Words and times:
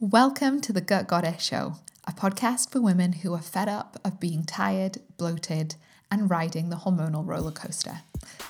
Welcome 0.00 0.60
to 0.60 0.72
the 0.72 0.80
Gut 0.80 1.08
Goddess 1.08 1.42
Show, 1.42 1.74
a 2.06 2.12
podcast 2.12 2.70
for 2.70 2.80
women 2.80 3.14
who 3.14 3.34
are 3.34 3.42
fed 3.42 3.68
up 3.68 3.98
of 4.04 4.20
being 4.20 4.44
tired, 4.44 4.98
bloated, 5.16 5.74
and 6.08 6.30
riding 6.30 6.70
the 6.70 6.76
hormonal 6.76 7.26
roller 7.26 7.50
coaster. 7.50 8.02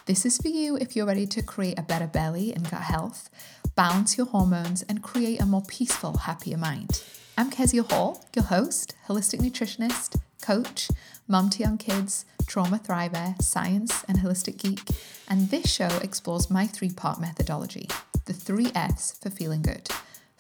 This 0.04 0.26
is 0.26 0.37
for 0.37 0.48
you 0.48 0.76
if 0.76 0.95
you're 0.95 1.06
ready 1.06 1.26
to 1.29 1.42
create 1.42 1.79
a 1.79 1.82
better 1.82 2.06
belly 2.06 2.53
and 2.53 2.71
gut 2.71 2.82
health, 2.82 3.30
balance 3.74 4.19
your 4.19 4.26
hormones, 4.26 4.82
and 4.90 5.03
create 5.03 5.40
a 5.40 5.46
more 5.46 5.62
peaceful, 5.62 6.19
happier 6.19 6.58
mind. 6.58 7.03
I'm 7.39 7.49
Kezia 7.49 7.85
Hall, 7.85 8.23
your 8.37 8.45
host, 8.45 8.95
holistic 9.07 9.41
nutritionist, 9.41 10.21
coach, 10.43 10.91
mum 11.27 11.49
to 11.49 11.61
young 11.61 11.79
kids, 11.79 12.27
trauma 12.46 12.79
thriver, 12.79 13.41
science, 13.41 14.05
and 14.07 14.19
holistic 14.19 14.59
geek. 14.59 14.83
And 15.27 15.49
this 15.49 15.73
show 15.73 15.99
explores 16.03 16.51
my 16.51 16.67
three 16.67 16.91
part 16.91 17.23
methodology 17.23 17.89
the 18.27 18.35
three 18.35 18.71
F's 18.75 19.19
for 19.23 19.30
feeling 19.30 19.62
good 19.62 19.89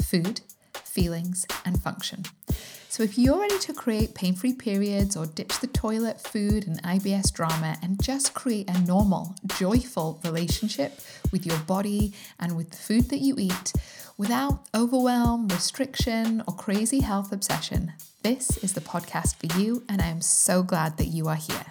food, 0.02 0.42
feelings, 0.98 1.46
and 1.64 1.80
function. 1.80 2.24
So, 2.88 3.02
if 3.02 3.16
you're 3.16 3.38
ready 3.38 3.58
to 3.60 3.72
create 3.72 4.14
pain 4.14 4.34
free 4.34 4.54
periods 4.54 5.16
or 5.16 5.26
ditch 5.26 5.60
the 5.60 5.68
toilet, 5.68 6.20
food, 6.20 6.66
and 6.66 6.82
IBS 6.82 7.32
drama 7.32 7.76
and 7.82 8.02
just 8.02 8.34
create 8.34 8.68
a 8.68 8.80
normal, 8.80 9.36
joyful 9.46 10.20
relationship 10.24 10.98
with 11.30 11.46
your 11.46 11.58
body 11.58 12.12
and 12.40 12.56
with 12.56 12.70
the 12.70 12.76
food 12.76 13.10
that 13.10 13.20
you 13.20 13.36
eat 13.38 13.72
without 14.16 14.66
overwhelm, 14.74 15.46
restriction, 15.48 16.42
or 16.48 16.54
crazy 16.54 17.00
health 17.00 17.30
obsession, 17.30 17.92
this 18.22 18.56
is 18.64 18.72
the 18.72 18.80
podcast 18.80 19.36
for 19.36 19.58
you, 19.60 19.84
and 19.88 20.02
I 20.02 20.06
am 20.06 20.20
so 20.20 20.64
glad 20.64 20.96
that 20.96 21.06
you 21.06 21.28
are 21.28 21.36
here. 21.36 21.66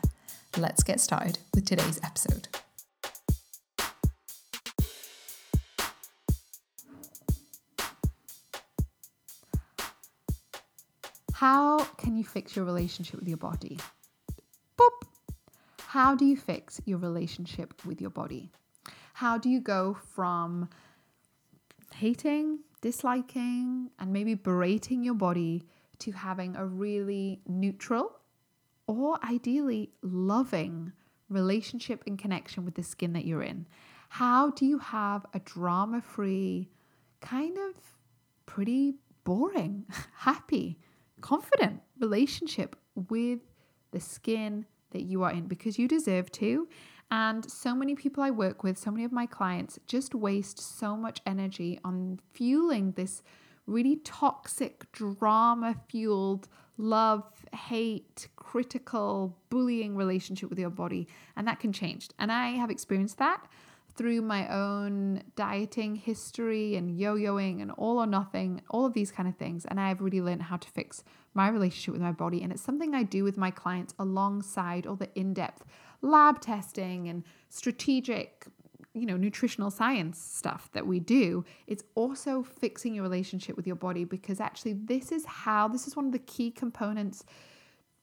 Let's 0.57 0.83
get 0.83 1.01
started 1.01 1.39
with 1.53 1.65
today's 1.65 1.99
episode. 2.01 2.47
How 11.37 11.77
can 11.99 12.17
you 12.17 12.23
fix 12.23 12.55
your 12.55 12.65
relationship 12.65 13.19
with 13.19 13.27
your 13.27 13.37
body? 13.37 13.77
Boop. 14.75 15.03
How 15.85 16.15
do 16.15 16.25
you 16.25 16.35
fix 16.35 16.81
your 16.85 16.97
relationship 16.97 17.85
with 17.85 18.01
your 18.01 18.09
body? 18.09 18.49
How 19.13 19.37
do 19.37 19.47
you 19.47 19.61
go 19.61 19.95
from 20.15 20.67
hating, 21.93 22.61
disliking, 22.81 23.91
and 23.99 24.11
maybe 24.11 24.33
berating 24.33 25.03
your 25.03 25.13
body 25.13 25.61
to 25.99 26.11
having 26.11 26.55
a 26.55 26.65
really 26.65 27.39
neutral 27.45 28.17
or 28.87 29.23
ideally 29.23 29.91
loving 30.01 30.91
relationship 31.29 32.03
and 32.07 32.17
connection 32.17 32.65
with 32.65 32.73
the 32.73 32.81
skin 32.81 33.13
that 33.13 33.25
you're 33.25 33.43
in? 33.43 33.67
How 34.09 34.49
do 34.49 34.65
you 34.65 34.79
have 34.79 35.23
a 35.35 35.39
drama 35.41 36.01
free, 36.01 36.71
kind 37.21 37.59
of 37.59 37.75
pretty 38.47 38.95
boring, 39.23 39.85
happy, 40.15 40.79
confident 41.27 41.81
relationship 41.99 42.77
with 43.09 43.39
the 43.91 43.99
skin 43.99 44.65
that 44.91 45.01
you 45.01 45.23
are 45.23 45.31
in 45.31 45.45
because 45.45 45.77
you 45.77 45.85
deserve 45.85 46.31
to. 46.31 46.69
And 47.11 47.49
so 47.51 47.75
many 47.75 47.95
people 47.95 48.23
I 48.23 48.31
work 48.31 48.63
with, 48.63 48.77
so 48.77 48.91
many 48.91 49.03
of 49.03 49.11
my 49.11 49.25
clients 49.25 49.77
just 49.87 50.15
waste 50.15 50.57
so 50.57 50.95
much 50.95 51.19
energy 51.25 51.79
on 51.83 52.21
fueling 52.33 52.93
this 52.93 53.23
really 53.65 53.97
toxic, 54.05 54.89
drama 54.93 55.75
fueled 55.89 56.47
love, 56.77 57.25
hate, 57.53 58.29
critical, 58.37 59.37
bullying 59.49 59.97
relationship 59.97 60.49
with 60.49 60.59
your 60.59 60.69
body. 60.69 61.09
And 61.35 61.45
that 61.45 61.59
can 61.59 61.73
change. 61.73 62.07
And 62.19 62.31
I 62.31 62.51
have 62.51 62.69
experienced 62.69 63.17
that 63.17 63.45
through 63.97 64.21
my 64.21 64.47
own 64.47 65.23
dieting 65.35 65.95
history 65.95 66.75
and 66.75 66.97
yo 66.97 67.15
yoing 67.15 67.61
and 67.61 67.71
all 67.71 67.97
or 67.97 68.05
nothing, 68.05 68.61
all 68.69 68.85
of 68.85 68.93
these 68.93 69.11
kind 69.11 69.27
of 69.27 69.35
things. 69.35 69.65
And 69.65 69.79
I've 69.79 70.01
really 70.01 70.21
learned 70.21 70.43
how 70.43 70.57
to 70.57 70.69
fix 70.69 71.03
my 71.33 71.49
relationship 71.49 71.93
with 71.93 72.01
my 72.01 72.11
body. 72.11 72.43
And 72.43 72.51
it's 72.51 72.61
something 72.61 72.93
I 72.93 73.03
do 73.03 73.23
with 73.23 73.37
my 73.37 73.51
clients 73.51 73.93
alongside 73.99 74.85
all 74.85 74.95
the 74.95 75.09
in 75.15 75.33
depth 75.33 75.65
lab 76.01 76.39
testing 76.39 77.09
and 77.09 77.23
strategic 77.49 78.45
you 78.93 79.05
know 79.05 79.17
nutritional 79.17 79.69
science 79.69 80.19
stuff 80.19 80.69
that 80.73 80.85
we 80.85 80.99
do 80.99 81.43
it's 81.65 81.83
also 81.95 82.43
fixing 82.43 82.93
your 82.93 83.03
relationship 83.03 83.55
with 83.55 83.67
your 83.67 83.75
body 83.75 84.03
because 84.03 84.39
actually 84.39 84.73
this 84.73 85.11
is 85.11 85.25
how 85.25 85.67
this 85.67 85.87
is 85.87 85.95
one 85.95 86.05
of 86.05 86.11
the 86.11 86.19
key 86.19 86.51
components 86.51 87.25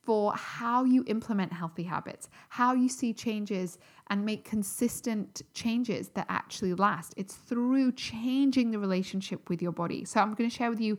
for 0.05 0.33
how 0.35 0.85
you 0.85 1.05
implement 1.07 1.53
healthy 1.53 1.85
habits, 1.85 2.29
how 2.51 2.75
you 2.75 2.89
see 2.89 3.13
changes 3.13 3.79
and 4.09 4.25
make 4.25 4.45
consistent 4.45 5.43
changes 5.55 6.09
that 6.11 6.27
actually 6.29 6.75
last. 6.75 7.15
It's 7.17 7.35
through 7.35 7.93
changing 7.93 8.71
the 8.71 8.79
relationship 8.79 9.49
with 9.49 9.63
your 9.63 9.73
body. 9.73 10.05
So, 10.05 10.21
I'm 10.21 10.35
going 10.35 10.51
to 10.51 10.55
share 10.55 10.71
with 10.71 10.81
you 10.81 10.99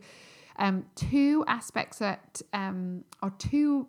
um, 0.58 0.86
two 0.94 1.44
aspects 1.46 1.98
that 1.98 2.40
um, 2.52 3.04
are 3.22 3.32
two 3.38 3.88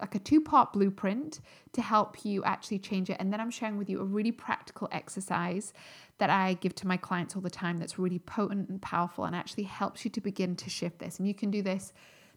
like 0.00 0.14
a 0.14 0.18
two 0.18 0.40
part 0.40 0.72
blueprint 0.72 1.40
to 1.72 1.80
help 1.80 2.24
you 2.24 2.42
actually 2.44 2.78
change 2.78 3.10
it. 3.10 3.16
And 3.20 3.32
then 3.32 3.40
I'm 3.40 3.50
sharing 3.50 3.78
with 3.78 3.88
you 3.88 4.00
a 4.00 4.04
really 4.04 4.32
practical 4.32 4.88
exercise 4.90 5.72
that 6.18 6.30
I 6.30 6.54
give 6.54 6.74
to 6.76 6.86
my 6.86 6.96
clients 6.96 7.36
all 7.36 7.42
the 7.42 7.50
time 7.50 7.78
that's 7.78 7.98
really 7.98 8.18
potent 8.18 8.68
and 8.68 8.80
powerful 8.82 9.24
and 9.24 9.36
actually 9.36 9.64
helps 9.64 10.04
you 10.04 10.10
to 10.12 10.20
begin 10.20 10.56
to 10.56 10.70
shift 10.70 10.98
this. 10.98 11.18
And 11.18 11.28
you 11.28 11.34
can 11.34 11.50
do 11.50 11.62
this 11.62 11.92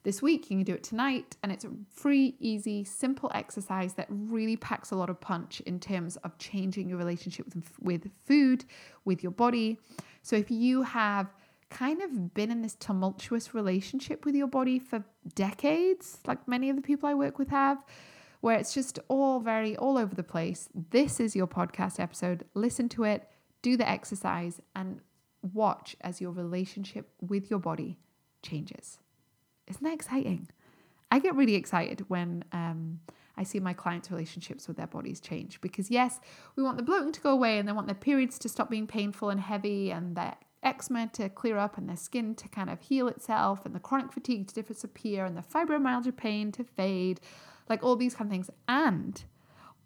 this 0.08 0.22
week. 0.22 0.50
You 0.50 0.56
can 0.56 0.64
do 0.64 0.74
it 0.74 0.84
tonight, 0.84 1.36
and 1.44 1.52
it's 1.52 1.66
a 1.66 1.70
free, 1.94 2.36
easy, 2.40 2.86
simple 2.86 3.30
exercise 3.36 3.96
that 3.96 4.08
really 4.10 4.56
packs 4.56 4.92
a 4.92 4.96
lot 4.96 5.10
of 5.10 5.20
punch 5.20 5.60
in 5.66 5.82
terms 5.82 6.16
of 6.24 6.38
changing 6.38 6.88
your 6.88 6.98
relationship 6.98 7.46
with, 7.54 7.70
with 7.82 8.10
food, 8.26 8.64
with 9.04 9.22
your 9.22 9.34
body. 9.34 9.78
So 10.22 10.38
if 10.38 10.50
you 10.50 10.84
have 10.84 11.28
kind 11.70 12.02
of 12.02 12.34
been 12.34 12.52
in 12.52 12.62
this 12.62 12.76
tumultuous 12.76 13.54
relationship 13.54 14.24
with 14.24 14.34
your 14.34 14.48
body 14.48 14.80
for 14.80 15.04
decades, 15.36 16.20
like 16.26 16.48
many 16.48 16.70
of 16.70 16.78
the 16.78 16.82
people 16.82 17.10
I 17.10 17.14
work 17.14 17.38
with 17.38 17.50
have, 17.50 17.84
where 18.40 18.56
it's 18.56 18.74
just 18.74 19.00
all 19.10 19.42
very 19.42 19.76
all 19.76 19.98
over 19.98 20.16
the 20.16 20.24
place. 20.24 20.70
This 20.92 21.20
is 21.20 21.36
your 21.36 21.48
podcast 21.48 22.00
episode. 22.00 22.46
Listen 22.54 22.88
to 22.90 23.04
it, 23.04 23.28
do 23.62 23.76
the 23.76 23.90
exercise, 23.90 24.62
and 24.74 25.02
watch 25.54 25.98
as 26.00 26.22
your 26.22 26.32
relationship 26.32 27.10
with 27.20 27.50
your 27.50 27.60
body 27.60 27.98
changes. 28.42 29.00
Isn't 29.68 29.84
that 29.84 29.94
exciting? 29.94 30.50
I 31.12 31.20
get 31.20 31.36
really 31.36 31.56
excited 31.56 32.06
when 32.10 32.44
um, 32.52 33.00
I 33.38 33.44
see 33.44 33.60
my 33.60 33.74
clients' 33.74 34.12
relationships 34.12 34.68
with 34.68 34.78
their 34.78 34.88
bodies 34.88 35.20
change 35.20 35.62
because, 35.62 35.90
yes, 35.92 36.20
we 36.56 36.64
want 36.64 36.78
the 36.78 36.84
bloating 36.84 37.14
to 37.14 37.22
go 37.22 37.30
away 37.30 37.60
and 37.60 37.68
they 37.68 37.72
want 37.72 37.88
their 37.88 37.96
periods 37.96 38.38
to 38.40 38.50
stop 38.50 38.70
being 38.70 38.88
painful 38.88 39.30
and 39.30 39.40
heavy 39.40 39.92
and 39.92 40.16
their 40.16 40.36
eczema 40.64 41.08
to 41.14 41.30
clear 41.30 41.58
up 41.58 41.78
and 41.78 41.88
their 41.88 41.96
skin 41.96 42.36
to 42.36 42.48
kind 42.50 42.70
of 42.70 42.82
heal 42.82 43.08
itself 43.08 43.66
and 43.66 43.76
the 43.76 43.80
chronic 43.80 44.12
fatigue 44.12 44.48
to 44.48 44.62
disappear 44.62 45.24
and 45.26 45.38
the 45.38 45.42
fibromyalgia 45.42 46.16
pain 46.16 46.52
to 46.52 46.64
fade, 46.64 47.20
like 47.70 47.84
all 47.84 47.96
these 47.96 48.16
kind 48.16 48.28
of 48.28 48.32
things. 48.32 48.50
And 48.68 49.24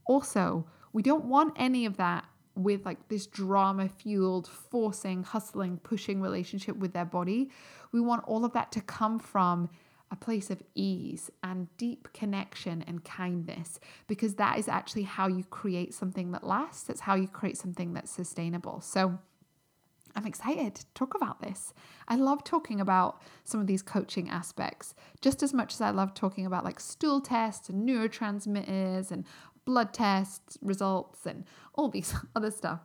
also, 0.05 0.65
we 0.93 1.01
don't 1.01 1.25
want 1.25 1.53
any 1.57 1.85
of 1.85 1.97
that 1.97 2.25
with 2.63 2.85
like 2.85 3.07
this 3.07 3.27
drama 3.27 3.89
fueled, 3.89 4.47
forcing, 4.47 5.23
hustling, 5.23 5.77
pushing 5.77 6.21
relationship 6.21 6.77
with 6.77 6.93
their 6.93 7.05
body. 7.05 7.49
We 7.91 8.01
want 8.01 8.23
all 8.25 8.45
of 8.45 8.53
that 8.53 8.71
to 8.73 8.81
come 8.81 9.19
from 9.19 9.69
a 10.11 10.15
place 10.15 10.49
of 10.49 10.61
ease 10.75 11.31
and 11.41 11.67
deep 11.77 12.09
connection 12.13 12.83
and 12.85 13.03
kindness 13.03 13.79
because 14.07 14.35
that 14.35 14.59
is 14.59 14.67
actually 14.67 15.03
how 15.03 15.27
you 15.27 15.43
create 15.45 15.93
something 15.93 16.31
that 16.31 16.43
lasts. 16.43 16.83
That's 16.83 17.01
how 17.01 17.15
you 17.15 17.27
create 17.27 17.57
something 17.57 17.93
that's 17.93 18.11
sustainable. 18.11 18.81
So, 18.81 19.19
I'm 20.15 20.25
excited 20.27 20.75
to 20.75 20.85
talk 20.93 21.15
about 21.15 21.41
this. 21.41 21.73
I 22.07 22.15
love 22.15 22.43
talking 22.43 22.81
about 22.81 23.21
some 23.43 23.61
of 23.61 23.67
these 23.67 23.81
coaching 23.81 24.29
aspects 24.29 24.93
just 25.21 25.41
as 25.41 25.53
much 25.53 25.73
as 25.73 25.81
I 25.81 25.91
love 25.91 26.13
talking 26.13 26.45
about 26.45 26.65
like 26.65 26.79
stool 26.79 27.21
tests 27.21 27.69
and 27.69 27.87
neurotransmitters 27.87 29.11
and 29.11 29.25
blood 29.65 29.93
tests 29.93 30.57
results 30.61 31.25
and 31.25 31.45
all 31.75 31.89
these 31.89 32.13
other 32.35 32.51
stuff. 32.51 32.81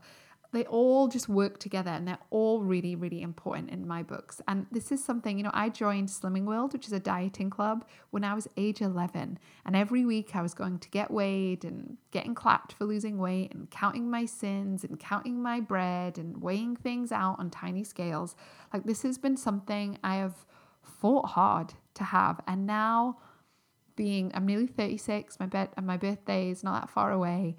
They 0.53 0.64
all 0.64 1.09
just 1.09 1.28
work 1.28 1.59
together 1.59 1.91
and 1.91 2.09
they're 2.09 2.19
all 2.31 2.62
really 2.62 2.94
really 2.94 3.20
important 3.20 3.69
in 3.70 3.87
my 3.87 4.03
books. 4.03 4.41
And 4.48 4.66
this 4.70 4.91
is 4.91 5.04
something 5.04 5.36
you 5.36 5.44
know 5.44 5.50
i 5.53 5.69
joined 5.69 6.09
slimming 6.09 6.45
world 6.45 6.72
which 6.72 6.86
is 6.86 6.92
a 6.92 7.01
dieting 7.01 7.51
club 7.51 7.84
when 8.10 8.24
i 8.24 8.33
was 8.33 8.48
age 8.56 8.80
11 8.80 9.39
and 9.66 9.77
every 9.77 10.06
week 10.06 10.34
i 10.34 10.41
was 10.41 10.54
going 10.54 10.78
to 10.78 10.89
get 10.89 11.10
weighed 11.10 11.65
and 11.65 11.98
getting 12.10 12.34
clapped 12.34 12.72
for 12.72 12.84
losing 12.84 13.18
weight 13.18 13.53
and 13.53 13.71
counting 13.71 14.09
my 14.09 14.22
syns 14.22 14.83
and 14.84 14.98
counting 14.98 15.42
my 15.42 15.60
bread 15.60 16.16
and 16.16 16.41
weighing 16.41 16.77
things 16.77 17.12
out 17.12 17.39
on 17.39 17.51
tiny 17.51 17.84
scales. 17.84 18.34
Like 18.72 18.84
this 18.84 19.03
has 19.03 19.18
been 19.18 19.36
something 19.36 19.98
i 20.03 20.16
have 20.16 20.47
fought 20.86 21.27
hard 21.30 21.74
to 21.95 22.04
have. 22.04 22.41
And 22.47 22.66
now 22.66 23.18
being 23.97 24.31
I'm 24.34 24.47
nearly 24.47 24.66
36, 24.66 25.41
my 25.41 25.47
bet 25.47 25.72
and 25.77 25.87
my 25.87 25.97
birthday 25.97 26.51
is 26.51 26.63
not 26.63 26.81
that 26.81 26.91
far 26.91 27.10
away. 27.10 27.57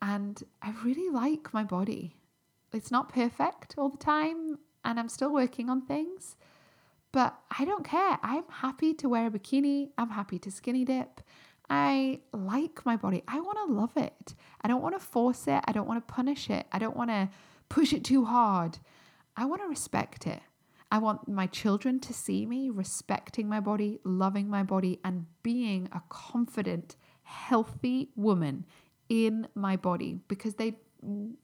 And 0.00 0.42
I 0.62 0.72
really 0.84 1.10
like 1.10 1.52
my 1.52 1.64
body. 1.64 2.16
It's 2.72 2.90
not 2.90 3.12
perfect 3.12 3.74
all 3.76 3.90
the 3.90 3.98
time, 3.98 4.58
and 4.84 4.98
I'm 4.98 5.08
still 5.08 5.32
working 5.32 5.68
on 5.68 5.82
things. 5.82 6.36
But 7.12 7.38
I 7.58 7.64
don't 7.66 7.84
care. 7.84 8.18
I'm 8.22 8.44
happy 8.48 8.94
to 8.94 9.08
wear 9.08 9.26
a 9.26 9.30
bikini. 9.30 9.90
I'm 9.98 10.10
happy 10.10 10.38
to 10.40 10.50
skinny 10.50 10.84
dip. 10.84 11.20
I 11.68 12.20
like 12.32 12.84
my 12.86 12.96
body. 12.96 13.22
I 13.28 13.40
want 13.40 13.58
to 13.66 13.72
love 13.72 13.96
it. 13.96 14.34
I 14.62 14.68
don't 14.68 14.82
want 14.82 14.94
to 14.94 14.98
force 14.98 15.46
it. 15.46 15.62
I 15.66 15.72
don't 15.72 15.86
want 15.86 16.06
to 16.06 16.14
punish 16.14 16.48
it. 16.48 16.66
I 16.72 16.78
don't 16.78 16.96
want 16.96 17.10
to 17.10 17.28
push 17.68 17.92
it 17.92 18.04
too 18.04 18.24
hard. 18.24 18.78
I 19.36 19.44
want 19.44 19.62
to 19.62 19.68
respect 19.68 20.26
it. 20.26 20.40
I 20.92 20.98
want 20.98 21.26
my 21.26 21.46
children 21.46 22.00
to 22.00 22.12
see 22.12 22.44
me 22.44 22.68
respecting 22.68 23.48
my 23.48 23.60
body, 23.60 23.98
loving 24.04 24.50
my 24.50 24.62
body, 24.62 25.00
and 25.02 25.24
being 25.42 25.88
a 25.90 26.02
confident, 26.10 26.96
healthy 27.22 28.10
woman 28.14 28.66
in 29.08 29.48
my 29.54 29.76
body 29.76 30.18
because 30.28 30.56
they 30.56 30.76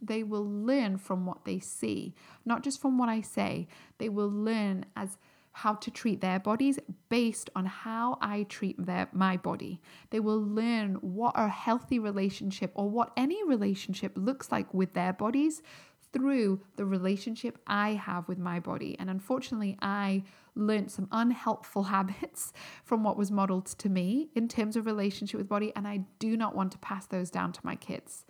they 0.00 0.22
will 0.22 0.46
learn 0.46 0.98
from 0.98 1.24
what 1.24 1.46
they 1.46 1.60
see, 1.60 2.14
not 2.44 2.62
just 2.62 2.80
from 2.80 2.98
what 2.98 3.08
I 3.08 3.22
say. 3.22 3.68
They 3.96 4.10
will 4.10 4.30
learn 4.30 4.84
as 4.94 5.16
how 5.52 5.74
to 5.74 5.90
treat 5.90 6.20
their 6.20 6.38
bodies 6.38 6.78
based 7.08 7.50
on 7.56 7.66
how 7.66 8.18
I 8.20 8.44
treat 8.44 8.76
their 8.84 9.08
my 9.12 9.38
body. 9.38 9.80
They 10.10 10.20
will 10.20 10.40
learn 10.40 10.96
what 10.96 11.32
a 11.36 11.48
healthy 11.48 11.98
relationship 11.98 12.70
or 12.74 12.88
what 12.88 13.12
any 13.16 13.42
relationship 13.44 14.12
looks 14.14 14.52
like 14.52 14.72
with 14.74 14.92
their 14.92 15.14
bodies 15.14 15.62
through 16.12 16.60
the 16.76 16.84
relationship 16.84 17.58
I 17.66 17.90
have 17.90 18.28
with 18.28 18.38
my 18.38 18.60
body. 18.60 18.96
And 18.98 19.10
unfortunately, 19.10 19.76
I 19.82 20.24
learned 20.54 20.90
some 20.90 21.08
unhelpful 21.12 21.82
habits 21.94 22.52
from 22.84 23.04
what 23.04 23.16
was 23.16 23.30
modeled 23.30 23.66
to 23.66 23.88
me 23.88 24.30
in 24.34 24.48
terms 24.48 24.76
of 24.76 24.86
relationship 24.86 25.38
with 25.38 25.48
body, 25.48 25.72
and 25.76 25.86
I 25.86 26.04
do 26.18 26.36
not 26.36 26.54
want 26.54 26.72
to 26.72 26.78
pass 26.78 27.06
those 27.06 27.30
down 27.30 27.52
to 27.52 27.60
my 27.62 27.76
kids. 27.76 28.24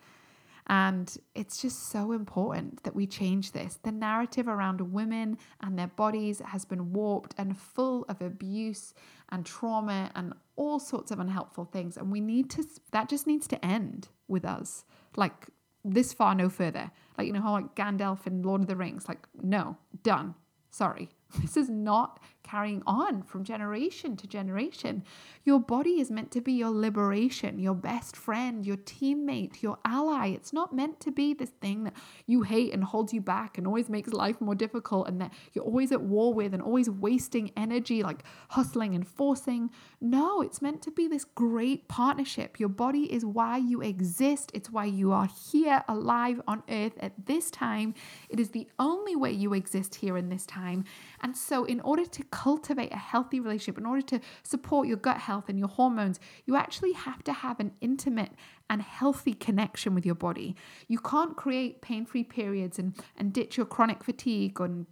And 0.71 1.17
it's 1.35 1.63
just 1.63 1.89
so 1.89 2.13
important 2.13 2.83
that 2.83 2.95
we 2.95 3.07
change 3.07 3.53
this. 3.53 3.79
The 3.83 3.93
narrative 3.93 4.49
around 4.49 4.81
women 4.93 5.39
and 5.63 5.79
their 5.79 5.89
bodies 5.89 6.43
has 6.45 6.67
been 6.67 6.93
warped 6.93 7.35
and 7.39 7.57
full 7.57 8.05
of 8.11 8.21
abuse 8.21 8.93
and 9.31 9.47
trauma 9.47 10.11
and 10.15 10.35
all 10.57 10.79
sorts 10.79 11.11
of 11.11 11.21
unhelpful 11.21 11.65
things. 11.65 11.97
And 11.97 12.13
we 12.13 12.21
need 12.21 12.51
to, 12.51 12.65
that 12.93 13.09
just 13.09 13.27
needs 13.27 13.47
to 13.49 13.65
end 13.65 14.09
with 14.29 14.45
us. 14.45 14.85
Like 15.17 15.47
this 15.85 16.13
far, 16.13 16.35
no 16.35 16.49
further. 16.49 16.91
Like, 17.17 17.27
you 17.27 17.33
know, 17.33 17.41
how 17.41 17.53
like 17.53 17.75
Gandalf 17.75 18.27
in 18.27 18.43
Lord 18.43 18.63
of 18.63 18.67
the 18.67 18.77
Rings, 18.77 19.09
like, 19.09 19.27
no, 19.41 19.77
done. 20.03 20.35
Sorry. 20.71 21.11
This 21.43 21.59
is 21.59 21.69
not 21.69 22.21
carrying 22.49 22.83
on 22.87 23.23
from 23.23 23.45
generation 23.45 24.17
to 24.17 24.27
generation. 24.27 25.05
Your 25.45 25.61
body 25.61 26.01
is 26.01 26.11
meant 26.11 26.31
to 26.33 26.41
be 26.41 26.53
your 26.53 26.71
liberation, 26.71 27.59
your 27.59 27.75
best 27.75 28.17
friend, 28.17 28.65
your 28.65 28.77
teammate, 28.77 29.63
your 29.63 29.79
ally. 29.85 30.29
It's 30.29 30.53
not 30.53 30.75
meant 30.75 30.99
to 31.01 31.11
be 31.11 31.35
this 31.35 31.51
thing 31.51 31.85
that 31.85 31.95
you 32.27 32.43
hate 32.43 32.73
and 32.73 32.85
holds 32.85 33.13
you 33.13 33.21
back 33.21 33.59
and 33.59 33.67
always 33.67 33.89
makes 33.89 34.13
life 34.13 34.41
more 34.41 34.55
difficult 34.55 35.09
and 35.09 35.21
that 35.21 35.33
you're 35.53 35.65
always 35.65 35.93
at 35.93 36.01
war 36.01 36.33
with 36.33 36.55
and 36.55 36.63
always 36.63 36.89
wasting 36.89 37.51
energy, 37.57 38.03
like 38.03 38.23
hustling 38.51 38.95
and 38.95 39.07
forcing. 39.07 39.71
No, 40.01 40.41
it's 40.41 40.63
meant 40.63 40.81
to 40.83 40.91
be 40.91 41.07
this 41.07 41.25
great 41.25 41.89
partnership. 41.89 42.59
Your 42.59 42.69
body 42.71 43.13
is 43.13 43.25
why 43.25 43.59
you 43.59 43.83
exist, 43.83 44.51
it's 44.55 44.71
why 44.71 44.87
you 44.87 45.13
are 45.13 45.29
here 45.51 45.85
alive 45.89 46.41
on 46.47 46.63
earth 46.71 46.97
at 47.01 47.13
this 47.27 47.51
time. 47.51 47.95
It 48.31 48.41
is 48.41 48.51
the 48.51 48.69
only 48.79 49.17
way 49.17 49.33
you 49.33 49.53
exist 49.53 49.97
here 49.97 50.17
in 50.17 50.29
this 50.29 50.47
time. 50.47 50.85
And 51.21 51.37
so, 51.37 51.65
in 51.65 51.81
order 51.81 52.07
to 52.07 52.25
cultivate 52.39 52.93
a 52.93 52.97
healthy 52.97 53.41
relationship, 53.41 53.79
in 53.79 53.87
order 53.87 54.03
to 54.03 54.21
support 54.45 54.87
your 54.87 54.97
gut 54.97 55.19
health 55.19 55.49
and 55.49 55.59
your 55.59 55.69
hormones, 55.69 56.21
you 56.47 56.55
actually 56.55 56.93
have 56.93 57.25
to 57.25 57.33
have 57.33 57.59
an 57.59 57.73
intimate 57.81 58.31
and 58.71 58.81
healthy 58.81 59.35
connection 59.35 59.93
with 59.93 60.07
your 60.07 60.15
body. 60.15 60.55
You 60.87 61.01
can't 61.01 61.37
create 61.37 61.83
pain 61.83 62.07
free 62.07 62.23
periods 62.23 62.79
and, 62.79 62.95
and 63.17 63.33
ditch 63.33 63.57
your 63.57 63.67
chronic 63.67 64.05
fatigue 64.05 64.61
and 64.61 64.87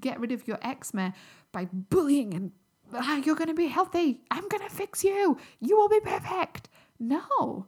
get 0.00 0.18
rid 0.18 0.32
of 0.32 0.48
your 0.48 0.58
eczema 0.62 1.12
by 1.52 1.66
bullying 1.66 2.32
and 2.32 2.52
ah, 2.94 3.16
you're 3.16 3.36
going 3.36 3.48
to 3.48 3.54
be 3.54 3.66
healthy. 3.66 4.20
I'm 4.30 4.48
going 4.48 4.66
to 4.66 4.74
fix 4.74 5.04
you. 5.04 5.36
You 5.60 5.76
will 5.76 5.90
be 5.90 6.00
perfect. 6.00 6.70
No. 6.98 7.66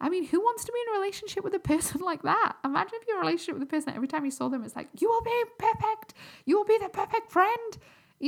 I 0.00 0.08
mean, 0.08 0.26
who 0.26 0.40
wants 0.40 0.64
to 0.66 0.72
be 0.72 0.78
in 0.86 0.94
a 0.94 1.00
relationship 1.00 1.42
with 1.42 1.54
a 1.54 1.58
person 1.58 2.00
like 2.04 2.22
that? 2.22 2.56
Imagine 2.64 2.98
if 3.02 3.16
a 3.16 3.18
relationship 3.18 3.54
with 3.54 3.62
a 3.62 3.66
person 3.74 3.92
every 3.94 4.08
time 4.08 4.24
you 4.24 4.30
saw 4.30 4.48
them, 4.48 4.62
it's 4.62 4.76
like, 4.76 4.88
you 5.00 5.08
will 5.08 5.22
be 5.22 5.42
perfect. 5.58 6.14
You 6.44 6.58
will 6.58 6.64
be 6.64 6.78
the 6.78 6.88
perfect 6.88 7.32
friend. 7.32 7.78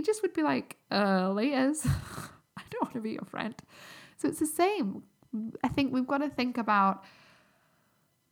Just 0.03 0.23
would 0.23 0.35
be 0.35 0.43
like, 0.43 0.77
uh, 0.91 1.31
layers. 1.33 1.85
I 2.57 2.63
don't 2.71 2.83
want 2.83 2.95
to 2.95 3.01
be 3.01 3.13
your 3.13 3.25
friend. 3.25 3.55
So 4.17 4.29
it's 4.29 4.41
the 4.41 4.47
same. 4.47 5.03
I 5.63 5.69
think 5.69 5.93
we've 5.93 6.07
got 6.07 6.19
to 6.19 6.29
think 6.29 6.59
about 6.59 7.05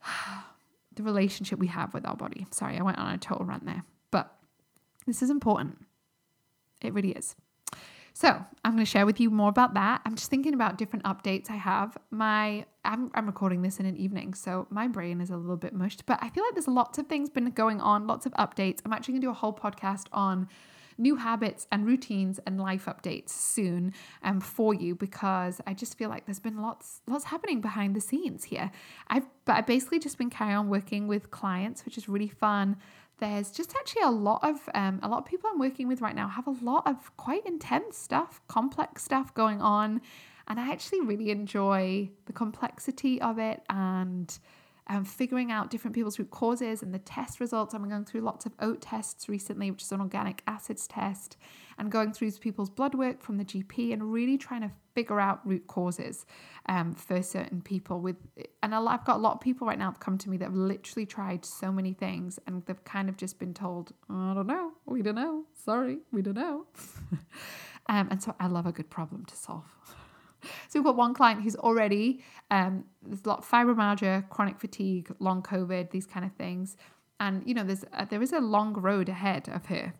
the 0.94 1.03
relationship 1.03 1.58
we 1.58 1.69
have 1.69 1.94
with 1.94 2.06
our 2.06 2.17
body. 2.17 2.47
Sorry, 2.50 2.79
I 2.79 2.82
went 2.82 2.99
on 2.99 3.12
a 3.12 3.19
total 3.19 3.44
rant 3.44 3.64
there, 3.64 3.85
but 4.11 4.37
this 5.06 5.23
is 5.23 5.31
important. 5.31 5.85
It 6.82 6.93
really 6.93 7.12
is. 7.12 7.35
So 8.12 8.29
I'm 8.64 8.73
going 8.73 8.85
to 8.85 8.91
share 8.91 9.05
with 9.05 9.20
you 9.20 9.29
more 9.29 9.50
about 9.50 9.75
that. 9.75 10.00
I'm 10.06 10.14
just 10.14 10.31
thinking 10.31 10.55
about 10.55 10.79
different 10.79 11.05
updates 11.05 11.50
I 11.50 11.56
have. 11.56 11.99
My 12.11 12.64
I'm, 12.82 13.11
I'm 13.14 13.26
recording 13.26 13.61
this 13.61 13.79
in 13.79 13.85
an 13.85 13.94
evening, 13.99 14.32
so 14.32 14.67
my 14.70 14.88
brain 14.88 15.20
is 15.20 15.29
a 15.29 15.37
little 15.37 15.59
bit 15.59 15.75
mushed, 15.75 16.06
but 16.06 16.19
I 16.23 16.31
feel 16.31 16.43
like 16.43 16.55
there's 16.55 16.67
lots 16.67 16.97
of 16.97 17.09
things 17.09 17.29
been 17.29 17.50
going 17.50 17.79
on, 17.81 18.06
lots 18.06 18.25
of 18.25 18.32
updates. 18.32 18.79
I'm 18.87 18.94
actually 18.94 19.12
going 19.12 19.20
to 19.20 19.26
do 19.26 19.31
a 19.31 19.35
whole 19.35 19.52
podcast 19.52 20.06
on 20.12 20.49
new 20.98 21.16
habits 21.16 21.66
and 21.70 21.87
routines 21.87 22.40
and 22.46 22.60
life 22.60 22.87
updates 22.87 23.31
soon 23.31 23.93
um, 24.22 24.40
for 24.40 24.75
you 24.75 24.94
because 24.94 25.60
I 25.66 25.75
just 25.75 25.96
feel 25.98 26.08
like 26.08 26.26
there's 26.26 26.40
been 26.40 26.60
lots 26.60 27.02
lots 27.06 27.25
happening 27.25 27.60
behind 27.60 27.94
the 27.94 28.00
scenes 28.00 28.44
here. 28.44 28.70
I've 29.08 29.26
but 29.44 29.56
I've 29.56 29.66
basically 29.66 29.98
just 29.98 30.19
been 30.19 30.31
carrying 30.31 30.56
on 30.56 30.69
working 30.69 31.06
with 31.06 31.31
clients, 31.31 31.84
which 31.84 31.98
is 31.98 32.08
really 32.08 32.28
fun 32.28 32.76
there's 33.19 33.50
just 33.50 33.75
actually 33.75 34.02
a 34.02 34.10
lot 34.10 34.40
of 34.43 34.69
um, 34.75 35.00
a 35.02 35.08
lot 35.08 35.19
of 35.19 35.25
people 35.25 35.48
I'm 35.50 35.58
working 35.58 35.88
with 35.88 36.00
right 36.00 36.14
now 36.14 36.28
have 36.28 36.46
a 36.46 36.56
lot 36.62 36.87
of 36.87 37.16
quite 37.16 37.46
intense 37.46 37.96
stuff, 37.96 38.40
complex 38.46 39.02
stuff 39.04 39.32
going 39.32 39.60
on, 39.62 40.02
and 40.49 40.60
I 40.60 40.70
actually 40.70 41.00
really 41.00 41.31
enjoy 41.31 42.10
the 42.26 42.32
complexity 42.32 43.20
of 43.20 43.38
it 43.38 43.62
and 43.70 44.38
um, 44.88 45.05
figuring 45.05 45.50
out 45.50 45.71
different 45.71 45.94
people's 45.94 46.19
root 46.19 46.31
causes 46.31 46.83
and 46.83 46.94
the 46.94 46.99
test 46.99 47.41
results. 47.41 47.75
I'm 47.75 47.88
going 47.88 48.05
through 48.05 48.21
lots 48.21 48.47
of 48.47 48.53
OAT 48.61 48.81
tests 48.81 49.29
recently, 49.29 49.71
which 49.71 49.83
is 49.83 49.93
an 49.93 50.00
organic 50.00 50.43
acids 50.47 50.87
test, 50.87 51.37
and 51.79 51.91
going 51.91 52.12
through 52.12 52.31
people's 52.33 52.71
blood 52.71 52.94
work 52.94 53.21
from 53.21 53.37
the 53.37 53.44
GP 53.44 53.93
and 53.93 54.12
really 54.12 54.38
trying 54.38 54.62
to 54.62 54.71
figure 54.94 55.21
out 55.21 55.47
root 55.47 55.67
causes 55.67 56.25
um, 56.69 56.94
for 56.94 57.23
certain 57.23 57.61
people. 57.61 58.00
With 58.00 58.17
and 58.62 58.75
I've 58.75 59.05
got 59.05 59.17
a 59.17 59.21
lot 59.21 59.35
of 59.35 59.41
people 59.41 59.67
right 59.67 59.79
now 59.79 59.91
that 59.91 60.00
come 60.00 60.19
to 60.19 60.31
me 60.31 60.37
that 60.38 60.47
have 60.47 60.55
literally 60.55 61.05
tried 61.05 61.44
so 61.44 61.73
many 61.73 61.93
things 61.93 62.38
and 62.47 62.65
they've 62.67 62.85
kind 62.85 63.09
of 63.09 63.17
just 63.17 63.38
been 63.38 63.55
told, 63.55 63.93
I 64.09 64.35
don't 64.35 64.47
know, 64.47 64.73
we 64.87 65.03
don't 65.03 65.17
know, 65.17 65.44
sorry, 65.65 65.99
we 66.12 66.23
don't 66.23 66.35
know. 66.35 66.67
um, 67.88 68.09
and 68.11 68.23
so 68.23 68.35
I 68.38 68.47
love 68.47 68.67
a 68.67 68.73
good 68.73 68.88
problem 68.88 69.25
to 69.27 69.37
solve. 69.37 69.65
So 70.68 70.78
we've 70.78 70.84
got 70.84 70.96
one 70.96 71.14
client 71.14 71.42
who's 71.42 71.56
already 71.56 72.22
um, 72.50 72.84
there's 73.02 73.24
a 73.24 73.28
lot 73.28 73.38
of 73.38 73.48
fibromyalgia, 73.48 74.28
chronic 74.28 74.58
fatigue, 74.60 75.14
long 75.18 75.42
COVID, 75.42 75.90
these 75.90 76.06
kind 76.06 76.24
of 76.24 76.32
things, 76.32 76.76
and 77.20 77.42
you 77.46 77.54
know 77.54 77.64
there's 77.64 77.84
a, 77.92 78.06
there 78.06 78.22
is 78.22 78.32
a 78.32 78.40
long 78.40 78.74
road 78.74 79.08
ahead 79.08 79.48
of 79.48 79.66
her 79.66 79.94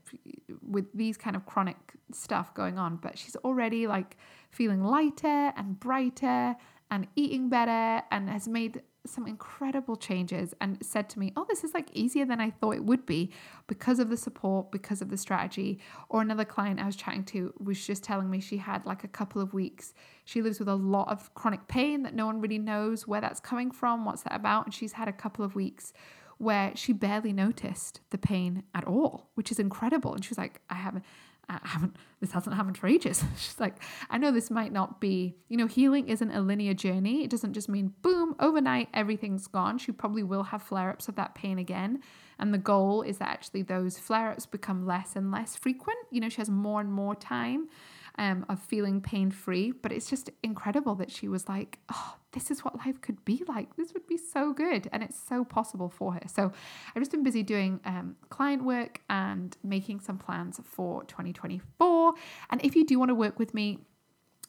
with 0.63 0.87
these 0.95 1.17
kind 1.17 1.37
of 1.37 1.47
chronic 1.47 1.77
stuff 2.13 2.55
going 2.55 2.79
on. 2.79 2.97
But 2.97 3.19
she's 3.19 3.37
already 3.37 3.87
like 3.87 4.17
feeling 4.51 4.85
lighter 4.85 5.53
and 5.57 5.79
brighter 5.79 6.57
and 6.91 7.07
eating 7.17 7.49
better 7.49 8.03
and 8.11 8.31
has 8.31 8.47
made 8.47 8.83
some 9.09 9.27
incredible 9.27 9.97
changes 9.97 10.55
and 10.61 10.79
said 10.85 11.09
to 11.11 11.19
me, 11.19 11.33
Oh, 11.37 11.47
this 11.49 11.65
is 11.65 11.75
like 11.75 11.89
easier 11.93 12.25
than 12.25 12.41
I 12.41 12.51
thought 12.51 12.77
it 12.77 12.85
would 12.85 13.07
be 13.07 13.33
because 13.67 13.99
of 13.99 14.11
the 14.11 14.17
support, 14.17 14.71
because 14.71 15.03
of 15.03 15.11
the 15.11 15.17
strategy. 15.17 15.81
Or 16.09 16.21
another 16.21 16.45
client 16.45 16.81
I 16.81 16.87
was 16.87 16.97
chatting 16.97 17.25
to 17.27 17.53
was 17.59 17.85
just 17.85 18.05
telling 18.05 18.31
me 18.31 18.41
she 18.41 18.57
had 18.59 18.87
like 18.87 19.05
a 19.05 19.09
couple 19.09 19.41
of 19.41 19.55
weeks. 19.55 19.95
She 20.25 20.43
lives 20.43 20.59
with 20.59 20.69
a 20.69 20.75
lot 20.75 21.09
of 21.09 21.35
chronic 21.35 21.69
pain 21.69 22.03
that 22.03 22.15
no 22.15 22.27
one 22.27 22.41
really 22.41 22.59
knows 22.59 23.07
where 23.07 23.21
that's 23.21 23.41
coming 23.41 23.71
from, 23.71 24.05
what's 24.05 24.23
that 24.23 24.35
about. 24.35 24.67
And 24.67 24.75
she's 24.75 24.93
had 24.93 25.09
a 25.09 25.13
couple 25.13 25.45
of 25.45 25.55
weeks 25.55 25.93
where 26.39 26.73
she 26.75 26.93
barely 26.93 27.33
noticed 27.33 28.01
the 28.11 28.19
pain 28.19 28.63
at 28.75 28.85
all, 28.85 29.31
which 29.35 29.51
is 29.51 29.59
incredible. 29.59 30.15
And 30.15 30.25
she 30.25 30.31
was 30.31 30.39
like, 30.39 30.61
I 30.69 30.75
haven't. 30.75 31.05
I 31.49 31.61
haven't, 31.63 31.97
this 32.21 32.33
hasn't 32.33 32.57
happened 32.57 32.77
for 32.77 32.89
ages. 32.89 33.23
She's 33.37 33.61
like, 33.61 33.77
I 34.11 34.19
know 34.19 34.33
this 34.33 34.51
might 34.51 34.73
not 34.73 35.01
be, 35.01 35.37
you 35.49 35.57
know, 35.57 35.67
healing 35.67 36.09
isn't 36.09 36.31
a 36.31 36.41
linear 36.41 36.75
journey. 36.75 37.23
It 37.23 37.31
doesn't 37.31 37.53
just 37.53 37.69
mean 37.69 37.95
boom, 38.03 38.35
overnight, 38.41 38.89
everything's 38.93 39.47
gone. 39.47 39.79
She 39.79 39.93
probably 39.93 40.23
will 40.23 40.45
have 40.45 40.63
flare 40.63 40.91
ups 40.91 41.09
of 41.09 41.15
that 41.17 41.35
pain 41.35 41.59
again. 41.59 42.01
And 42.39 42.53
the 42.53 42.59
goal 42.59 43.03
is 43.03 43.19
that 43.19 43.29
actually 43.29 43.63
those 43.63 43.99
flare 43.99 44.31
ups 44.31 44.45
become 44.45 44.87
less 44.87 45.15
and 45.17 45.31
less 45.31 45.57
frequent. 45.57 45.99
You 46.11 46.21
know, 46.21 46.29
she 46.29 46.39
has 46.39 46.51
more 46.51 46.81
and 46.81 46.93
more 46.93 47.15
time 47.15 47.69
um, 48.19 48.47
of 48.49 48.61
feeling 48.61 49.01
pain 49.01 49.31
free. 49.31 49.73
But 49.73 49.93
it's 49.93 50.09
just 50.09 50.31
incredible 50.43 50.95
that 50.97 51.11
she 51.11 51.29
was 51.29 51.49
like, 51.49 51.79
oh, 51.93 52.17
this 52.33 52.51
is 52.51 52.65
what 52.65 52.77
life 52.87 53.01
could 53.01 53.25
be 53.25 53.43
like. 53.49 53.77
This 53.77 53.93
would 53.95 54.07
be 54.07 54.17
so 54.17 54.53
good. 54.53 54.89
And 54.93 55.03
it's 55.03 55.19
so 55.19 55.45
possible 55.45 55.89
for 55.89 56.15
her. 56.15 56.23
So 56.27 56.53
I've 56.89 57.01
just 57.01 57.11
been 57.11 57.23
busy 57.23 57.43
doing 57.43 57.81
um, 57.85 58.17
client 58.29 58.65
work 58.65 59.01
and 59.09 59.57
making 59.63 60.01
some 60.01 60.19
plans 60.19 60.61
for 60.65 61.05
2024. 61.05 62.15
And 62.51 62.65
if 62.65 62.77
you 62.77 62.85
do 62.85 62.99
want 62.99 63.11
to 63.11 63.15
work 63.15 63.39
with 63.39 63.55
me, 63.55 63.79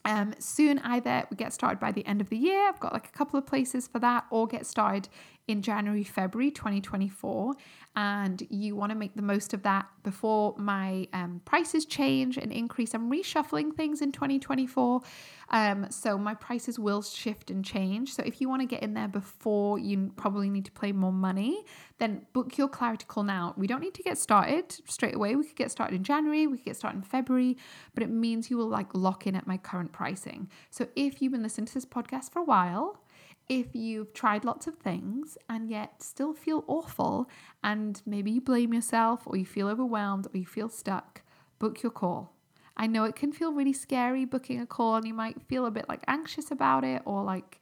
Um, 0.07 0.33
soon, 0.39 0.79
either 0.79 1.27
we 1.29 1.35
get 1.35 1.51
started 1.51 1.81
by 1.81 1.91
the 1.91 2.05
end 2.07 2.21
of 2.21 2.29
the 2.29 2.37
year, 2.37 2.69
I've 2.69 2.79
got 2.79 2.93
like 2.93 3.07
a 3.07 3.11
couple 3.11 3.37
of 3.37 3.45
places 3.45 3.89
for 3.89 3.99
that, 3.99 4.25
or 4.31 4.47
get 4.47 4.65
started 4.65 5.09
in 5.47 5.61
January, 5.61 6.03
February 6.03 6.51
2024. 6.51 7.55
And 7.95 8.45
you 8.49 8.75
want 8.75 8.91
to 8.91 8.97
make 8.97 9.15
the 9.15 9.23
most 9.23 9.53
of 9.53 9.63
that 9.63 9.87
before 10.03 10.53
my 10.57 11.07
um, 11.13 11.41
prices 11.45 11.85
change 11.85 12.37
and 12.37 12.51
increase. 12.51 12.93
I'm 12.93 13.11
reshuffling 13.11 13.73
things 13.75 14.01
in 14.01 14.11
2024. 14.11 15.01
Um, 15.49 15.87
so 15.89 16.17
my 16.17 16.35
prices 16.35 16.77
will 16.77 17.01
shift 17.01 17.49
and 17.49 17.65
change. 17.65 18.13
So 18.13 18.21
if 18.23 18.39
you 18.39 18.49
want 18.49 18.61
to 18.61 18.67
get 18.67 18.83
in 18.83 18.93
there 18.93 19.07
before 19.07 19.79
you 19.79 20.11
probably 20.15 20.49
need 20.49 20.65
to 20.65 20.71
pay 20.71 20.91
more 20.91 21.13
money, 21.13 21.63
then 21.97 22.27
book 22.33 22.57
your 22.57 22.67
clarity 22.67 23.05
call 23.07 23.23
now. 23.23 23.55
We 23.57 23.65
don't 23.65 23.81
need 23.81 23.95
to 23.95 24.03
get 24.03 24.19
started 24.19 24.77
straight 24.87 25.15
away. 25.15 25.35
We 25.35 25.45
could 25.45 25.55
get 25.55 25.71
started 25.71 25.95
in 25.95 26.03
January, 26.03 26.45
we 26.45 26.57
could 26.57 26.65
get 26.65 26.77
started 26.77 26.97
in 26.97 27.03
February, 27.03 27.57
but 27.95 28.03
it 28.03 28.09
means 28.09 28.51
you 28.51 28.57
will 28.57 28.69
like 28.69 28.93
lock 28.93 29.25
in 29.25 29.35
at 29.35 29.47
my 29.47 29.57
current 29.57 29.91
pricing. 29.97 30.47
So 30.69 30.87
if 30.95 31.21
you've 31.21 31.31
been 31.31 31.41
listening 31.41 31.65
to 31.65 31.73
this 31.73 31.85
podcast 31.97 32.31
for 32.31 32.39
a 32.39 32.43
while, 32.43 33.01
if 33.49 33.73
you've 33.73 34.13
tried 34.13 34.45
lots 34.45 34.67
of 34.67 34.75
things 34.75 35.39
and 35.49 35.71
yet 35.71 36.03
still 36.03 36.33
feel 36.35 36.63
awful 36.67 37.27
and 37.63 37.99
maybe 38.05 38.29
you 38.29 38.41
blame 38.41 38.75
yourself 38.75 39.23
or 39.25 39.37
you 39.37 39.45
feel 39.45 39.67
overwhelmed 39.67 40.27
or 40.27 40.37
you 40.37 40.45
feel 40.45 40.69
stuck, 40.69 41.23
book 41.57 41.81
your 41.81 41.91
call. 41.91 42.35
I 42.75 42.85
know 42.85 43.05
it 43.05 43.15
can 43.15 43.31
feel 43.31 43.53
really 43.53 43.73
scary 43.73 44.23
booking 44.23 44.61
a 44.61 44.67
call 44.67 44.97
and 44.97 45.07
you 45.07 45.15
might 45.15 45.41
feel 45.49 45.65
a 45.65 45.71
bit 45.71 45.89
like 45.89 46.03
anxious 46.07 46.51
about 46.51 46.83
it 46.83 47.01
or 47.05 47.23
like, 47.23 47.59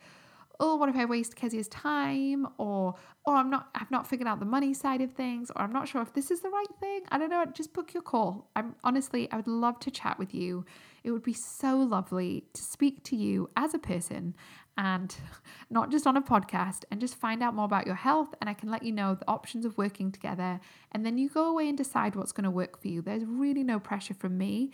oh, 0.60 0.76
what 0.76 0.90
if 0.90 0.96
I 0.96 1.06
waste 1.06 1.36
Kezia's 1.36 1.68
time? 1.68 2.48
Or 2.58 2.96
or 3.26 3.36
I'm 3.36 3.50
not 3.50 3.70
I've 3.76 3.92
not 3.92 4.08
figured 4.08 4.28
out 4.28 4.40
the 4.40 4.46
money 4.46 4.74
side 4.74 5.02
of 5.02 5.12
things, 5.12 5.52
or 5.56 5.62
I'm 5.62 5.74
not 5.74 5.88
sure 5.88 6.02
if 6.02 6.14
this 6.14 6.32
is 6.32 6.42
the 6.42 6.50
right 6.50 6.68
thing. 6.80 7.02
I 7.10 7.18
don't 7.18 7.30
know. 7.30 7.46
Just 7.46 7.74
book 7.74 7.94
your 7.94 8.04
call. 8.04 8.50
I'm 8.56 8.76
honestly, 8.84 9.32
I 9.32 9.38
would 9.38 9.48
love 9.48 9.80
to 9.82 9.92
chat 9.92 10.20
with 10.20 10.34
you. 10.34 10.66
It 11.04 11.12
would 11.12 11.24
be 11.24 11.34
so 11.34 11.78
lovely 11.78 12.46
to 12.54 12.62
speak 12.62 13.04
to 13.06 13.16
you 13.16 13.50
as 13.56 13.74
a 13.74 13.80
person 13.80 14.36
and 14.78 15.16
not 15.70 15.92
just 15.92 16.08
on 16.08 16.18
a 16.18 16.22
podcast 16.22 16.84
and 16.92 17.00
just 17.00 17.16
find 17.16 17.44
out 17.44 17.54
more 17.54 17.66
about 17.66 17.86
your 17.86 17.96
health 17.96 18.34
and 18.42 18.50
I 18.50 18.54
can 18.54 18.70
let 18.70 18.84
you 18.84 18.92
know 18.92 19.16
the 19.16 19.28
options 19.28 19.66
of 19.66 19.78
working 19.78 20.12
together 20.12 20.60
and 20.92 21.06
then 21.06 21.18
you 21.18 21.30
go 21.30 21.46
away 21.46 21.70
and 21.70 21.78
decide 21.78 22.16
what's 22.16 22.32
going 22.32 22.44
to 22.46 22.52
work 22.52 22.82
for 22.82 22.88
you. 22.88 23.02
There's 23.02 23.24
really 23.24 23.64
no 23.64 23.80
pressure 23.80 24.14
from 24.14 24.38
me, 24.38 24.72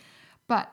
but 0.47 0.71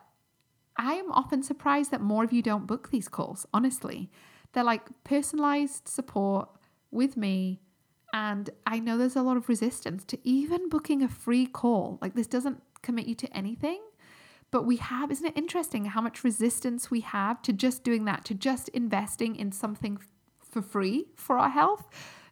I 0.77 0.95
am 0.95 1.11
often 1.11 1.43
surprised 1.43 1.91
that 1.91 2.01
more 2.01 2.23
of 2.23 2.33
you 2.33 2.41
don't 2.41 2.67
book 2.67 2.91
these 2.91 3.09
calls, 3.09 3.47
honestly. 3.53 4.11
They're 4.53 4.65
like 4.65 4.89
personalized 5.05 5.89
support 5.89 6.49
with 6.91 7.17
me 7.17 7.61
and 8.13 8.49
I 8.67 8.79
know 8.79 8.97
there's 8.97 9.17
a 9.17 9.23
lot 9.23 9.37
of 9.37 9.49
resistance 9.49 10.05
to 10.05 10.19
even 10.25 10.69
booking 10.69 11.03
a 11.03 11.09
free 11.09 11.47
call. 11.47 11.99
Like 12.01 12.15
this 12.15 12.27
doesn't 12.27 12.63
commit 12.83 13.07
you 13.07 13.15
to 13.17 13.37
anything. 13.37 13.81
But 14.51 14.65
we 14.65 14.77
have, 14.77 15.11
isn't 15.11 15.27
it 15.27 15.37
interesting 15.37 15.85
how 15.87 16.01
much 16.01 16.25
resistance 16.25 16.91
we 16.91 17.01
have 17.01 17.43
to 17.43 17.53
just 17.53 17.85
doing 17.85 18.07
that, 18.07 18.25
to 18.27 18.35
just 18.35 18.71
investing 18.71 19.37
in 19.37 19.53
something 19.53 19.99
for 20.41 20.63
free 20.63 21.09
for 21.17 21.39
our 21.39 21.51
health? 21.51 21.87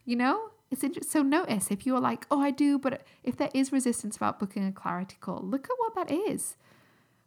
You 0.06 0.16
know, 0.16 0.50
it's 0.70 0.82
interesting. 0.82 1.11
So 1.11 1.23
notice 1.23 1.70
if 1.70 1.85
you're 1.85 2.00
like, 2.00 2.26
oh, 2.30 2.40
I 2.40 2.52
do, 2.52 2.78
but 2.78 3.02
if 3.23 3.37
there 3.37 3.50
is 3.52 3.70
resistance 3.70 4.16
about 4.16 4.38
booking 4.38 4.66
a 4.66 4.73
clarity 4.73 5.16
call, 5.20 5.42
look 5.42 5.66
at 5.66 5.76
what 5.76 5.94
that 5.94 6.11
is. 6.11 6.56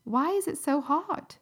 Why 0.05 0.31
is 0.31 0.48
it 0.48 0.58
so 0.58 0.81
hard? 0.81 1.36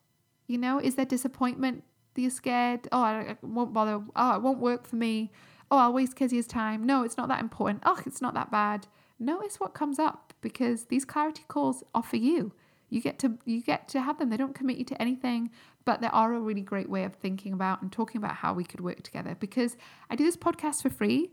You 0.46 0.58
know, 0.58 0.80
is 0.80 0.96
there 0.96 1.06
disappointment? 1.06 1.86
You're 2.18 2.32
scared? 2.32 2.88
Oh, 2.92 3.02
I, 3.02 3.20
I 3.20 3.38
won't 3.42 3.74
bother. 3.74 4.02
Oh, 4.16 4.36
it 4.36 4.42
won't 4.42 4.60
work 4.60 4.88
for 4.88 4.96
me. 4.96 5.32
Oh, 5.70 5.78
I'll 5.78 5.94
waste 5.94 6.16
Kezia's 6.16 6.48
time. 6.48 6.86
No, 6.86 7.04
it's 7.04 7.18
not 7.18 7.28
that 7.30 7.42
important. 7.42 7.84
Oh, 7.86 8.02
it's 8.06 8.22
not 8.22 8.34
that 8.34 8.52
bad. 8.52 8.88
Notice 9.20 9.60
what 9.60 9.74
comes 9.74 10.00
up 10.00 10.34
because 10.42 10.86
these 10.86 11.06
clarity 11.06 11.44
calls 11.48 11.84
are 11.94 12.04
for 12.04 12.18
you. 12.18 12.54
You 12.90 13.02
get 13.02 13.20
to 13.20 13.38
you 13.46 13.62
get 13.62 13.90
to 13.90 14.02
have 14.02 14.18
them. 14.18 14.30
They 14.30 14.38
don't 14.38 14.56
commit 14.56 14.78
you 14.78 14.86
to 14.86 15.02
anything, 15.02 15.50
but 15.84 16.00
they 16.00 16.08
are 16.08 16.34
a 16.34 16.40
really 16.40 16.62
great 16.62 16.90
way 16.90 17.04
of 17.04 17.16
thinking 17.16 17.52
about 17.52 17.82
and 17.82 17.92
talking 17.92 18.20
about 18.20 18.36
how 18.36 18.54
we 18.54 18.64
could 18.64 18.80
work 18.80 19.04
together 19.04 19.36
because 19.38 19.76
I 20.10 20.16
do 20.16 20.24
this 20.24 20.38
podcast 20.38 20.84
for 20.84 20.90
free, 20.90 21.32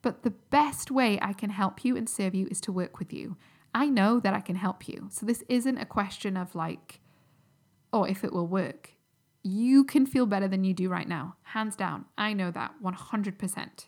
but 0.00 0.22
the 0.22 0.30
best 0.30 0.90
way 0.90 1.18
I 1.20 1.34
can 1.34 1.50
help 1.50 1.84
you 1.84 1.96
and 1.96 2.08
serve 2.08 2.34
you 2.34 2.46
is 2.50 2.60
to 2.62 2.72
work 2.72 2.98
with 2.98 3.12
you. 3.12 3.36
I 3.74 3.90
know 3.90 4.20
that 4.20 4.32
I 4.32 4.40
can 4.40 4.56
help 4.56 4.88
you. 4.88 5.08
So 5.10 5.26
this 5.26 5.44
isn't 5.50 5.76
a 5.76 5.84
question 5.84 6.36
of 6.36 6.54
like 6.54 7.00
oh, 7.92 8.04
if 8.04 8.24
it 8.24 8.32
will 8.32 8.46
work. 8.46 8.92
You 9.46 9.84
can 9.84 10.06
feel 10.06 10.26
better 10.26 10.48
than 10.48 10.64
you 10.64 10.74
do 10.74 10.88
right 10.88 11.06
now. 11.06 11.36
Hands 11.44 11.76
down. 11.76 12.06
I 12.18 12.32
know 12.32 12.50
that 12.50 12.74
100%. 12.82 13.86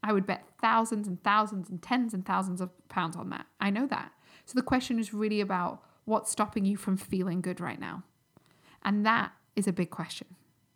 I 0.00 0.12
would 0.12 0.26
bet 0.26 0.44
thousands 0.62 1.08
and 1.08 1.20
thousands 1.24 1.68
and 1.68 1.82
tens 1.82 2.14
and 2.14 2.24
thousands 2.24 2.60
of 2.60 2.70
pounds 2.88 3.16
on 3.16 3.30
that. 3.30 3.46
I 3.60 3.70
know 3.70 3.88
that. 3.88 4.12
So 4.46 4.52
the 4.54 4.62
question 4.62 5.00
is 5.00 5.12
really 5.12 5.40
about 5.40 5.82
what's 6.04 6.30
stopping 6.30 6.64
you 6.64 6.76
from 6.76 6.96
feeling 6.96 7.40
good 7.40 7.58
right 7.58 7.80
now? 7.80 8.04
And 8.84 9.04
that 9.04 9.32
is 9.56 9.66
a 9.66 9.72
big 9.72 9.90
question. 9.90 10.28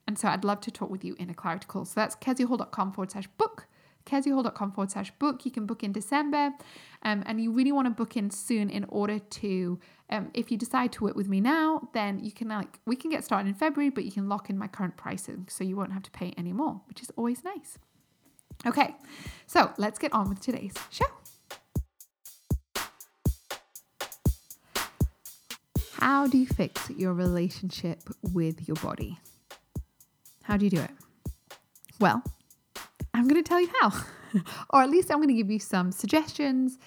And 0.09 0.19
so 0.19 0.27
I'd 0.27 0.43
love 0.43 0.61
to 0.63 0.73
talk 0.73 0.91
with 0.91 1.05
you 1.05 1.15
in 1.21 1.31
a 1.31 1.35
clarity 1.35 1.67
call. 1.69 1.85
So 1.85 1.93
that's 1.95 2.17
keziahall.com 2.17 2.95
forward 2.95 3.13
slash 3.13 3.29
book. 3.39 3.69
keziahall.com 4.07 4.73
forward 4.73 4.91
slash 4.91 5.13
book. 5.21 5.45
You 5.45 5.53
can 5.53 5.67
book 5.67 5.85
in 5.85 5.93
December. 5.93 6.51
Um, 7.05 7.23
and 7.27 7.41
you 7.41 7.53
really 7.53 7.71
want 7.71 7.87
to 7.87 7.91
book 7.91 8.17
in 8.17 8.31
soon 8.31 8.71
in 8.71 8.87
order 8.89 9.21
to, 9.21 9.79
um, 10.11 10.31
if 10.35 10.51
you 10.51 10.59
decide 10.59 10.93
to 10.93 11.05
work 11.05 11.17
with 11.17 11.29
me 11.29 11.41
now, 11.41 11.89
then 11.95 12.23
you 12.23 12.31
can 12.31 12.49
like, 12.49 12.79
we 12.87 12.97
can 12.97 13.11
get 13.11 13.25
started 13.25 13.49
in 13.49 13.55
February, 13.55 13.91
but 13.91 14.05
you 14.05 14.13
can 14.13 14.29
lock 14.29 14.51
in 14.51 14.59
my 14.59 14.69
current 14.69 14.97
pricing. 14.97 15.47
So 15.49 15.65
you 15.65 15.77
won't 15.77 15.93
have 15.93 16.03
to 16.03 16.11
pay 16.11 16.35
any 16.37 16.53
more, 16.53 16.81
which 16.89 17.01
is 17.03 17.11
always 17.17 17.43
nice. 17.43 17.79
Okay, 18.67 18.95
so 19.47 19.73
let's 19.79 19.99
get 19.99 20.13
on 20.13 20.29
with 20.29 20.41
today's 20.41 20.75
show. 20.91 21.07
How 25.95 26.27
do 26.27 26.37
you 26.37 26.47
fix 26.47 26.91
your 26.91 27.15
relationship 27.15 28.01
with 28.33 28.69
your 28.69 28.77
body? 28.77 29.19
How 30.43 30.59
do 30.59 30.67
you 30.67 30.71
do 30.71 30.81
it? 30.81 30.91
Well, 31.99 32.23
I'm 33.15 33.27
going 33.27 33.43
to 33.43 33.49
tell 33.49 33.61
you 33.61 33.71
how, 33.81 33.93
or 34.71 34.83
at 34.83 34.91
least 34.91 35.11
I'm 35.11 35.19
going 35.19 35.29
to 35.29 35.35
give 35.35 35.51
you 35.51 35.59
some 35.59 35.93
suggestions 35.93 36.79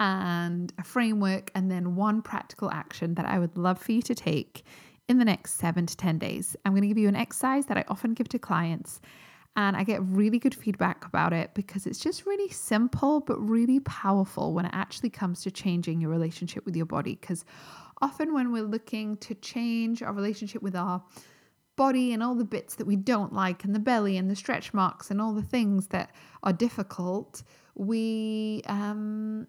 and 0.00 0.72
a 0.78 0.84
framework, 0.84 1.50
and 1.54 1.70
then 1.70 1.96
one 1.96 2.22
practical 2.22 2.70
action 2.70 3.14
that 3.14 3.26
I 3.26 3.38
would 3.38 3.56
love 3.56 3.78
for 3.78 3.92
you 3.92 4.02
to 4.02 4.14
take 4.14 4.64
in 5.08 5.18
the 5.18 5.24
next 5.24 5.54
seven 5.54 5.86
to 5.86 5.96
10 5.96 6.18
days. 6.18 6.56
I'm 6.64 6.72
going 6.72 6.82
to 6.82 6.88
give 6.88 6.98
you 6.98 7.08
an 7.08 7.16
exercise 7.16 7.66
that 7.66 7.76
I 7.76 7.84
often 7.88 8.14
give 8.14 8.28
to 8.30 8.38
clients, 8.38 9.00
and 9.56 9.76
I 9.76 9.84
get 9.84 10.02
really 10.02 10.38
good 10.38 10.54
feedback 10.54 11.04
about 11.04 11.32
it 11.32 11.54
because 11.54 11.86
it's 11.86 12.00
just 12.00 12.26
really 12.26 12.48
simple 12.48 13.20
but 13.20 13.38
really 13.38 13.80
powerful 13.80 14.52
when 14.52 14.64
it 14.64 14.72
actually 14.74 15.10
comes 15.10 15.42
to 15.42 15.50
changing 15.50 16.00
your 16.00 16.10
relationship 16.10 16.64
with 16.64 16.74
your 16.74 16.86
body. 16.86 17.16
Because 17.20 17.44
often 18.02 18.34
when 18.34 18.50
we're 18.52 18.64
looking 18.64 19.16
to 19.18 19.34
change 19.36 20.02
our 20.02 20.12
relationship 20.12 20.60
with 20.60 20.74
our 20.74 21.02
body 21.76 22.12
and 22.12 22.22
all 22.22 22.34
the 22.34 22.44
bits 22.44 22.76
that 22.76 22.86
we 22.86 22.96
don't 22.96 23.32
like 23.32 23.64
and 23.64 23.74
the 23.74 23.80
belly 23.80 24.16
and 24.16 24.30
the 24.30 24.36
stretch 24.36 24.72
marks 24.72 25.10
and 25.10 25.20
all 25.20 25.32
the 25.32 25.42
things 25.42 25.88
that 25.88 26.10
are 26.42 26.52
difficult 26.52 27.42
we 27.74 28.62
um 28.66 29.46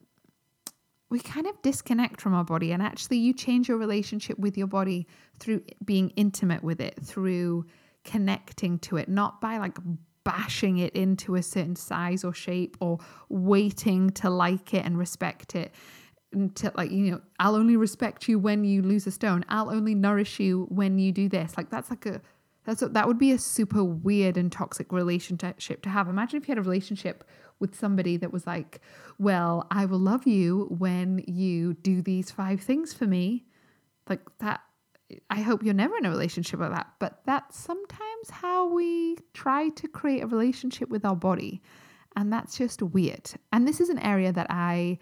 we 1.15 1.21
kind 1.21 1.47
of 1.47 1.61
disconnect 1.61 2.19
from 2.19 2.33
our 2.33 2.43
body 2.43 2.73
and 2.73 2.83
actually 2.83 3.15
you 3.15 3.33
change 3.33 3.69
your 3.69 3.77
relationship 3.77 4.37
with 4.37 4.57
your 4.57 4.67
body 4.67 5.07
through 5.39 5.63
being 5.85 6.09
intimate 6.17 6.61
with 6.61 6.81
it 6.81 6.93
through 7.01 7.65
connecting 8.03 8.77
to 8.77 8.97
it 8.97 9.07
not 9.07 9.39
by 9.39 9.57
like 9.57 9.77
bashing 10.25 10.77
it 10.77 10.93
into 10.93 11.35
a 11.35 11.41
certain 11.41 11.73
size 11.73 12.25
or 12.25 12.33
shape 12.33 12.75
or 12.81 12.99
waiting 13.29 14.09
to 14.09 14.29
like 14.29 14.73
it 14.73 14.83
and 14.83 14.97
respect 14.97 15.55
it. 15.55 15.73
Mm, 16.35 16.53
to 16.55 16.69
like 16.75 16.91
you 16.91 17.11
know 17.11 17.21
i'll 17.39 17.55
only 17.55 17.77
respect 17.77 18.27
you 18.27 18.37
when 18.37 18.65
you 18.65 18.81
lose 18.81 19.07
a 19.07 19.11
stone. 19.11 19.45
I'll 19.47 19.69
only 19.69 19.95
nourish 19.95 20.37
you 20.41 20.67
when 20.69 20.99
you 20.99 21.13
do 21.13 21.29
this. 21.29 21.55
Like 21.55 21.69
that's 21.69 21.89
like 21.89 22.05
a 22.05 22.19
that's 22.65 22.81
a, 22.81 22.89
that 22.89 23.07
would 23.07 23.19
be 23.19 23.31
a 23.31 23.37
super 23.37 23.85
weird 23.85 24.35
and 24.35 24.51
toxic 24.51 24.91
relationship 24.91 25.81
to 25.83 25.89
have. 25.89 26.09
Imagine 26.09 26.41
if 26.41 26.47
you 26.49 26.51
had 26.51 26.57
a 26.57 26.67
relationship 26.67 27.23
with 27.59 27.75
somebody 27.75 28.17
that 28.17 28.31
was 28.31 28.45
like 28.45 28.81
well 29.17 29.65
i 29.71 29.85
will 29.85 29.99
love 29.99 30.27
you 30.27 30.67
when 30.77 31.23
you 31.27 31.73
do 31.73 32.01
these 32.01 32.31
five 32.31 32.61
things 32.61 32.93
for 32.93 33.05
me 33.05 33.45
like 34.09 34.21
that 34.39 34.61
i 35.29 35.41
hope 35.41 35.63
you're 35.63 35.73
never 35.73 35.97
in 35.97 36.05
a 36.05 36.09
relationship 36.09 36.59
like 36.59 36.71
that 36.71 36.87
but 36.99 37.21
that's 37.25 37.57
sometimes 37.57 38.29
how 38.29 38.67
we 38.67 39.17
try 39.33 39.69
to 39.69 39.87
create 39.87 40.21
a 40.21 40.27
relationship 40.27 40.89
with 40.89 41.05
our 41.05 41.15
body 41.15 41.61
and 42.15 42.31
that's 42.31 42.57
just 42.57 42.81
weird 42.81 43.31
and 43.51 43.67
this 43.67 43.79
is 43.79 43.89
an 43.89 43.99
area 43.99 44.31
that 44.31 44.47
i 44.49 44.97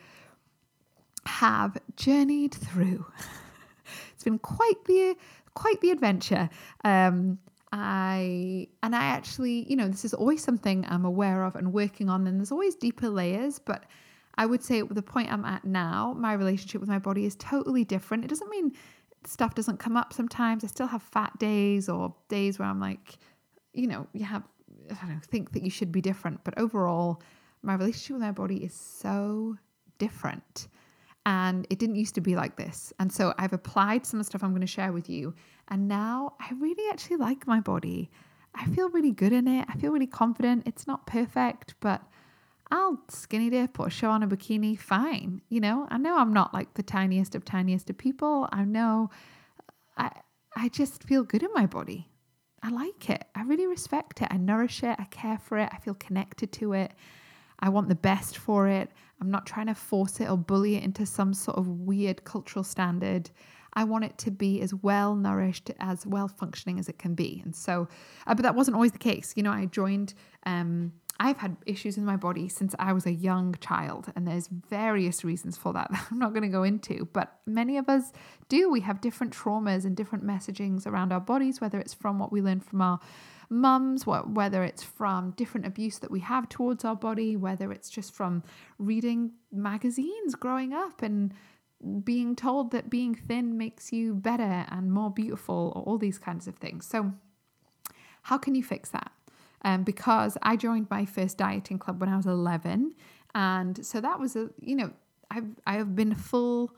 have 1.26 1.78
journeyed 1.96 2.54
through. 2.54 3.06
it's 4.14 4.24
been 4.24 4.40
quite 4.40 4.84
the 4.86 5.16
quite 5.54 5.80
the 5.82 5.92
adventure. 5.92 6.50
Um, 6.84 7.40
I 7.76 8.68
and 8.84 8.96
I 8.96 9.04
actually, 9.04 9.68
you 9.68 9.76
know, 9.76 9.88
this 9.88 10.06
is 10.06 10.14
always 10.14 10.44
something 10.44 10.86
I'm 10.88 11.06
aware 11.06 11.44
of 11.44 11.56
and 11.56 11.74
working 11.74 12.08
on, 12.08 12.28
and 12.28 12.40
there's 12.40 12.52
always 12.52 12.76
deeper 12.76 13.10
layers. 13.10 13.58
But 13.58 13.86
I 14.36 14.46
would 14.46 14.64
say 14.64 14.84
the 14.84 15.02
point 15.02 15.34
I'm 15.34 15.44
at 15.44 15.66
now, 15.66 16.14
my 16.16 16.34
relationship 16.34 16.82
with 16.82 16.90
my 16.90 17.00
body 17.00 17.26
is 17.26 17.36
totally 17.38 17.84
different. 17.84 18.26
It 18.26 18.28
doesn't 18.28 18.50
mean 18.52 18.74
stuff 19.26 19.56
doesn't 19.56 19.78
come 19.78 19.98
up 19.98 20.14
sometimes. 20.14 20.64
I 20.64 20.68
still 20.68 20.86
have 20.86 21.02
fat 21.02 21.40
days 21.40 21.90
or 21.90 22.14
days 22.30 22.60
where 22.60 22.68
I'm 22.68 22.80
like, 22.80 23.18
you 23.74 23.88
know, 23.88 24.06
you 24.14 24.24
have 24.26 24.44
I 24.92 24.94
don't 24.94 25.16
know, 25.16 25.22
think 25.24 25.54
that 25.54 25.64
you 25.64 25.72
should 25.72 25.92
be 25.92 26.02
different. 26.02 26.44
But 26.44 26.60
overall, 26.60 27.24
my 27.64 27.74
relationship 27.74 28.14
with 28.14 28.22
my 28.22 28.32
body 28.32 28.58
is 28.58 28.74
so 28.76 29.58
different. 29.98 30.68
And 31.26 31.66
it 31.72 31.80
didn't 31.80 31.96
used 31.96 32.14
to 32.16 32.22
be 32.22 32.36
like 32.36 32.56
this. 32.56 32.94
And 33.00 33.12
so 33.12 33.34
I've 33.40 33.54
applied 33.54 34.06
some 34.06 34.20
of 34.20 34.26
the 34.26 34.30
stuff 34.30 34.44
I'm 34.44 34.52
going 34.52 34.62
to 34.62 34.68
share 34.68 34.92
with 34.92 35.10
you. 35.10 35.34
And 35.68 35.88
now 35.88 36.36
I 36.40 36.54
really 36.54 36.90
actually 36.92 37.18
like 37.18 37.48
my 37.48 37.60
body. 37.60 38.12
I 38.56 38.66
feel 38.68 38.90
really 38.90 39.12
good 39.12 39.34
in 39.34 39.48
it. 39.48 39.66
I 39.68 39.78
feel 39.78 39.92
really 39.92 40.08
confident. 40.08 40.64
It's 40.66 40.86
not 40.86 41.08
perfect, 41.08 41.76
but 41.80 42.04
I'll 42.72 43.00
skinny 43.10 43.50
dip 43.50 43.80
or 43.80 43.90
show 43.90 44.10
on 44.10 44.24
a 44.24 44.28
bikini, 44.28 44.78
fine. 44.78 45.42
You 45.50 45.62
know, 45.62 45.88
I 45.90 45.98
know 45.98 46.18
I'm 46.18 46.34
not 46.34 46.54
like 46.54 46.74
the 46.74 46.84
tiniest 46.84 47.36
of 47.36 47.46
tiniest 47.46 47.90
of 47.90 47.98
people. 47.98 48.48
I 48.52 48.64
know 48.64 49.10
I 49.98 50.12
I 50.56 50.70
just 50.70 51.04
feel 51.04 51.24
good 51.24 51.44
in 51.44 51.50
my 51.54 51.66
body. 51.66 52.10
I 52.62 52.70
like 52.70 53.10
it. 53.10 53.26
I 53.36 53.44
really 53.44 53.68
respect 53.68 54.22
it. 54.22 54.28
I 54.32 54.38
nourish 54.38 54.84
it. 54.84 54.96
I 54.98 55.06
care 55.06 55.38
for 55.38 55.58
it. 55.58 55.70
I 55.72 55.78
feel 55.78 55.96
connected 55.96 56.52
to 56.54 56.74
it. 56.74 56.94
I 57.60 57.70
want 57.70 57.90
the 57.90 57.96
best 57.96 58.38
for 58.38 58.68
it. 58.68 58.92
I'm 59.20 59.32
not 59.32 59.46
trying 59.46 59.68
to 59.68 59.76
force 59.76 60.20
it 60.20 60.30
or 60.30 60.38
bully 60.38 60.76
it 60.76 60.84
into 60.84 61.06
some 61.06 61.34
sort 61.34 61.58
of 61.58 61.68
weird 61.68 62.24
cultural 62.24 62.64
standard. 62.64 63.30
I 63.74 63.84
want 63.84 64.06
it 64.06 64.18
to 64.20 64.32
be 64.32 64.62
as 64.62 64.74
well 64.74 65.16
nourished, 65.16 65.72
as 65.80 66.06
well 66.06 66.28
functioning 66.28 66.80
as 66.80 66.90
it 66.90 67.00
can 67.00 67.16
be. 67.16 67.42
And 67.44 67.56
so, 67.56 67.88
uh, 68.28 68.36
but 68.36 68.44
that 68.44 68.56
wasn't 68.56 68.76
always 68.76 68.92
the 68.92 69.00
case. 69.00 69.34
You 69.36 69.44
know, 69.44 69.52
I 69.52 69.66
joined 69.66 70.14
um, 70.46 70.94
I've 71.20 71.38
had 71.38 71.58
issues 71.66 71.98
in 71.98 72.06
my 72.06 72.18
body 72.18 72.50
since 72.50 72.74
I 72.80 72.92
was 72.92 73.06
a 73.06 73.12
young 73.12 73.56
child, 73.62 74.12
and 74.16 74.28
there's 74.28 74.48
various 74.48 75.24
reasons 75.24 75.58
for 75.58 75.72
that 75.74 75.90
that 75.92 76.08
I'm 76.12 76.20
not 76.20 76.34
going 76.34 76.44
to 76.44 76.50
go 76.50 76.64
into, 76.64 77.08
but 77.14 77.40
many 77.46 77.78
of 77.78 77.88
us 77.88 78.12
do. 78.50 78.70
We 78.70 78.82
have 78.82 79.02
different 79.02 79.34
traumas 79.34 79.86
and 79.86 79.96
different 79.96 80.26
messagings 80.26 80.88
around 80.88 81.14
our 81.14 81.22
bodies, 81.22 81.62
whether 81.62 81.80
it's 81.80 81.94
from 81.94 82.20
what 82.20 82.32
we 82.32 82.42
learned 82.42 82.66
from 82.66 82.82
our 82.82 83.00
mums, 83.50 84.08
whether 84.08 84.64
it's 84.64 84.84
from 84.84 85.32
different 85.32 85.68
abuse 85.68 86.00
that 86.00 86.10
we 86.10 86.22
have 86.22 86.50
towards 86.50 86.84
our 86.84 86.96
body, 86.96 87.36
whether 87.36 87.72
it's 87.72 87.90
just 87.90 88.14
from 88.14 88.44
reading 88.80 89.32
magazines 89.52 90.34
growing 90.34 90.74
up 90.74 91.04
and 91.04 91.34
being 92.04 92.36
told 92.36 92.72
that 92.72 92.90
being 92.90 93.16
thin 93.16 93.58
makes 93.58 93.92
you 93.92 94.14
better 94.14 94.66
and 94.70 94.92
more 94.92 95.12
beautiful, 95.12 95.74
or 95.76 95.84
all 95.84 95.98
these 95.98 96.18
kinds 96.18 96.48
of 96.48 96.56
things. 96.56 96.86
So, 96.86 97.14
how 98.24 98.38
can 98.38 98.56
you 98.56 98.64
fix 98.64 98.90
that? 98.90 99.12
um, 99.64 99.84
because 99.84 100.38
I 100.42 100.56
joined 100.56 100.88
my 100.90 101.06
first 101.06 101.38
dieting 101.38 101.80
club 101.80 102.00
when 102.00 102.10
I 102.10 102.18
was 102.18 102.26
11. 102.26 102.94
And 103.36 103.86
so 103.86 104.02
that 104.02 104.20
was 104.20 104.36
a, 104.36 104.50
you 104.60 104.76
know, 104.76 104.92
I've, 105.32 105.48
I 105.66 105.76
have 105.76 105.96
been 105.96 106.14
full, 106.16 106.76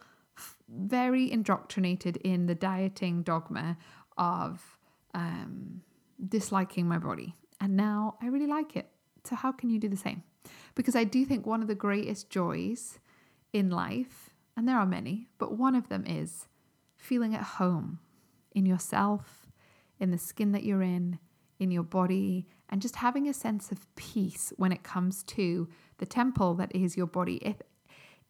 very 0.70 1.32
indoctrinated 1.32 2.18
in 2.18 2.46
the 2.46 2.56
dieting 2.56 3.24
dogma 3.24 3.78
of 4.18 4.78
um, 5.14 5.82
disliking 6.28 6.88
my 6.88 6.98
body. 6.98 7.36
And 7.60 7.76
now 7.76 8.16
I 8.22 8.28
really 8.28 8.48
like 8.48 8.76
it. 8.76 8.88
So, 9.24 9.36
how 9.36 9.52
can 9.52 9.70
you 9.70 9.80
do 9.80 9.90
the 9.90 9.98
same? 9.98 10.24
Because 10.76 10.96
I 10.96 11.04
do 11.04 11.26
think 11.26 11.48
one 11.48 11.62
of 11.62 11.68
the 11.68 11.76
greatest 11.76 12.30
joys 12.30 13.00
in 13.54 13.72
life, 13.72 14.25
and 14.56 14.68
there 14.68 14.78
are 14.78 14.86
many, 14.86 15.28
but 15.38 15.58
one 15.58 15.76
of 15.76 15.90
them 15.90 16.06
is 16.06 16.48
feeling 16.98 17.36
at 17.36 17.44
home 17.44 18.00
in 18.54 18.66
yourself, 18.66 19.48
in 20.00 20.12
the 20.12 20.18
skin 20.18 20.52
that 20.54 20.64
you're 20.64 20.82
in, 20.82 21.20
in 21.60 21.72
your 21.72 21.84
body, 21.84 22.48
and 22.70 22.82
just 22.82 22.98
having 22.98 23.28
a 23.28 23.34
sense 23.34 23.72
of 23.72 23.94
peace 23.96 24.52
when 24.58 24.72
it 24.72 24.84
comes 24.84 25.24
to 25.24 25.68
the 25.98 26.06
temple 26.06 26.54
that 26.56 26.76
is 26.76 26.98
your 26.98 27.08
body. 27.08 27.36
If 27.38 27.58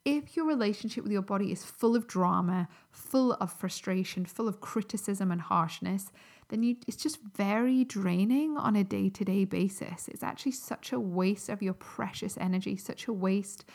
if 0.04 0.36
your 0.36 0.46
relationship 0.46 1.04
with 1.04 1.12
your 1.12 1.24
body 1.24 1.52
is 1.52 1.66
full 1.66 1.96
of 1.96 2.06
drama, 2.06 2.68
full 2.92 3.34
of 3.34 3.52
frustration, 3.52 4.24
full 4.24 4.48
of 4.48 4.62
criticism 4.62 5.32
and 5.32 5.42
harshness, 5.42 6.12
then 6.50 6.62
you 6.62 6.76
it's 6.88 6.98
just 6.98 7.20
very 7.36 7.84
draining 7.84 8.56
on 8.56 8.76
a 8.76 8.84
day-to-day 8.84 9.46
basis. 9.46 10.08
It's 10.08 10.22
actually 10.22 10.52
such 10.52 10.92
a 10.92 11.00
waste 11.00 11.50
of 11.50 11.64
your 11.64 11.74
precious 11.74 12.38
energy, 12.40 12.78
such 12.78 13.08
a 13.08 13.14
waste 13.14 13.66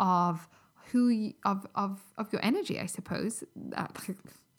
of 0.00 0.48
who 0.92 1.08
you, 1.08 1.34
of 1.44 1.66
of 1.74 2.00
of 2.16 2.32
your 2.32 2.44
energy, 2.44 2.78
I 2.80 2.86
suppose. 2.86 3.44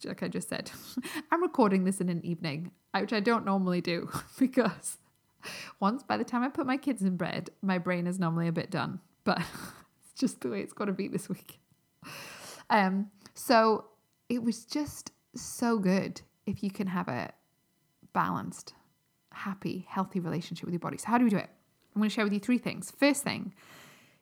like 0.06 0.22
I 0.22 0.28
just 0.28 0.50
said, 0.50 0.72
I'm 1.32 1.42
recording 1.42 1.84
this 1.84 2.02
in 2.02 2.10
an 2.10 2.26
evening, 2.26 2.72
which 2.98 3.14
I 3.14 3.20
don't 3.20 3.46
normally 3.46 3.82
do 3.82 4.10
because 4.40 4.98
once 5.80 6.04
by 6.04 6.18
the 6.18 6.24
time 6.24 6.44
I 6.44 6.50
put 6.50 6.66
my 6.66 6.78
kids 6.78 7.02
in 7.02 7.18
bed, 7.18 7.50
my 7.62 7.78
brain 7.78 8.08
is 8.08 8.20
normally 8.20 8.48
a 8.48 8.52
bit 8.52 8.70
done, 8.70 9.00
but 9.24 9.40
it's 9.40 10.14
just 10.20 10.42
the 10.42 10.50
way 10.50 10.62
it's 10.62 10.74
got 10.74 10.86
to 10.86 10.94
be 10.94 11.08
this 11.08 11.30
week. 11.30 11.60
Um, 12.70 13.10
so 13.34 13.86
it 14.30 14.44
was 14.44 14.66
just 14.66 15.12
so 15.36 15.80
good 15.80 16.22
if 16.46 16.64
you 16.64 16.70
can 16.70 16.88
have 16.88 17.08
a 17.08 17.32
balanced, 18.14 18.74
happy, 19.32 19.86
healthy 19.90 20.20
relationship 20.20 20.66
with 20.66 20.74
your 20.74 20.80
body. 20.80 20.98
So 20.98 21.08
how 21.08 21.18
do 21.18 21.24
we 21.24 21.30
do 21.30 21.38
it? 21.38 21.50
I'm 21.96 22.02
going 22.02 22.10
to 22.10 22.14
share 22.14 22.24
with 22.24 22.34
you 22.34 22.40
three 22.40 22.58
things. 22.58 22.92
First 22.92 23.24
thing 23.24 23.54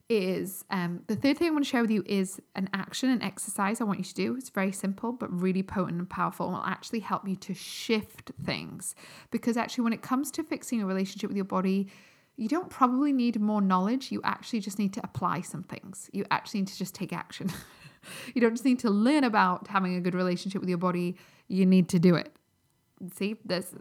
is 0.09 0.63
um, 0.69 1.01
the 1.07 1.15
third 1.15 1.37
thing 1.37 1.47
I 1.47 1.51
want 1.51 1.63
to 1.63 1.69
share 1.69 1.81
with 1.81 1.91
you 1.91 2.03
is 2.05 2.39
an 2.55 2.69
action, 2.73 3.09
an 3.09 3.21
exercise 3.21 3.81
I 3.81 3.85
want 3.85 3.99
you 3.99 4.05
to 4.05 4.13
do. 4.13 4.35
It's 4.35 4.49
very 4.49 4.71
simple, 4.71 5.11
but 5.11 5.31
really 5.31 5.63
potent 5.63 5.99
and 5.99 6.09
powerful 6.09 6.47
and 6.47 6.55
will 6.55 6.63
actually 6.63 6.99
help 6.99 7.27
you 7.27 7.35
to 7.37 7.53
shift 7.53 8.31
things. 8.43 8.93
Because 9.31 9.57
actually, 9.57 9.83
when 9.83 9.93
it 9.93 10.01
comes 10.01 10.31
to 10.31 10.43
fixing 10.43 10.81
a 10.81 10.85
relationship 10.85 11.29
with 11.29 11.37
your 11.37 11.45
body, 11.45 11.87
you 12.37 12.47
don't 12.47 12.69
probably 12.69 13.13
need 13.13 13.39
more 13.39 13.61
knowledge. 13.61 14.11
You 14.11 14.21
actually 14.23 14.59
just 14.59 14.77
need 14.77 14.93
to 14.93 15.01
apply 15.03 15.41
some 15.41 15.63
things. 15.63 16.09
You 16.13 16.25
actually 16.29 16.61
need 16.61 16.67
to 16.67 16.77
just 16.77 16.93
take 16.93 17.13
action. 17.13 17.51
you 18.33 18.41
don't 18.41 18.53
just 18.53 18.65
need 18.65 18.79
to 18.79 18.89
learn 18.89 19.23
about 19.23 19.67
having 19.67 19.95
a 19.95 20.01
good 20.01 20.15
relationship 20.15 20.61
with 20.61 20.69
your 20.69 20.77
body, 20.77 21.15
you 21.47 21.65
need 21.65 21.89
to 21.89 21.99
do 21.99 22.15
it. 22.15 22.31
See, 23.13 23.35
there's, 23.43 23.73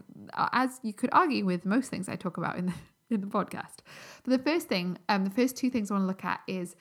as 0.51 0.79
you 0.83 0.93
could 0.93 1.09
argue 1.13 1.45
with 1.45 1.65
most 1.65 1.89
things 1.89 2.09
I 2.09 2.15
talk 2.15 2.37
about 2.37 2.57
in 2.57 2.67
the 2.67 2.73
in 3.09 3.21
the 3.21 3.27
podcast. 3.27 3.77
But 4.23 4.31
the 4.37 4.51
first 4.51 4.67
thing, 4.67 4.97
um, 5.09 5.23
the 5.23 5.31
first 5.31 5.55
two 5.55 5.69
things 5.69 5.91
I 5.91 5.95
want 5.95 6.03
to 6.03 6.07
look 6.07 6.25
at 6.25 6.41
is 6.47 6.75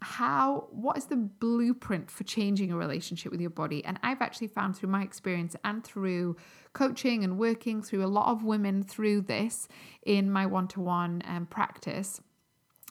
how 0.00 0.68
what 0.70 0.98
is 0.98 1.06
the 1.06 1.16
blueprint 1.16 2.10
for 2.10 2.24
changing 2.24 2.70
a 2.70 2.76
relationship 2.76 3.32
with 3.32 3.40
your 3.40 3.50
body? 3.50 3.82
And 3.84 3.98
i've 4.02 4.20
actually 4.20 4.48
found 4.48 4.76
through 4.76 4.90
my 4.90 5.02
experience 5.02 5.56
and 5.64 5.82
through 5.82 6.36
coaching 6.74 7.24
and 7.24 7.38
working 7.38 7.82
through 7.82 8.04
a 8.04 8.06
lot 8.06 8.30
of 8.30 8.44
women 8.44 8.82
through 8.82 9.22
this 9.22 9.66
in 10.04 10.30
my 10.30 10.44
one-to-one 10.44 11.22
um, 11.26 11.46
practice 11.46 12.20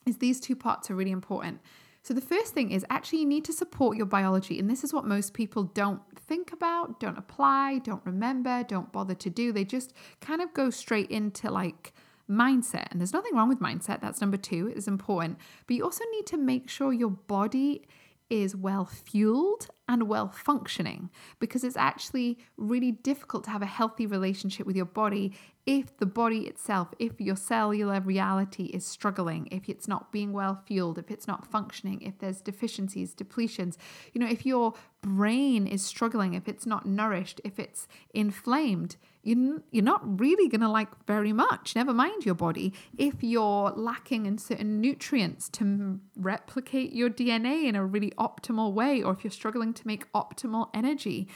is 0.08 0.18
these 0.18 0.40
two 0.40 0.56
parts 0.56 0.90
are 0.90 0.96
really 0.96 1.12
important. 1.12 1.62
So 2.02 2.14
the 2.14 2.22
first 2.22 2.54
thing 2.54 2.72
is 2.72 2.86
actually 2.90 3.20
you 3.20 3.28
need 3.28 3.46
to 3.46 3.54
support 3.54 3.96
your 3.96 4.06
biology 4.06 4.60
and 4.60 4.70
this 4.70 4.84
is 4.84 4.92
what 4.92 5.06
most 5.06 5.34
people 5.34 5.64
don't 5.64 6.02
think 6.16 6.52
about 6.52 7.00
don't 7.00 7.18
apply 7.18 7.80
don't 7.80 8.06
remember 8.06 8.64
don't 8.64 8.92
bother 8.92 9.16
to 9.16 9.30
do. 9.30 9.52
They 9.52 9.66
just 9.66 9.94
kind 10.20 10.42
of 10.42 10.54
go 10.54 10.70
straight 10.70 11.12
into 11.12 11.52
like 11.52 11.94
mindset. 12.30 12.88
And 12.92 13.00
there's 13.00 13.14
nothing 13.14 13.36
wrong 13.36 13.50
with 13.50 13.60
mindset. 13.60 14.02
That's 14.02 14.22
number 14.22 14.38
two, 14.38 14.68
it 14.68 14.78
is 14.78 14.88
important. 14.88 15.38
But 15.68 15.76
you 15.76 15.84
also 15.84 16.04
need 16.12 16.26
to 16.28 16.38
make 16.38 16.70
sure 16.70 16.94
your 16.94 17.10
body 17.10 17.86
is 18.30 18.56
well 18.56 18.86
fueled 18.86 19.68
and 19.88 20.08
well 20.08 20.30
functioning 20.30 21.10
because 21.40 21.64
it's 21.64 21.78
actually 21.78 22.40
really 22.58 22.92
difficult 22.92 23.44
to 23.44 23.50
have 23.52 23.62
a 23.62 23.68
healthy 23.68 24.06
relationship 24.06 24.66
with 24.66 24.76
your 24.76 24.86
body 24.86 25.34
if 25.66 25.96
the 25.98 26.06
body 26.06 26.40
itself, 26.48 26.90
if 27.00 27.22
your 27.22 27.36
cellular 27.36 28.02
reality 28.02 28.66
is 28.66 28.86
struggling, 28.86 29.48
if 29.52 29.70
it's 29.70 29.88
not 29.88 30.12
being 30.12 30.34
well 30.34 30.62
fueled, 30.66 30.98
if 30.98 31.12
it's 31.12 31.28
not 31.28 31.46
functioning, 31.46 32.02
if 32.02 32.18
there's 32.20 32.42
deficiencies, 32.42 33.14
depletions, 33.14 33.78
you 34.14 34.20
know, 34.20 34.28
if 34.28 34.46
your 34.46 34.74
brain 35.02 35.68
is 35.68 35.84
struggling, 35.84 36.34
if 36.34 36.48
it's 36.48 36.66
not 36.66 36.86
nourished, 36.86 37.40
if 37.44 37.60
it's 37.60 37.88
inflamed, 38.14 38.98
you, 39.24 39.64
you're 39.72 39.84
not 39.84 40.20
really 40.20 40.50
going 40.50 40.62
to 40.62 40.70
like 40.70 40.90
very 41.06 41.34
much, 41.34 41.76
never 41.76 41.94
mind 41.94 42.26
your 42.26 42.36
body, 42.36 42.74
if 42.98 43.24
you're 43.24 43.72
lacking 43.72 44.26
in 44.26 44.38
certain 44.38 44.82
nutrients 44.82 45.50
to 45.50 46.00
replicate 46.18 46.94
your 46.94 47.10
DNA 47.10 47.66
in 47.66 47.76
a 47.76 47.86
really 47.86 48.12
optimal 48.12 48.74
way, 48.74 49.02
or 49.02 49.14
if 49.14 49.24
you're 49.24 49.32
struggling 49.32 49.74
to 49.74 49.88
make 49.88 50.12
optimal 50.12 50.70
energy, 50.74 51.28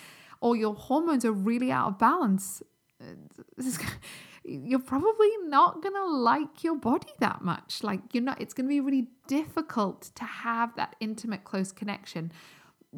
or 0.42 0.56
your 0.56 0.76
hormones 0.76 1.24
are 1.26 1.32
really 1.32 1.72
out 1.72 1.88
of 1.88 1.98
balance 1.98 2.62
uh, 3.02 3.64
you're 4.48 4.80
probably 4.80 5.30
not 5.44 5.82
to 5.94 6.06
like 6.06 6.64
your 6.64 6.76
body 6.76 7.12
that 7.20 7.42
much. 7.42 7.84
Like, 7.84 8.00
you're 8.14 8.24
not, 8.24 8.42
it's 8.42 8.54
to 8.66 8.70
be 8.70 8.80
really 8.80 9.08
difficult 9.28 10.10
to 10.16 10.24
have 10.24 10.76
that 10.78 10.96
intimate, 11.02 11.44
close 11.44 11.72
connection 11.72 12.32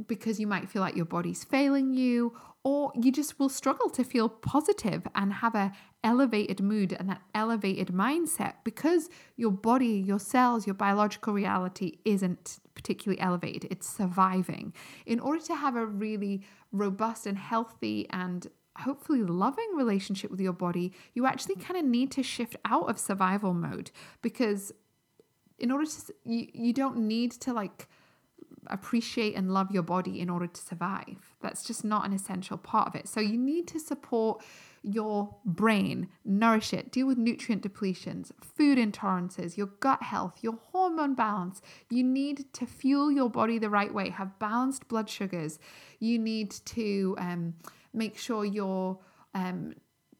because 0.07 0.39
you 0.39 0.45
might 0.45 0.69
feel 0.69 0.81
like 0.81 0.95
your 0.95 1.05
body's 1.05 1.43
failing 1.43 1.93
you 1.93 2.37
or 2.63 2.91
you 2.95 3.11
just 3.11 3.39
will 3.39 3.49
struggle 3.49 3.89
to 3.89 4.03
feel 4.03 4.27
positive 4.27 5.07
and 5.15 5.33
have 5.33 5.55
a 5.55 5.71
elevated 6.03 6.61
mood 6.61 6.93
and 6.93 7.09
that 7.09 7.21
elevated 7.33 7.87
mindset 7.87 8.53
because 8.63 9.09
your 9.35 9.51
body 9.51 10.03
your 10.05 10.19
cells 10.19 10.65
your 10.65 10.73
biological 10.73 11.33
reality 11.33 11.97
isn't 12.05 12.59
particularly 12.79 13.19
elevated. 13.19 13.69
It's 13.69 13.89
surviving. 13.89 14.73
In 15.05 15.19
order 15.19 15.41
to 15.45 15.55
have 15.55 15.75
a 15.75 15.85
really 15.85 16.43
robust 16.71 17.25
and 17.25 17.37
healthy 17.37 18.07
and 18.09 18.47
hopefully 18.77 19.21
loving 19.21 19.69
relationship 19.75 20.31
with 20.31 20.39
your 20.39 20.53
body, 20.53 20.93
you 21.13 21.25
actually 21.25 21.55
kind 21.55 21.77
of 21.77 21.83
need 21.83 22.09
to 22.11 22.23
shift 22.23 22.55
out 22.63 22.89
of 22.89 22.97
survival 22.97 23.53
mode 23.53 23.91
because 24.21 24.71
in 25.57 25.71
order 25.71 25.85
to 25.85 26.13
you, 26.23 26.47
you 26.53 26.71
don't 26.71 26.97
need 26.97 27.31
to 27.33 27.51
like 27.51 27.89
appreciate 28.67 29.35
and 29.35 29.53
love 29.53 29.71
your 29.71 29.83
body 29.83 30.19
in 30.19 30.29
order 30.29 30.47
to 30.47 30.61
survive. 30.61 31.35
That's 31.41 31.63
just 31.63 31.83
not 31.83 32.05
an 32.05 32.13
essential 32.13 32.57
part 32.57 32.87
of 32.87 32.95
it. 32.95 33.07
So 33.07 33.19
you 33.19 33.37
need 33.37 33.67
to 33.69 33.79
support 33.79 34.43
your 34.81 35.35
brain, 35.45 36.07
nourish 36.23 36.73
it, 36.73 36.91
deal 36.91 37.07
with 37.07 37.17
nutrient 37.17 37.63
depletions, 37.63 38.31
food 38.41 38.77
intolerances, 38.77 39.57
your 39.57 39.67
gut 39.79 40.03
health, 40.03 40.39
your 40.41 40.57
hormone 40.71 41.15
balance. 41.15 41.61
You 41.89 42.03
need 42.03 42.51
to 42.53 42.65
fuel 42.65 43.11
your 43.11 43.29
body 43.29 43.59
the 43.59 43.69
right 43.69 43.93
way, 43.93 44.09
have 44.09 44.39
balanced 44.39 44.87
blood 44.87 45.09
sugars. 45.09 45.59
You 45.99 46.17
need 46.17 46.51
to 46.51 47.15
um, 47.17 47.55
make 47.93 48.17
sure 48.17 48.45
you're 48.45 48.99
um, 49.33 49.73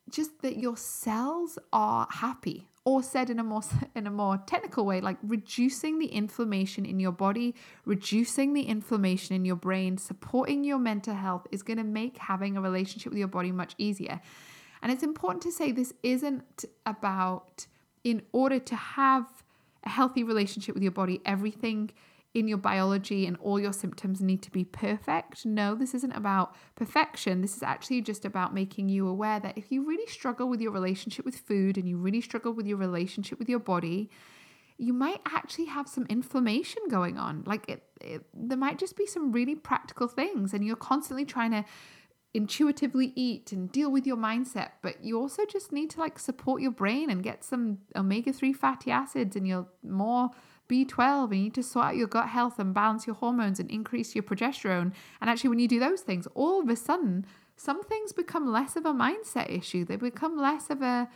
just 0.10 0.42
that 0.42 0.58
your 0.58 0.76
cells 0.78 1.60
are 1.72 2.08
happy 2.10 2.69
or 2.90 3.04
said 3.04 3.30
in 3.30 3.38
a 3.38 3.44
more 3.44 3.62
in 3.96 4.08
a 4.08 4.12
more 4.12 4.38
technical 4.48 4.84
way 4.84 5.00
like 5.00 5.18
reducing 5.22 6.00
the 6.00 6.08
inflammation 6.08 6.86
in 6.86 7.00
your 7.00 7.12
body 7.12 7.54
reducing 7.86 8.54
the 8.54 8.64
inflammation 8.64 9.36
in 9.36 9.46
your 9.46 9.56
brain 9.56 9.96
supporting 9.96 10.64
your 10.64 10.80
mental 10.80 11.14
health 11.14 11.46
is 11.52 11.62
going 11.62 11.78
to 11.78 11.84
make 11.84 12.18
having 12.18 12.58
a 12.58 12.62
relationship 12.62 13.12
with 13.12 13.20
your 13.20 13.28
body 13.28 13.52
much 13.52 13.76
easier. 13.78 14.20
And 14.82 14.92
it's 14.92 15.04
important 15.04 15.44
to 15.44 15.52
say 15.52 15.72
this 15.72 15.94
isn't 16.02 16.66
about 16.86 17.68
in 18.04 18.24
order 18.32 18.60
to 18.60 18.76
have 18.76 19.26
a 19.84 19.90
healthy 19.90 20.24
relationship 20.24 20.74
with 20.74 20.82
your 20.82 20.92
body 20.92 21.22
everything 21.26 21.92
in 22.34 22.48
your 22.48 22.58
biology 22.58 23.26
and 23.26 23.38
all 23.38 23.60
your 23.60 23.74
symptoms 23.74 24.22
need 24.22 24.42
to 24.44 24.52
be 24.52 24.64
perfect. 24.64 25.46
No, 25.46 25.74
this 25.74 25.96
isn't 25.96 26.12
about 26.12 26.56
perfection. 26.76 27.42
This 27.42 27.58
is 27.58 27.64
actually 27.64 28.02
just 28.02 28.24
about 28.24 28.54
making 28.54 28.88
you 28.90 29.08
aware 29.08 29.40
that 29.40 29.58
if 29.58 29.72
you 29.72 29.86
really 29.86 30.06
struggle 30.06 30.48
with 30.48 30.62
your 30.62 30.72
relationship 30.72 31.26
with 31.26 31.38
food 31.38 31.78
and 31.78 31.90
you 31.90 31.98
really 31.98 32.22
struggle 32.22 32.54
with 32.54 32.68
your 32.68 32.78
relationship 32.78 33.40
with 33.40 33.50
your 33.50 33.60
body, 33.60 34.12
you 34.78 34.94
might 34.94 35.22
actually 35.26 35.66
have 35.66 35.90
some 35.90 36.06
inflammation 36.08 36.84
going 36.90 37.18
on. 37.18 37.44
Like 37.48 37.68
it, 37.68 37.84
it 38.00 38.24
there 38.34 38.58
might 38.58 38.78
just 38.78 38.96
be 38.96 39.08
some 39.08 39.32
really 39.32 39.56
practical 39.56 40.08
things 40.08 40.54
and 40.54 40.64
you're 40.64 40.76
constantly 40.76 41.26
trying 41.26 41.52
to 41.52 41.66
intuitively 42.36 43.12
eat 43.16 43.52
and 43.52 43.72
deal 43.72 43.92
with 43.92 44.06
your 44.06 44.16
mindset 44.16 44.70
but 44.84 45.04
you 45.04 45.20
also 45.20 45.46
just 45.46 45.72
need 45.72 45.90
to 45.90 46.00
like 46.00 46.20
support 46.20 46.62
your 46.62 46.70
brain 46.70 47.10
and 47.10 47.24
get 47.24 47.44
some 47.44 47.80
omega-3 47.96 48.56
fatty 48.56 48.92
acids 48.92 49.36
and 49.36 49.48
your 49.48 49.68
more 49.82 50.30
B12 50.70 51.26
and 51.26 51.36
you 51.36 51.44
need 51.44 51.54
to 51.56 51.64
sort 51.64 51.86
out 51.86 51.96
your 51.98 52.08
gut 52.08 52.30
health 52.30 52.60
and 52.60 52.74
balance 52.74 53.08
your 53.08 53.16
hormones 53.16 53.60
and 53.60 53.70
increase 53.70 54.16
your 54.16 54.24
progesterone. 54.24 54.94
And 55.20 55.30
actually, 55.30 55.50
when 55.50 55.60
you 55.60 55.68
do 55.68 55.80
those 55.80 56.02
things, 56.02 56.28
all 56.36 56.62
of 56.62 56.70
a 56.70 56.76
sudden, 56.76 57.26
some 57.58 57.84
things 57.84 58.14
become 58.14 58.52
less 58.52 58.76
of 58.76 58.86
a 58.86 58.94
mindset 58.94 59.50
issue. 59.50 59.84
They 59.84 59.98
become 59.98 60.38
less 60.38 60.70
of 60.70 60.82
a, 60.82 61.10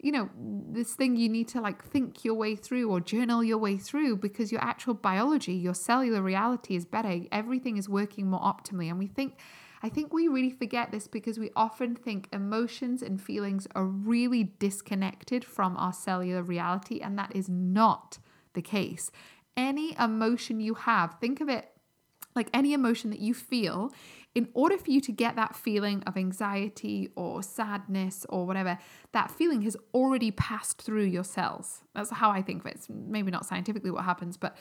you 0.00 0.12
know, 0.12 0.30
this 0.36 0.94
thing 0.94 1.16
you 1.16 1.28
need 1.28 1.48
to 1.48 1.60
like 1.60 1.82
think 1.84 2.24
your 2.24 2.34
way 2.34 2.54
through 2.54 2.88
or 2.88 3.00
journal 3.00 3.42
your 3.42 3.58
way 3.58 3.78
through 3.78 4.18
because 4.18 4.52
your 4.52 4.60
actual 4.60 4.94
biology, 4.94 5.54
your 5.54 5.74
cellular 5.74 6.22
reality 6.22 6.76
is 6.76 6.84
better. 6.84 7.22
Everything 7.32 7.78
is 7.78 7.88
working 7.88 8.30
more 8.30 8.40
optimally. 8.40 8.88
And 8.88 8.98
we 8.98 9.08
think, 9.08 9.38
I 9.82 9.88
think 9.88 10.12
we 10.12 10.28
really 10.28 10.50
forget 10.50 10.92
this 10.92 11.08
because 11.08 11.38
we 11.38 11.50
often 11.56 11.94
think 11.96 12.28
emotions 12.32 13.02
and 13.02 13.20
feelings 13.20 13.66
are 13.74 13.84
really 13.84 14.44
disconnected 14.44 15.44
from 15.44 15.76
our 15.76 15.92
cellular 15.92 16.42
reality, 16.42 17.00
and 17.00 17.18
that 17.18 17.34
is 17.34 17.48
not 17.48 18.18
the 18.58 18.62
case. 18.62 19.10
Any 19.56 19.96
emotion 19.98 20.60
you 20.60 20.74
have, 20.74 21.16
think 21.20 21.40
of 21.40 21.48
it 21.48 21.70
like 22.34 22.48
any 22.54 22.72
emotion 22.72 23.10
that 23.10 23.18
you 23.18 23.34
feel, 23.34 23.90
in 24.34 24.48
order 24.54 24.78
for 24.78 24.90
you 24.90 25.00
to 25.00 25.10
get 25.10 25.34
that 25.36 25.56
feeling 25.56 26.02
of 26.04 26.16
anxiety 26.16 27.10
or 27.16 27.42
sadness 27.42 28.24
or 28.28 28.46
whatever, 28.46 28.78
that 29.12 29.30
feeling 29.30 29.62
has 29.62 29.76
already 29.92 30.30
passed 30.30 30.80
through 30.80 31.04
your 31.04 31.24
cells. 31.24 31.82
That's 31.94 32.10
how 32.10 32.30
I 32.30 32.42
think 32.42 32.60
of 32.60 32.66
it. 32.66 32.74
It's 32.76 32.88
maybe 32.88 33.32
not 33.32 33.44
scientifically 33.44 33.90
what 33.90 34.04
happens, 34.04 34.36
but 34.36 34.56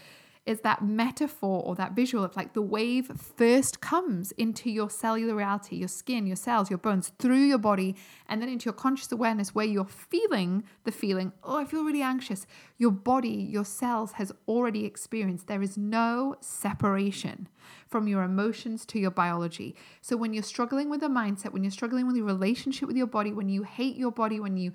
is 0.47 0.61
that 0.61 0.81
metaphor 0.81 1.61
or 1.63 1.75
that 1.75 1.91
visual 1.91 2.23
of 2.23 2.35
like 2.37 2.53
the 2.53 2.61
wave 2.61 3.11
first 3.35 3.81
comes 3.81 4.31
into 4.31 4.69
your 4.69 4.89
cellular 4.89 5.35
reality, 5.35 5.75
your 5.75 5.89
skin, 5.89 6.25
your 6.25 6.37
cells, 6.37 6.69
your 6.69 6.79
bones, 6.79 7.11
through 7.19 7.43
your 7.43 7.57
body, 7.57 7.95
and 8.29 8.41
then 8.41 8.47
into 8.47 8.65
your 8.65 8.73
conscious 8.73 9.11
awareness 9.11 9.53
where 9.53 9.65
you're 9.65 9.85
feeling 9.85 10.63
the 10.85 10.91
feeling, 10.91 11.33
oh, 11.43 11.57
I 11.57 11.65
feel 11.65 11.83
really 11.83 12.01
anxious. 12.01 12.47
Your 12.77 12.91
body, 12.91 13.29
your 13.29 13.65
cells 13.65 14.13
has 14.13 14.31
already 14.47 14.85
experienced. 14.85 15.47
There 15.47 15.61
is 15.61 15.77
no 15.77 16.35
separation 16.39 17.49
from 17.87 18.07
your 18.07 18.23
emotions 18.23 18.85
to 18.85 18.99
your 18.99 19.11
biology. 19.11 19.75
So 20.01 20.15
when 20.15 20.33
you're 20.33 20.43
struggling 20.43 20.89
with 20.89 21.03
a 21.03 21.07
mindset, 21.07 21.51
when 21.51 21.63
you're 21.63 21.71
struggling 21.71 22.07
with 22.07 22.15
your 22.15 22.25
relationship 22.25 22.87
with 22.87 22.97
your 22.97 23.07
body, 23.07 23.33
when 23.33 23.49
you 23.49 23.63
hate 23.63 23.97
your 23.97 24.11
body, 24.11 24.39
when 24.39 24.55
you 24.55 24.71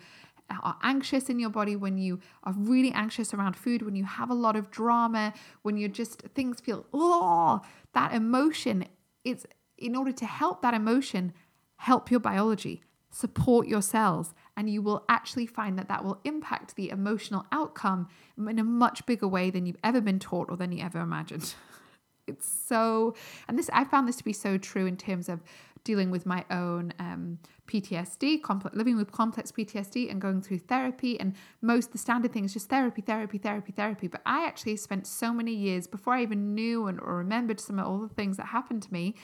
are 0.50 0.76
anxious 0.82 1.28
in 1.28 1.38
your 1.38 1.50
body, 1.50 1.76
when 1.76 1.98
you 1.98 2.20
are 2.44 2.52
really 2.56 2.92
anxious 2.92 3.32
around 3.32 3.56
food, 3.56 3.82
when 3.82 3.96
you 3.96 4.04
have 4.04 4.30
a 4.30 4.34
lot 4.34 4.56
of 4.56 4.70
drama, 4.70 5.32
when 5.62 5.76
you're 5.76 5.88
just 5.88 6.22
things 6.34 6.60
feel, 6.60 6.86
oh, 6.92 7.60
that 7.94 8.12
emotion, 8.12 8.86
it's 9.24 9.46
in 9.78 9.96
order 9.96 10.12
to 10.12 10.26
help 10.26 10.62
that 10.62 10.74
emotion, 10.74 11.32
help 11.76 12.10
your 12.10 12.20
biology, 12.20 12.82
support 13.10 13.66
your 13.66 13.82
cells, 13.82 14.34
and 14.56 14.70
you 14.70 14.82
will 14.82 15.04
actually 15.08 15.46
find 15.46 15.78
that 15.78 15.88
that 15.88 16.04
will 16.04 16.20
impact 16.24 16.76
the 16.76 16.90
emotional 16.90 17.46
outcome 17.52 18.08
in 18.38 18.58
a 18.58 18.64
much 18.64 19.04
bigger 19.06 19.28
way 19.28 19.50
than 19.50 19.66
you've 19.66 19.76
ever 19.82 20.00
been 20.00 20.18
taught 20.18 20.50
or 20.50 20.56
than 20.56 20.72
you 20.72 20.82
ever 20.82 21.00
imagined. 21.00 21.54
it's 22.26 22.48
so, 22.48 23.14
and 23.48 23.58
this, 23.58 23.68
I 23.72 23.84
found 23.84 24.08
this 24.08 24.16
to 24.16 24.24
be 24.24 24.32
so 24.32 24.58
true 24.58 24.86
in 24.86 24.96
terms 24.96 25.28
of 25.28 25.42
dealing 25.84 26.10
with 26.10 26.26
my 26.26 26.44
own 26.50 26.92
um, 26.98 27.38
PTSD, 27.66 28.42
living 28.74 28.96
with 28.96 29.12
complex 29.12 29.50
PTSD, 29.52 30.10
and 30.10 30.20
going 30.20 30.42
through 30.42 30.58
therapy. 30.58 31.18
And 31.18 31.34
most 31.60 31.92
the 31.92 31.98
standard 31.98 32.32
thing 32.32 32.44
is 32.44 32.52
just 32.52 32.68
therapy, 32.68 33.02
therapy, 33.02 33.38
therapy, 33.38 33.72
therapy. 33.72 34.08
But 34.08 34.22
I 34.26 34.46
actually 34.46 34.76
spent 34.76 35.06
so 35.06 35.32
many 35.32 35.54
years 35.54 35.86
before 35.86 36.14
I 36.14 36.22
even 36.22 36.54
knew 36.54 36.86
and 36.86 37.00
or 37.00 37.16
remembered 37.16 37.60
some 37.60 37.78
of 37.78 37.86
all 37.86 37.98
the 37.98 38.14
things 38.14 38.36
that 38.36 38.46
happened 38.46 38.82
to 38.84 38.92
me. 38.92 39.14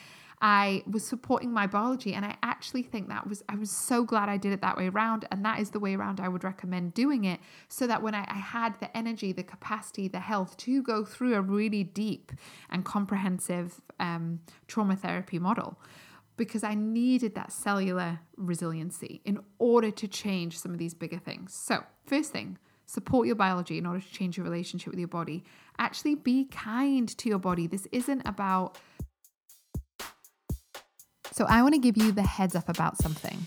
I 0.41 0.85
was 0.89 1.05
supporting 1.05 1.53
my 1.53 1.67
biology, 1.67 2.15
and 2.15 2.25
I 2.25 2.37
actually 2.45 2.85
think 2.85 3.09
that 3.09 3.27
was 3.27 3.43
I 3.49 3.57
was 3.57 3.73
so 3.73 4.05
glad 4.05 4.29
I 4.29 4.37
did 4.37 4.53
it 4.53 4.61
that 4.61 4.77
way 4.77 4.89
around, 4.89 5.27
and 5.33 5.45
that 5.45 5.59
is 5.59 5.71
the 5.71 5.81
way 5.81 5.97
around 5.97 6.21
I 6.21 6.29
would 6.29 6.45
recommend 6.45 6.95
doing 6.95 7.25
it, 7.25 7.41
so 7.67 7.89
that 7.89 8.03
when 8.03 8.15
I, 8.15 8.25
I 8.29 8.39
had 8.39 8.79
the 8.79 8.97
energy, 8.97 9.33
the 9.33 9.43
capacity, 9.43 10.07
the 10.07 10.21
health 10.21 10.57
to 10.59 10.81
go 10.81 11.05
through 11.05 11.35
a 11.35 11.41
really 11.41 11.83
deep 11.83 12.31
and 12.71 12.85
comprehensive 12.85 13.81
um, 13.99 14.39
trauma 14.69 14.95
therapy 14.95 15.41
model 15.41 15.77
because 16.39 16.65
I 16.65 16.75
needed 16.75 17.35
that 17.35 17.53
cellular 17.53 18.21
resiliency 18.37 19.21
in 19.27 19.39
order 19.59 19.91
to 19.91 20.09
change 20.09 20.59
some 20.59 20.73
of 20.73 20.79
these 20.79 20.95
bigger 20.95 21.19
things. 21.19 21.53
So, 21.53 21.85
first 22.07 22.33
thing, 22.33 22.57
support 22.87 23.27
your 23.27 23.37
biology 23.37 23.77
in 23.77 23.85
order 23.85 24.01
to 24.01 24.11
change 24.11 24.39
your 24.39 24.45
relationship 24.45 24.91
with 24.91 24.99
your 24.99 25.09
body. 25.09 25.45
Actually, 25.79 26.15
be 26.15 26.47
kind 26.47 27.07
to 27.19 27.29
your 27.29 27.39
body. 27.39 27.67
This 27.67 27.87
isn't 27.93 28.23
about. 28.25 28.79
So, 31.33 31.45
I 31.47 31.63
want 31.63 31.75
to 31.75 31.81
give 31.81 31.99
you 31.99 32.13
the 32.13 32.23
heads 32.23 32.55
up 32.55 32.71
about 32.71 32.97
something. 32.97 33.47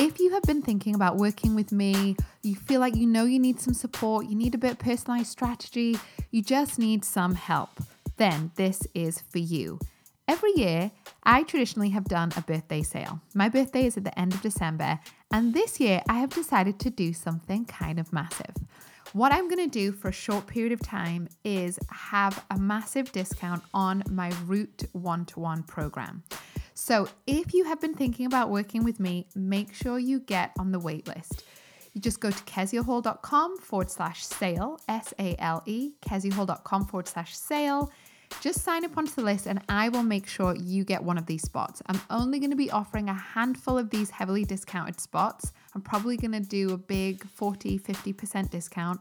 If 0.00 0.18
you 0.18 0.30
have 0.32 0.42
been 0.44 0.62
thinking 0.62 0.94
about 0.94 1.18
working 1.18 1.54
with 1.54 1.70
me, 1.70 2.16
you 2.42 2.56
feel 2.56 2.80
like 2.80 2.96
you 2.96 3.06
know 3.06 3.24
you 3.24 3.38
need 3.38 3.60
some 3.60 3.74
support, 3.74 4.26
you 4.26 4.34
need 4.34 4.54
a 4.54 4.58
bit 4.58 4.72
of 4.72 4.78
personalized 4.78 5.30
strategy, 5.30 5.98
you 6.30 6.42
just 6.42 6.78
need 6.78 7.04
some 7.04 7.34
help, 7.34 7.70
then 8.16 8.52
this 8.56 8.80
is 8.94 9.20
for 9.20 9.38
you. 9.38 9.78
Every 10.28 10.52
year, 10.54 10.92
I 11.24 11.42
traditionally 11.42 11.90
have 11.90 12.04
done 12.04 12.32
a 12.36 12.42
birthday 12.42 12.82
sale. 12.82 13.20
My 13.34 13.48
birthday 13.48 13.86
is 13.86 13.96
at 13.96 14.04
the 14.04 14.16
end 14.18 14.32
of 14.34 14.40
December, 14.40 15.00
and 15.32 15.52
this 15.52 15.80
year 15.80 16.00
I 16.08 16.20
have 16.20 16.30
decided 16.30 16.78
to 16.80 16.90
do 16.90 17.12
something 17.12 17.64
kind 17.64 17.98
of 17.98 18.12
massive. 18.12 18.54
What 19.12 19.32
I'm 19.32 19.48
going 19.48 19.68
to 19.68 19.70
do 19.70 19.92
for 19.92 20.08
a 20.08 20.12
short 20.12 20.46
period 20.46 20.72
of 20.72 20.80
time 20.80 21.28
is 21.44 21.78
have 21.90 22.44
a 22.50 22.58
massive 22.58 23.10
discount 23.12 23.62
on 23.74 24.04
my 24.08 24.32
Root 24.46 24.84
one 24.92 25.26
to 25.26 25.40
one 25.40 25.64
program. 25.64 26.22
So, 26.74 27.08
if 27.26 27.52
you 27.52 27.64
have 27.64 27.80
been 27.80 27.94
thinking 27.94 28.24
about 28.24 28.48
working 28.48 28.84
with 28.84 28.98
me, 28.98 29.26
make 29.34 29.74
sure 29.74 29.98
you 29.98 30.20
get 30.20 30.52
on 30.58 30.72
the 30.72 30.80
waitlist. 30.80 31.42
You 31.92 32.00
just 32.00 32.20
go 32.20 32.30
to 32.30 32.44
keziahall.com 32.44 33.58
forward 33.58 33.90
slash 33.90 34.24
sale, 34.24 34.80
S 34.88 35.12
A 35.18 35.36
L 35.38 35.62
E, 35.66 35.92
keziahall.com 36.06 36.86
forward 36.86 37.08
slash 37.08 37.36
sale. 37.36 37.92
Just 38.40 38.62
sign 38.62 38.84
up 38.84 38.96
onto 38.96 39.12
the 39.12 39.22
list 39.22 39.46
and 39.46 39.60
I 39.68 39.88
will 39.88 40.02
make 40.02 40.26
sure 40.26 40.54
you 40.56 40.84
get 40.84 41.02
one 41.02 41.18
of 41.18 41.26
these 41.26 41.42
spots. 41.42 41.82
I'm 41.86 42.00
only 42.10 42.38
going 42.38 42.50
to 42.50 42.56
be 42.56 42.70
offering 42.70 43.08
a 43.08 43.14
handful 43.14 43.78
of 43.78 43.90
these 43.90 44.10
heavily 44.10 44.44
discounted 44.44 45.00
spots. 45.00 45.52
I'm 45.74 45.82
probably 45.82 46.16
going 46.16 46.32
to 46.32 46.40
do 46.40 46.72
a 46.72 46.76
big 46.76 47.24
40, 47.28 47.78
50% 47.78 48.50
discount 48.50 49.00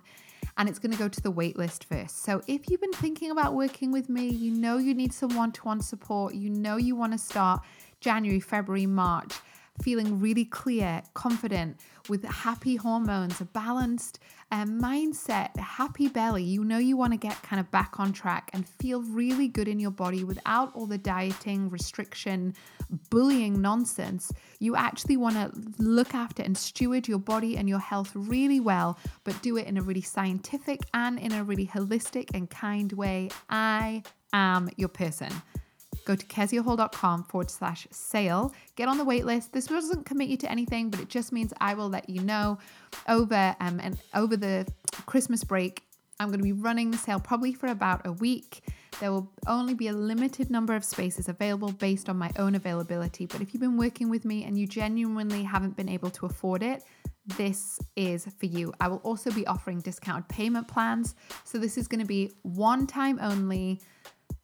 and 0.57 0.69
it's 0.69 0.79
going 0.79 0.91
to 0.91 0.97
go 0.97 1.07
to 1.07 1.21
the 1.21 1.31
waitlist 1.31 1.83
first. 1.85 2.23
So 2.23 2.41
if 2.47 2.69
you've 2.69 2.81
been 2.81 2.93
thinking 2.93 3.31
about 3.31 3.53
working 3.53 3.91
with 3.91 4.09
me, 4.09 4.27
you 4.27 4.51
know 4.51 4.77
you 4.77 4.93
need 4.93 5.13
some 5.13 5.35
one 5.35 5.51
to 5.53 5.63
one 5.63 5.81
support, 5.81 6.35
you 6.35 6.49
know 6.49 6.77
you 6.77 6.95
want 6.95 7.13
to 7.13 7.17
start 7.17 7.61
January, 7.99 8.39
February, 8.39 8.85
March 8.85 9.33
feeling 9.81 10.19
really 10.19 10.45
clear, 10.45 11.01
confident, 11.13 11.79
with 12.09 12.23
happy 12.25 12.75
hormones, 12.75 13.41
a 13.41 13.45
balanced 13.45 14.19
uh, 14.51 14.65
mindset, 14.65 15.55
happy 15.57 16.07
belly. 16.07 16.43
You 16.43 16.63
know, 16.63 16.77
you 16.77 16.97
want 16.97 17.13
to 17.13 17.17
get 17.17 17.41
kind 17.43 17.59
of 17.59 17.71
back 17.71 17.99
on 17.99 18.11
track 18.11 18.49
and 18.53 18.67
feel 18.67 19.01
really 19.03 19.47
good 19.47 19.67
in 19.67 19.79
your 19.79 19.91
body 19.91 20.23
without 20.23 20.75
all 20.75 20.85
the 20.85 20.97
dieting, 20.97 21.69
restriction, 21.69 22.53
bullying 23.09 23.61
nonsense. 23.61 24.31
You 24.59 24.75
actually 24.75 25.17
want 25.17 25.35
to 25.35 25.51
look 25.81 26.13
after 26.13 26.43
and 26.43 26.57
steward 26.57 27.07
your 27.07 27.19
body 27.19 27.57
and 27.57 27.69
your 27.69 27.79
health 27.79 28.11
really 28.13 28.59
well, 28.59 28.99
but 29.23 29.41
do 29.41 29.57
it 29.57 29.67
in 29.67 29.77
a 29.77 29.81
really 29.81 30.01
scientific 30.01 30.81
and 30.93 31.17
in 31.17 31.31
a 31.31 31.43
really 31.43 31.67
holistic 31.67 32.29
and 32.33 32.49
kind 32.49 32.91
way. 32.93 33.29
I 33.49 34.03
am 34.33 34.69
your 34.75 34.89
person. 34.89 35.31
Go 36.05 36.15
to 36.15 36.25
keziahall.com 36.25 37.25
forward 37.25 37.49
slash 37.49 37.87
sale. 37.91 38.53
Get 38.75 38.87
on 38.87 38.97
the 38.97 39.05
wait 39.05 39.25
list. 39.25 39.53
This 39.53 39.67
doesn't 39.67 40.05
commit 40.05 40.29
you 40.29 40.37
to 40.37 40.51
anything, 40.51 40.89
but 40.89 40.99
it 40.99 41.09
just 41.09 41.31
means 41.31 41.53
I 41.59 41.73
will 41.73 41.89
let 41.89 42.09
you 42.09 42.21
know 42.21 42.57
over 43.07 43.55
um, 43.59 43.79
and 43.79 43.97
over 44.13 44.35
the 44.35 44.67
Christmas 45.05 45.43
break. 45.43 45.83
I'm 46.19 46.27
going 46.27 46.39
to 46.39 46.43
be 46.43 46.51
running 46.51 46.91
the 46.91 46.97
sale 46.97 47.19
probably 47.19 47.53
for 47.53 47.67
about 47.67 48.05
a 48.05 48.11
week. 48.11 48.61
There 48.99 49.11
will 49.11 49.31
only 49.47 49.73
be 49.73 49.87
a 49.87 49.93
limited 49.93 50.51
number 50.51 50.75
of 50.75 50.83
spaces 50.83 51.27
available 51.27 51.71
based 51.71 52.09
on 52.09 52.17
my 52.17 52.29
own 52.37 52.53
availability. 52.53 53.25
But 53.25 53.41
if 53.41 53.53
you've 53.53 53.61
been 53.61 53.77
working 53.77 54.09
with 54.09 54.23
me 54.25 54.43
and 54.43 54.57
you 54.59 54.67
genuinely 54.67 55.41
haven't 55.41 55.75
been 55.75 55.89
able 55.89 56.11
to 56.11 56.27
afford 56.27 56.61
it, 56.61 56.83
this 57.37 57.79
is 57.95 58.27
for 58.39 58.45
you. 58.45 58.73
I 58.79 58.87
will 58.87 58.97
also 58.97 59.31
be 59.31 59.47
offering 59.47 59.79
discounted 59.79 60.27
payment 60.27 60.67
plans. 60.67 61.15
So 61.43 61.57
this 61.57 61.77
is 61.77 61.87
going 61.87 62.01
to 62.01 62.05
be 62.05 62.31
one 62.43 62.85
time 62.87 63.19
only, 63.21 63.81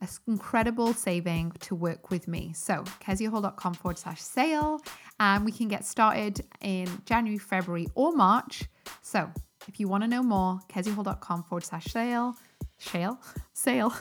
an 0.02 0.08
incredible 0.28 0.94
saving 0.94 1.52
to 1.62 1.76
work 1.76 2.10
with 2.10 2.28
me. 2.28 2.54
So 2.54 2.84
keziahall.com 3.02 3.74
forward 3.76 3.98
slash 3.98 4.22
sale. 4.22 4.82
And 5.20 5.46
we 5.46 5.52
can 5.52 5.68
get 5.68 5.86
started 5.86 6.46
in 6.62 6.88
January, 7.06 7.40
February, 7.40 7.88
or 7.96 8.12
March. 8.12 8.66
So 9.02 9.30
if 9.68 9.80
you 9.80 9.88
want 9.88 10.04
to 10.04 10.08
know 10.08 10.24
more, 10.24 10.60
keziahall.com 10.70 11.44
forward 11.44 11.64
slash 11.64 11.86
sale, 11.86 12.36
sale, 12.78 13.20
sale, 13.54 13.94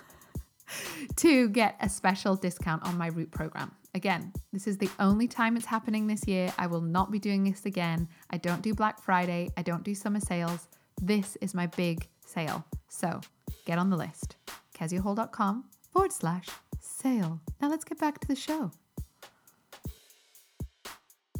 to 1.16 1.48
get 1.48 1.76
a 1.80 1.88
special 1.88 2.37
discount 2.37 2.85
on 2.85 2.98
my 2.98 3.09
root 3.09 3.30
program. 3.30 3.72
Again, 3.94 4.32
this 4.52 4.66
is 4.66 4.76
the 4.76 4.90
only 5.00 5.26
time 5.26 5.56
it's 5.56 5.64
happening 5.64 6.06
this 6.06 6.26
year. 6.28 6.52
I 6.59 6.66
will 6.66 6.82
not 6.82 7.11
be 7.11 7.18
doing 7.18 7.44
this 7.44 7.64
again. 7.64 8.09
I 8.28 8.37
don't 8.37 8.61
do 8.61 8.74
Black 8.74 9.00
Friday, 9.00 9.48
I 9.56 9.62
don't 9.62 9.82
do 9.82 9.94
summer 9.94 10.20
sales. 10.20 10.68
This 11.00 11.37
is 11.40 11.54
my 11.54 11.66
big 11.66 12.06
sale. 12.26 12.64
So 12.88 13.20
get 13.64 13.78
on 13.78 13.88
the 13.88 13.96
list. 13.96 14.37
keziahall.com 14.78 15.64
forward 15.96 16.12
slash 16.12 16.48
sale. 16.78 17.40
Now 17.59 17.70
let's 17.70 17.82
get 17.82 17.98
back 17.98 18.20
to 18.20 18.28
the 18.28 18.37
show. 18.37 18.70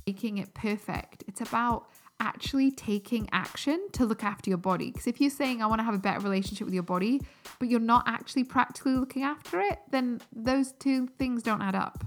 Making 0.07 0.39
it 0.39 0.55
perfect. 0.55 1.25
It's 1.29 1.43
about 1.43 1.89
actually 2.21 2.71
taking 2.71 3.29
action 3.33 3.89
to 3.93 4.07
look 4.07 4.25
after 4.25 4.49
your 4.49 4.57
body. 4.57 4.91
Because 4.91 5.07
if 5.07 5.21
you're 5.21 5.29
saying, 5.29 5.61
I 5.61 5.67
want 5.67 5.81
to 5.81 5.85
have 5.85 5.93
a 5.93 5.99
better 5.99 6.21
relationship 6.21 6.65
with 6.65 6.73
your 6.73 6.85
body, 6.85 7.21
but 7.59 7.69
you're 7.69 7.81
not 7.81 8.05
actually 8.07 8.45
practically 8.45 8.95
looking 8.95 9.25
after 9.25 9.61
it, 9.61 9.79
then 9.91 10.23
those 10.33 10.73
two 10.73 11.07
things 11.19 11.43
don't 11.43 11.61
add 11.61 11.75
up. 11.75 12.03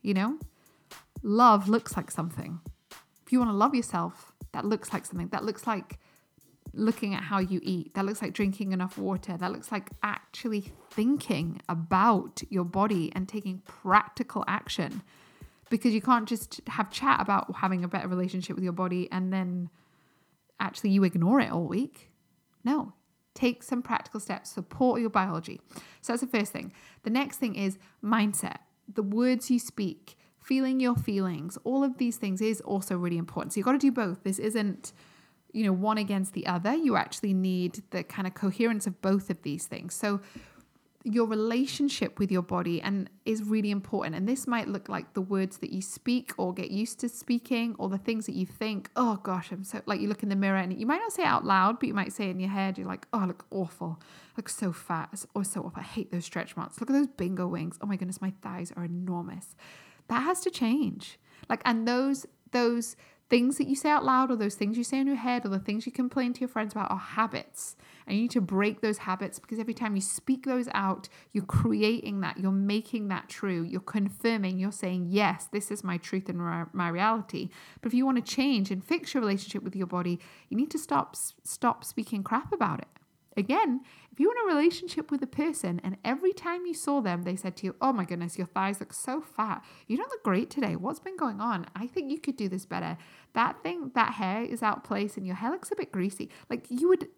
You 0.00 0.14
know? 0.14 0.38
Love 1.22 1.68
looks 1.68 1.96
like 1.96 2.10
something. 2.10 2.58
If 3.24 3.30
you 3.30 3.38
want 3.38 3.52
to 3.52 3.56
love 3.56 3.76
yourself, 3.76 4.32
that 4.52 4.64
looks 4.64 4.92
like 4.92 5.06
something. 5.06 5.28
That 5.28 5.44
looks 5.44 5.68
like 5.68 6.00
looking 6.74 7.14
at 7.14 7.22
how 7.22 7.38
you 7.38 7.60
eat. 7.62 7.94
That 7.94 8.04
looks 8.04 8.22
like 8.22 8.32
drinking 8.32 8.72
enough 8.72 8.98
water. 8.98 9.36
That 9.36 9.52
looks 9.52 9.70
like 9.70 9.90
actually 10.02 10.72
thinking 10.90 11.60
about 11.68 12.42
your 12.48 12.64
body 12.64 13.12
and 13.14 13.28
taking 13.28 13.62
practical 13.64 14.44
action. 14.46 15.02
Because 15.70 15.94
you 15.94 16.02
can't 16.02 16.28
just 16.28 16.60
have 16.66 16.90
chat 16.90 17.20
about 17.20 17.56
having 17.56 17.82
a 17.82 17.88
better 17.88 18.08
relationship 18.08 18.56
with 18.56 18.64
your 18.64 18.74
body 18.74 19.08
and 19.10 19.32
then 19.32 19.70
actually 20.60 20.90
you 20.90 21.02
ignore 21.04 21.40
it 21.40 21.50
all 21.50 21.64
week. 21.64 22.10
No, 22.62 22.92
take 23.34 23.62
some 23.62 23.82
practical 23.82 24.20
steps, 24.20 24.50
support 24.50 25.00
your 25.00 25.10
biology. 25.10 25.60
So 26.02 26.12
that's 26.12 26.20
the 26.20 26.26
first 26.26 26.52
thing. 26.52 26.72
The 27.04 27.10
next 27.10 27.38
thing 27.38 27.54
is 27.54 27.78
mindset 28.04 28.58
the 28.94 29.02
words 29.02 29.50
you 29.50 29.58
speak, 29.58 30.16
feeling 30.38 30.80
your 30.80 30.96
feelings, 30.96 31.58
all 31.64 31.84
of 31.84 31.98
these 31.98 32.16
things 32.16 32.40
is 32.40 32.60
also 32.60 32.96
really 32.96 33.18
important. 33.18 33.52
So 33.52 33.58
you've 33.58 33.66
got 33.66 33.72
to 33.72 33.78
do 33.78 33.92
both. 33.92 34.24
This 34.24 34.38
isn't, 34.38 34.92
you 35.52 35.64
know, 35.64 35.72
one 35.72 35.98
against 35.98 36.32
the 36.32 36.46
other. 36.46 36.74
You 36.74 36.96
actually 36.96 37.34
need 37.34 37.82
the 37.90 38.02
kind 38.02 38.26
of 38.26 38.34
coherence 38.34 38.86
of 38.86 39.00
both 39.02 39.30
of 39.30 39.42
these 39.42 39.66
things. 39.66 39.94
So 39.94 40.20
your 41.04 41.26
relationship 41.26 42.18
with 42.18 42.30
your 42.30 42.42
body 42.42 42.80
and 42.80 43.10
is 43.24 43.42
really 43.42 43.70
important. 43.70 44.14
And 44.14 44.28
this 44.28 44.46
might 44.46 44.68
look 44.68 44.88
like 44.88 45.14
the 45.14 45.20
words 45.20 45.58
that 45.58 45.70
you 45.72 45.82
speak 45.82 46.32
or 46.36 46.54
get 46.54 46.70
used 46.70 47.00
to 47.00 47.08
speaking 47.08 47.74
or 47.78 47.88
the 47.88 47.98
things 47.98 48.26
that 48.26 48.34
you 48.34 48.46
think 48.46 48.90
oh 48.94 49.16
gosh 49.22 49.50
i'm 49.50 49.64
so 49.64 49.80
like 49.86 50.00
you 50.00 50.08
look 50.08 50.22
in 50.22 50.28
the 50.28 50.36
mirror 50.36 50.56
and 50.56 50.78
you 50.78 50.86
might 50.86 50.98
not 50.98 51.12
say 51.12 51.22
it 51.22 51.26
out 51.26 51.44
loud 51.44 51.78
but 51.80 51.88
you 51.88 51.94
might 51.94 52.12
say 52.12 52.26
it 52.26 52.30
in 52.30 52.40
your 52.40 52.50
head 52.50 52.78
you're 52.78 52.86
like 52.86 53.06
oh 53.12 53.20
I 53.20 53.26
look 53.26 53.46
awful. 53.50 53.98
I 54.00 54.32
look 54.36 54.48
so 54.48 54.72
fat. 54.72 55.24
Or 55.34 55.44
so 55.44 55.62
off 55.62 55.72
i 55.76 55.82
hate 55.82 56.12
those 56.12 56.24
stretch 56.24 56.56
marks. 56.56 56.80
Look 56.80 56.90
at 56.90 56.94
those 56.94 57.08
bingo 57.08 57.46
wings. 57.46 57.78
Oh 57.80 57.86
my 57.86 57.96
goodness 57.96 58.20
my 58.20 58.32
thighs 58.42 58.72
are 58.76 58.84
enormous. 58.84 59.56
That 60.08 60.22
has 60.22 60.40
to 60.40 60.50
change. 60.50 61.18
Like 61.48 61.62
and 61.64 61.86
those 61.86 62.26
those 62.52 62.96
things 63.32 63.56
that 63.56 63.66
you 63.66 63.74
say 63.74 63.88
out 63.88 64.04
loud 64.04 64.30
or 64.30 64.36
those 64.36 64.56
things 64.56 64.76
you 64.76 64.84
say 64.84 64.98
in 64.98 65.06
your 65.06 65.16
head 65.16 65.46
or 65.46 65.48
the 65.48 65.58
things 65.58 65.86
you 65.86 65.90
complain 65.90 66.34
to 66.34 66.40
your 66.40 66.50
friends 66.50 66.74
about 66.74 66.90
are 66.90 66.98
habits. 66.98 67.76
And 68.06 68.14
you 68.14 68.24
need 68.24 68.30
to 68.32 68.42
break 68.42 68.82
those 68.82 68.98
habits 68.98 69.38
because 69.38 69.58
every 69.58 69.72
time 69.72 69.94
you 69.94 70.02
speak 70.02 70.44
those 70.44 70.68
out, 70.74 71.08
you're 71.32 71.46
creating 71.46 72.20
that, 72.20 72.36
you're 72.36 72.52
making 72.52 73.08
that 73.08 73.30
true, 73.30 73.62
you're 73.62 73.80
confirming, 73.80 74.58
you're 74.58 74.70
saying, 74.70 75.06
yes, 75.08 75.48
this 75.50 75.70
is 75.70 75.82
my 75.82 75.96
truth 75.96 76.28
and 76.28 76.66
my 76.74 76.88
reality. 76.90 77.48
But 77.80 77.86
if 77.86 77.94
you 77.94 78.04
want 78.04 78.22
to 78.22 78.34
change 78.34 78.70
and 78.70 78.84
fix 78.84 79.14
your 79.14 79.22
relationship 79.22 79.62
with 79.62 79.74
your 79.74 79.86
body, 79.86 80.20
you 80.50 80.56
need 80.58 80.70
to 80.70 80.78
stop 80.78 81.16
stop 81.16 81.84
speaking 81.84 82.22
crap 82.22 82.52
about 82.52 82.80
it. 82.80 82.88
Again, 83.36 83.80
if 84.10 84.20
you're 84.20 84.32
in 84.32 84.50
a 84.50 84.54
relationship 84.54 85.10
with 85.10 85.22
a 85.22 85.26
person 85.26 85.80
and 85.82 85.96
every 86.04 86.32
time 86.32 86.66
you 86.66 86.74
saw 86.74 87.00
them, 87.00 87.22
they 87.22 87.36
said 87.36 87.56
to 87.58 87.66
you, 87.66 87.76
Oh 87.80 87.92
my 87.92 88.04
goodness, 88.04 88.38
your 88.38 88.46
thighs 88.46 88.80
look 88.80 88.92
so 88.92 89.20
fat. 89.20 89.64
You 89.86 89.96
don't 89.96 90.10
look 90.10 90.22
great 90.22 90.50
today. 90.50 90.76
What's 90.76 91.00
been 91.00 91.16
going 91.16 91.40
on? 91.40 91.66
I 91.74 91.86
think 91.86 92.10
you 92.10 92.18
could 92.18 92.36
do 92.36 92.48
this 92.48 92.66
better. 92.66 92.98
That 93.34 93.62
thing, 93.62 93.90
that 93.94 94.14
hair 94.14 94.42
is 94.42 94.62
out 94.62 94.84
place 94.84 95.16
and 95.16 95.26
your 95.26 95.36
hair 95.36 95.50
looks 95.50 95.70
a 95.70 95.76
bit 95.76 95.92
greasy. 95.92 96.30
Like 96.50 96.66
you 96.68 96.88
would 96.88 97.08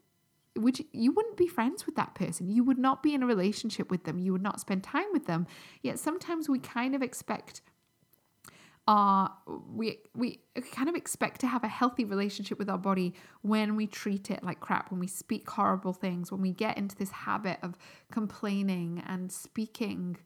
which 0.57 0.81
you 0.93 1.11
wouldn't 1.11 1.37
be 1.37 1.49
friends 1.49 1.85
with 1.85 1.97
that 1.97 2.15
person. 2.15 2.49
You 2.49 2.63
would 2.65 2.79
not 2.79 3.03
be 3.03 3.13
in 3.13 3.23
a 3.23 3.27
relationship 3.27 3.91
with 3.91 4.05
them. 4.05 4.19
You 4.19 4.33
would 4.33 4.43
not 4.43 4.61
spend 4.61 4.85
time 4.85 5.07
with 5.13 5.27
them. 5.27 5.47
Yet 5.83 5.99
sometimes 5.99 6.49
we 6.49 6.61
kind 6.61 6.95
of 6.95 7.03
expect 7.03 7.61
are 8.87 9.33
we 9.75 9.99
we 10.15 10.41
kind 10.73 10.89
of 10.89 10.95
expect 10.95 11.41
to 11.41 11.47
have 11.47 11.65
a 11.65 11.69
healthy 11.69 12.05
relationship 12.05 12.59
with 12.59 12.69
our 12.69 12.79
body 12.79 13.15
when 13.41 13.77
we 13.77 13.87
treat 13.87 14.31
it 14.31 14.45
like 14.45 14.61
crap 14.61 14.91
when 14.91 15.01
we 15.01 15.07
speak 15.07 15.49
horrible 15.49 15.95
things 15.95 16.31
when 16.31 16.43
we 16.43 16.53
get 16.53 16.77
into 16.77 16.95
this 16.97 17.11
habit 17.11 17.59
of 17.63 17.79
complaining 18.11 19.03
and 19.07 19.33
speaking 19.33 20.19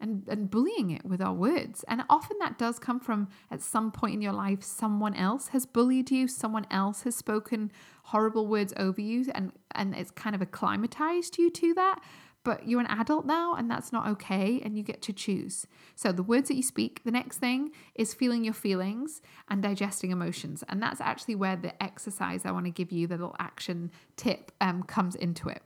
and, 0.00 0.28
and 0.28 0.50
bullying 0.50 0.90
it 0.90 1.04
with 1.04 1.22
our 1.22 1.32
words. 1.32 1.84
And 1.88 2.02
often 2.10 2.36
that 2.40 2.58
does 2.58 2.78
come 2.78 3.00
from 3.00 3.28
at 3.50 3.60
some 3.60 3.90
point 3.90 4.14
in 4.14 4.22
your 4.22 4.32
life 4.32 4.62
someone 4.62 5.14
else 5.14 5.48
has 5.48 5.66
bullied 5.66 6.10
you 6.10 6.28
someone 6.28 6.66
else 6.70 7.02
has 7.02 7.16
spoken 7.16 7.72
horrible 8.04 8.46
words 8.46 8.74
over 8.76 9.00
you 9.00 9.26
and 9.34 9.52
and 9.72 9.94
it's 9.94 10.10
kind 10.10 10.34
of 10.36 10.42
acclimatized 10.42 11.38
you 11.38 11.50
to 11.50 11.74
that 11.74 12.00
but 12.44 12.68
you're 12.68 12.80
an 12.80 12.86
adult 12.86 13.24
now 13.24 13.54
and 13.54 13.70
that's 13.70 13.90
not 13.90 14.06
okay 14.06 14.60
and 14.62 14.76
you 14.76 14.84
get 14.84 15.00
to 15.02 15.12
choose. 15.12 15.66
So 15.96 16.12
the 16.12 16.22
words 16.22 16.48
that 16.48 16.54
you 16.54 16.62
speak, 16.62 17.02
the 17.02 17.10
next 17.10 17.38
thing 17.38 17.72
is 17.94 18.12
feeling 18.12 18.44
your 18.44 18.54
feelings 18.54 19.22
and 19.48 19.62
digesting 19.62 20.10
emotions. 20.10 20.62
And 20.68 20.80
that's 20.80 21.00
actually 21.00 21.34
where 21.36 21.56
the 21.56 21.82
exercise 21.82 22.44
I 22.44 22.52
want 22.52 22.66
to 22.66 22.70
give 22.70 22.92
you, 22.92 23.06
the 23.06 23.16
little 23.16 23.34
action 23.38 23.90
tip 24.16 24.52
um, 24.60 24.82
comes 24.82 25.14
into 25.16 25.48
it. 25.48 25.62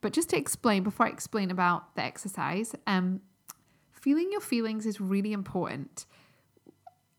But 0.00 0.12
just 0.12 0.30
to 0.30 0.38
explain, 0.38 0.84
before 0.84 1.06
I 1.06 1.10
explain 1.10 1.50
about 1.50 1.96
the 1.96 2.02
exercise, 2.02 2.74
um, 2.86 3.20
feeling 3.90 4.30
your 4.30 4.40
feelings 4.40 4.86
is 4.86 5.00
really 5.00 5.32
important. 5.32 6.06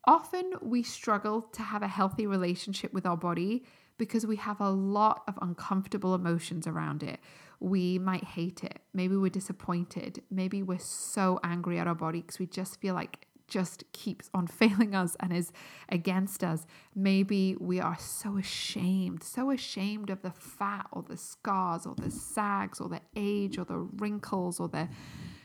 Often 0.05 0.53
we 0.61 0.83
struggle 0.83 1.43
to 1.53 1.61
have 1.61 1.83
a 1.83 1.87
healthy 1.87 2.25
relationship 2.25 2.93
with 2.93 3.05
our 3.05 3.17
body 3.17 3.65
because 3.97 4.25
we 4.25 4.37
have 4.37 4.59
a 4.59 4.69
lot 4.69 5.21
of 5.27 5.37
uncomfortable 5.43 6.15
emotions 6.15 6.65
around 6.65 7.03
it 7.03 7.19
we 7.61 7.99
might 7.99 8.23
hate 8.23 8.63
it. 8.63 8.81
Maybe 8.91 9.15
we're 9.15 9.29
disappointed. 9.29 10.23
Maybe 10.31 10.63
we're 10.63 10.79
so 10.79 11.39
angry 11.43 11.77
at 11.79 11.87
our 11.87 11.95
body 11.95 12.21
because 12.21 12.39
we 12.39 12.47
just 12.47 12.81
feel 12.81 12.95
like 12.95 13.27
just 13.47 13.83
keeps 13.91 14.29
on 14.33 14.47
failing 14.61 14.95
us 14.95 15.15
and 15.19 15.31
is 15.31 15.51
against 15.89 16.43
us. 16.43 16.65
Maybe 16.95 17.55
we 17.59 17.79
are 17.79 17.97
so 17.99 18.37
ashamed, 18.37 19.23
so 19.23 19.51
ashamed 19.51 20.09
of 20.09 20.23
the 20.23 20.31
fat 20.31 20.87
or 20.91 21.03
the 21.03 21.17
scars 21.17 21.85
or 21.85 21.93
the 21.93 22.09
sags 22.09 22.81
or 22.81 22.89
the 22.89 23.01
age 23.15 23.59
or 23.59 23.65
the 23.65 23.77
wrinkles 23.77 24.59
or 24.59 24.67
the, 24.67 24.89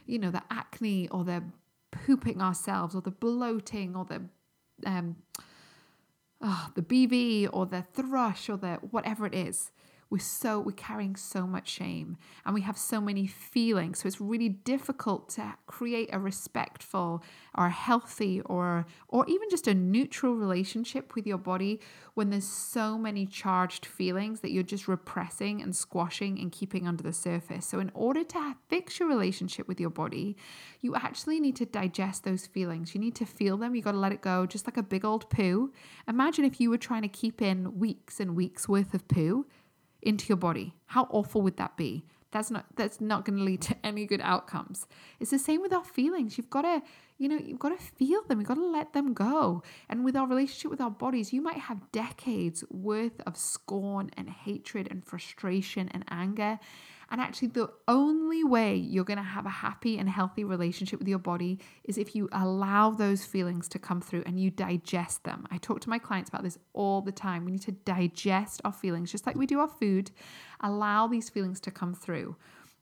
you 0.06 0.18
know, 0.18 0.30
the 0.30 0.42
acne 0.50 1.08
or 1.08 1.22
the 1.22 1.44
pooping 1.90 2.40
ourselves 2.40 2.94
or 2.94 3.02
the 3.02 3.10
bloating 3.10 3.94
or 3.94 4.06
the, 4.06 4.22
um, 4.86 5.16
oh, 6.40 6.70
the 6.74 6.82
BV 6.82 7.50
or 7.52 7.66
the 7.66 7.82
thrush 7.82 8.48
or 8.48 8.56
the 8.56 8.78
whatever 8.90 9.26
it 9.26 9.34
is 9.34 9.70
we're 10.08 10.18
so 10.18 10.60
we're 10.60 10.72
carrying 10.72 11.16
so 11.16 11.46
much 11.46 11.68
shame 11.68 12.16
and 12.44 12.54
we 12.54 12.60
have 12.60 12.78
so 12.78 13.00
many 13.00 13.26
feelings. 13.26 14.00
So 14.00 14.06
it's 14.06 14.20
really 14.20 14.48
difficult 14.48 15.28
to 15.30 15.54
create 15.66 16.10
a 16.12 16.18
respectful 16.18 17.22
or 17.56 17.70
healthy 17.70 18.40
or 18.42 18.86
or 19.08 19.26
even 19.26 19.50
just 19.50 19.66
a 19.66 19.74
neutral 19.74 20.34
relationship 20.34 21.14
with 21.14 21.26
your 21.26 21.38
body 21.38 21.80
when 22.14 22.30
there's 22.30 22.46
so 22.46 22.96
many 22.96 23.26
charged 23.26 23.84
feelings 23.84 24.40
that 24.40 24.50
you're 24.50 24.62
just 24.62 24.88
repressing 24.88 25.60
and 25.60 25.74
squashing 25.74 26.38
and 26.38 26.52
keeping 26.52 26.86
under 26.86 27.02
the 27.02 27.12
surface. 27.12 27.66
So 27.66 27.80
in 27.80 27.90
order 27.94 28.22
to 28.24 28.56
fix 28.68 29.00
your 29.00 29.08
relationship 29.08 29.66
with 29.66 29.80
your 29.80 29.90
body 29.90 30.36
you 30.80 30.94
actually 30.94 31.40
need 31.40 31.56
to 31.56 31.66
digest 31.66 32.22
those 32.22 32.46
feelings. 32.46 32.94
You 32.94 33.00
need 33.00 33.16
to 33.16 33.26
feel 33.26 33.56
them. 33.56 33.74
You 33.74 33.82
got 33.82 33.92
to 33.92 33.98
let 33.98 34.12
it 34.12 34.20
go 34.20 34.46
just 34.46 34.66
like 34.66 34.76
a 34.76 34.82
big 34.82 35.04
old 35.04 35.28
poo. 35.30 35.72
Imagine 36.06 36.44
if 36.44 36.60
you 36.60 36.70
were 36.70 36.78
trying 36.78 37.02
to 37.02 37.08
keep 37.08 37.42
in 37.42 37.78
weeks 37.78 38.20
and 38.20 38.36
weeks 38.36 38.68
worth 38.68 38.94
of 38.94 39.06
poo 39.08 39.46
into 40.06 40.28
your 40.28 40.36
body. 40.36 40.74
How 40.86 41.08
awful 41.10 41.42
would 41.42 41.56
that 41.56 41.76
be? 41.76 42.04
that's 42.32 42.50
not 42.50 42.66
that's 42.76 43.00
not 43.00 43.24
going 43.24 43.38
to 43.38 43.44
lead 43.44 43.62
to 43.62 43.74
any 43.84 44.04
good 44.04 44.20
outcomes 44.20 44.86
it's 45.20 45.30
the 45.30 45.38
same 45.38 45.62
with 45.62 45.72
our 45.72 45.84
feelings 45.84 46.36
you've 46.36 46.50
got 46.50 46.62
to 46.62 46.82
you 47.18 47.28
know 47.28 47.36
you've 47.36 47.58
got 47.58 47.76
to 47.78 47.84
feel 47.84 48.22
them 48.24 48.40
you've 48.40 48.48
got 48.48 48.54
to 48.54 48.66
let 48.66 48.92
them 48.92 49.12
go 49.14 49.62
and 49.88 50.04
with 50.04 50.16
our 50.16 50.26
relationship 50.26 50.70
with 50.70 50.80
our 50.80 50.90
bodies 50.90 51.32
you 51.32 51.40
might 51.40 51.58
have 51.58 51.90
decades 51.92 52.64
worth 52.70 53.20
of 53.26 53.36
scorn 53.36 54.10
and 54.16 54.28
hatred 54.28 54.88
and 54.90 55.04
frustration 55.04 55.88
and 55.88 56.04
anger 56.08 56.58
and 57.10 57.20
actually, 57.20 57.48
the 57.48 57.70
only 57.86 58.42
way 58.42 58.74
you're 58.74 59.04
going 59.04 59.18
to 59.18 59.22
have 59.22 59.46
a 59.46 59.50
happy 59.50 59.98
and 59.98 60.08
healthy 60.08 60.42
relationship 60.42 60.98
with 60.98 61.06
your 61.06 61.20
body 61.20 61.60
is 61.84 61.98
if 61.98 62.16
you 62.16 62.28
allow 62.32 62.90
those 62.90 63.24
feelings 63.24 63.68
to 63.68 63.78
come 63.78 64.00
through 64.00 64.24
and 64.26 64.40
you 64.40 64.50
digest 64.50 65.22
them. 65.22 65.46
I 65.50 65.58
talk 65.58 65.80
to 65.82 65.90
my 65.90 65.98
clients 65.98 66.28
about 66.28 66.42
this 66.42 66.58
all 66.72 67.02
the 67.02 67.12
time. 67.12 67.44
We 67.44 67.52
need 67.52 67.62
to 67.62 67.72
digest 67.72 68.60
our 68.64 68.72
feelings, 68.72 69.12
just 69.12 69.26
like 69.26 69.36
we 69.36 69.46
do 69.46 69.60
our 69.60 69.68
food, 69.68 70.10
allow 70.60 71.06
these 71.06 71.30
feelings 71.30 71.60
to 71.60 71.70
come 71.70 71.94
through. 71.94 72.36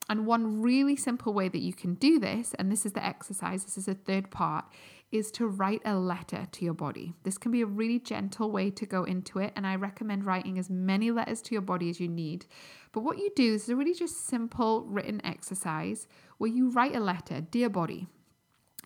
And 0.08 0.26
one 0.26 0.60
really 0.60 0.96
simple 0.96 1.32
way 1.32 1.48
that 1.48 1.62
you 1.62 1.72
can 1.72 1.94
do 1.94 2.18
this, 2.18 2.54
and 2.58 2.70
this 2.70 2.84
is 2.84 2.92
the 2.92 3.04
exercise, 3.04 3.64
this 3.64 3.78
is 3.78 3.88
a 3.88 3.94
third 3.94 4.30
part, 4.30 4.66
is 5.10 5.30
to 5.30 5.46
write 5.46 5.80
a 5.84 5.96
letter 5.96 6.46
to 6.50 6.64
your 6.64 6.74
body. 6.74 7.14
This 7.22 7.38
can 7.38 7.52
be 7.52 7.62
a 7.62 7.66
really 7.66 7.98
gentle 7.98 8.50
way 8.50 8.70
to 8.70 8.84
go 8.84 9.04
into 9.04 9.38
it, 9.38 9.52
and 9.56 9.66
I 9.66 9.76
recommend 9.76 10.26
writing 10.26 10.58
as 10.58 10.68
many 10.68 11.10
letters 11.10 11.40
to 11.42 11.54
your 11.54 11.62
body 11.62 11.88
as 11.88 12.00
you 12.00 12.08
need. 12.08 12.46
But 12.92 13.02
what 13.02 13.18
you 13.18 13.30
do 13.34 13.54
is 13.54 13.68
a 13.68 13.76
really 13.76 13.94
just 13.94 14.26
simple 14.26 14.82
written 14.82 15.24
exercise 15.24 16.06
where 16.38 16.50
you 16.50 16.68
write 16.68 16.96
a 16.96 17.00
letter, 17.00 17.40
dear 17.40 17.70
body, 17.70 18.06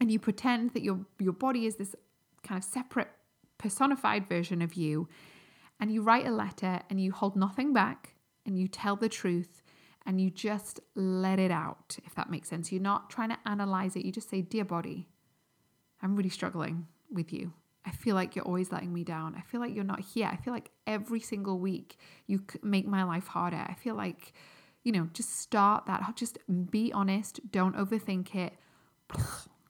and 0.01 0.13
you 0.13 0.19
pretend 0.19 0.75
that 0.75 0.83
your 0.83 1.01
your 1.19 1.33
body 1.33 1.67
is 1.67 1.77
this 1.77 1.97
kind 2.43 2.59
of 2.59 2.65
separate 2.65 3.09
personified 3.57 4.29
version 4.29 4.63
of 4.63 4.75
you, 4.75 5.09
and 5.81 5.91
you 5.91 6.03
write 6.03 6.27
a 6.27 6.31
letter 6.31 6.81
and 6.91 7.01
you 7.01 7.11
hold 7.11 7.37
nothing 7.37 7.73
back 7.73 8.15
and 8.47 8.59
you 8.59 8.69
tell 8.69 8.97
the 8.97 9.09
truth 9.09 9.63
and 10.07 10.21
you 10.21 10.31
just 10.31 10.81
let 10.95 11.39
it 11.39 11.51
out, 11.51 11.99
if 12.05 12.15
that 12.15 12.31
makes 12.31 12.49
sense. 12.49 12.73
You're 12.73 12.81
not 12.81 13.11
trying 13.11 13.29
to 13.31 13.39
analyze 13.45 13.97
it, 13.97 14.05
you 14.05 14.13
just 14.13 14.31
say, 14.31 14.41
Dear 14.41 14.65
body, 14.65 15.09
I'm 16.03 16.17
really 16.17 16.31
struggling 16.31 16.87
with 17.11 17.33
you. 17.33 17.53
I 17.89 17.91
feel 17.91 18.15
like 18.15 18.37
you're 18.37 18.45
always 18.45 18.71
letting 18.71 18.93
me 18.93 19.03
down. 19.03 19.35
I 19.35 19.41
feel 19.41 19.61
like 19.61 19.75
you're 19.75 19.85
not 19.85 20.01
here. 20.01 20.29
I 20.31 20.37
feel 20.37 20.53
like 20.53 20.71
every 20.87 21.21
single 21.21 21.59
week 21.59 21.97
you 22.27 22.45
make 22.63 22.87
my 22.87 23.03
life 23.03 23.29
harder. 23.29 23.65
I 23.67 23.75
feel 23.75 23.95
like, 23.95 24.35
you 24.85 24.93
know, 24.93 25.09
just 25.15 25.41
start 25.41 25.87
that. 25.87 26.15
Just 26.15 26.39
be 26.71 26.93
honest. 26.93 27.41
Don't 27.51 27.77
overthink 27.77 28.35
it. 28.35 28.53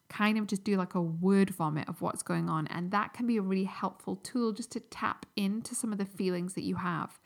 Kind 0.08 0.38
of 0.38 0.46
just 0.46 0.64
do 0.64 0.76
like 0.76 0.94
a 0.94 1.02
word 1.02 1.50
vomit 1.50 1.88
of 1.88 2.00
what's 2.00 2.22
going 2.22 2.48
on. 2.48 2.66
And 2.68 2.90
that 2.90 3.12
can 3.12 3.26
be 3.26 3.36
a 3.36 3.42
really 3.42 3.64
helpful 3.64 4.16
tool 4.16 4.52
just 4.52 4.72
to 4.72 4.80
tap 4.80 5.26
into 5.36 5.74
some 5.74 5.92
of 5.92 5.98
the 5.98 6.06
feelings 6.06 6.54
that 6.54 6.64
you 6.64 6.76
have. 6.76 7.20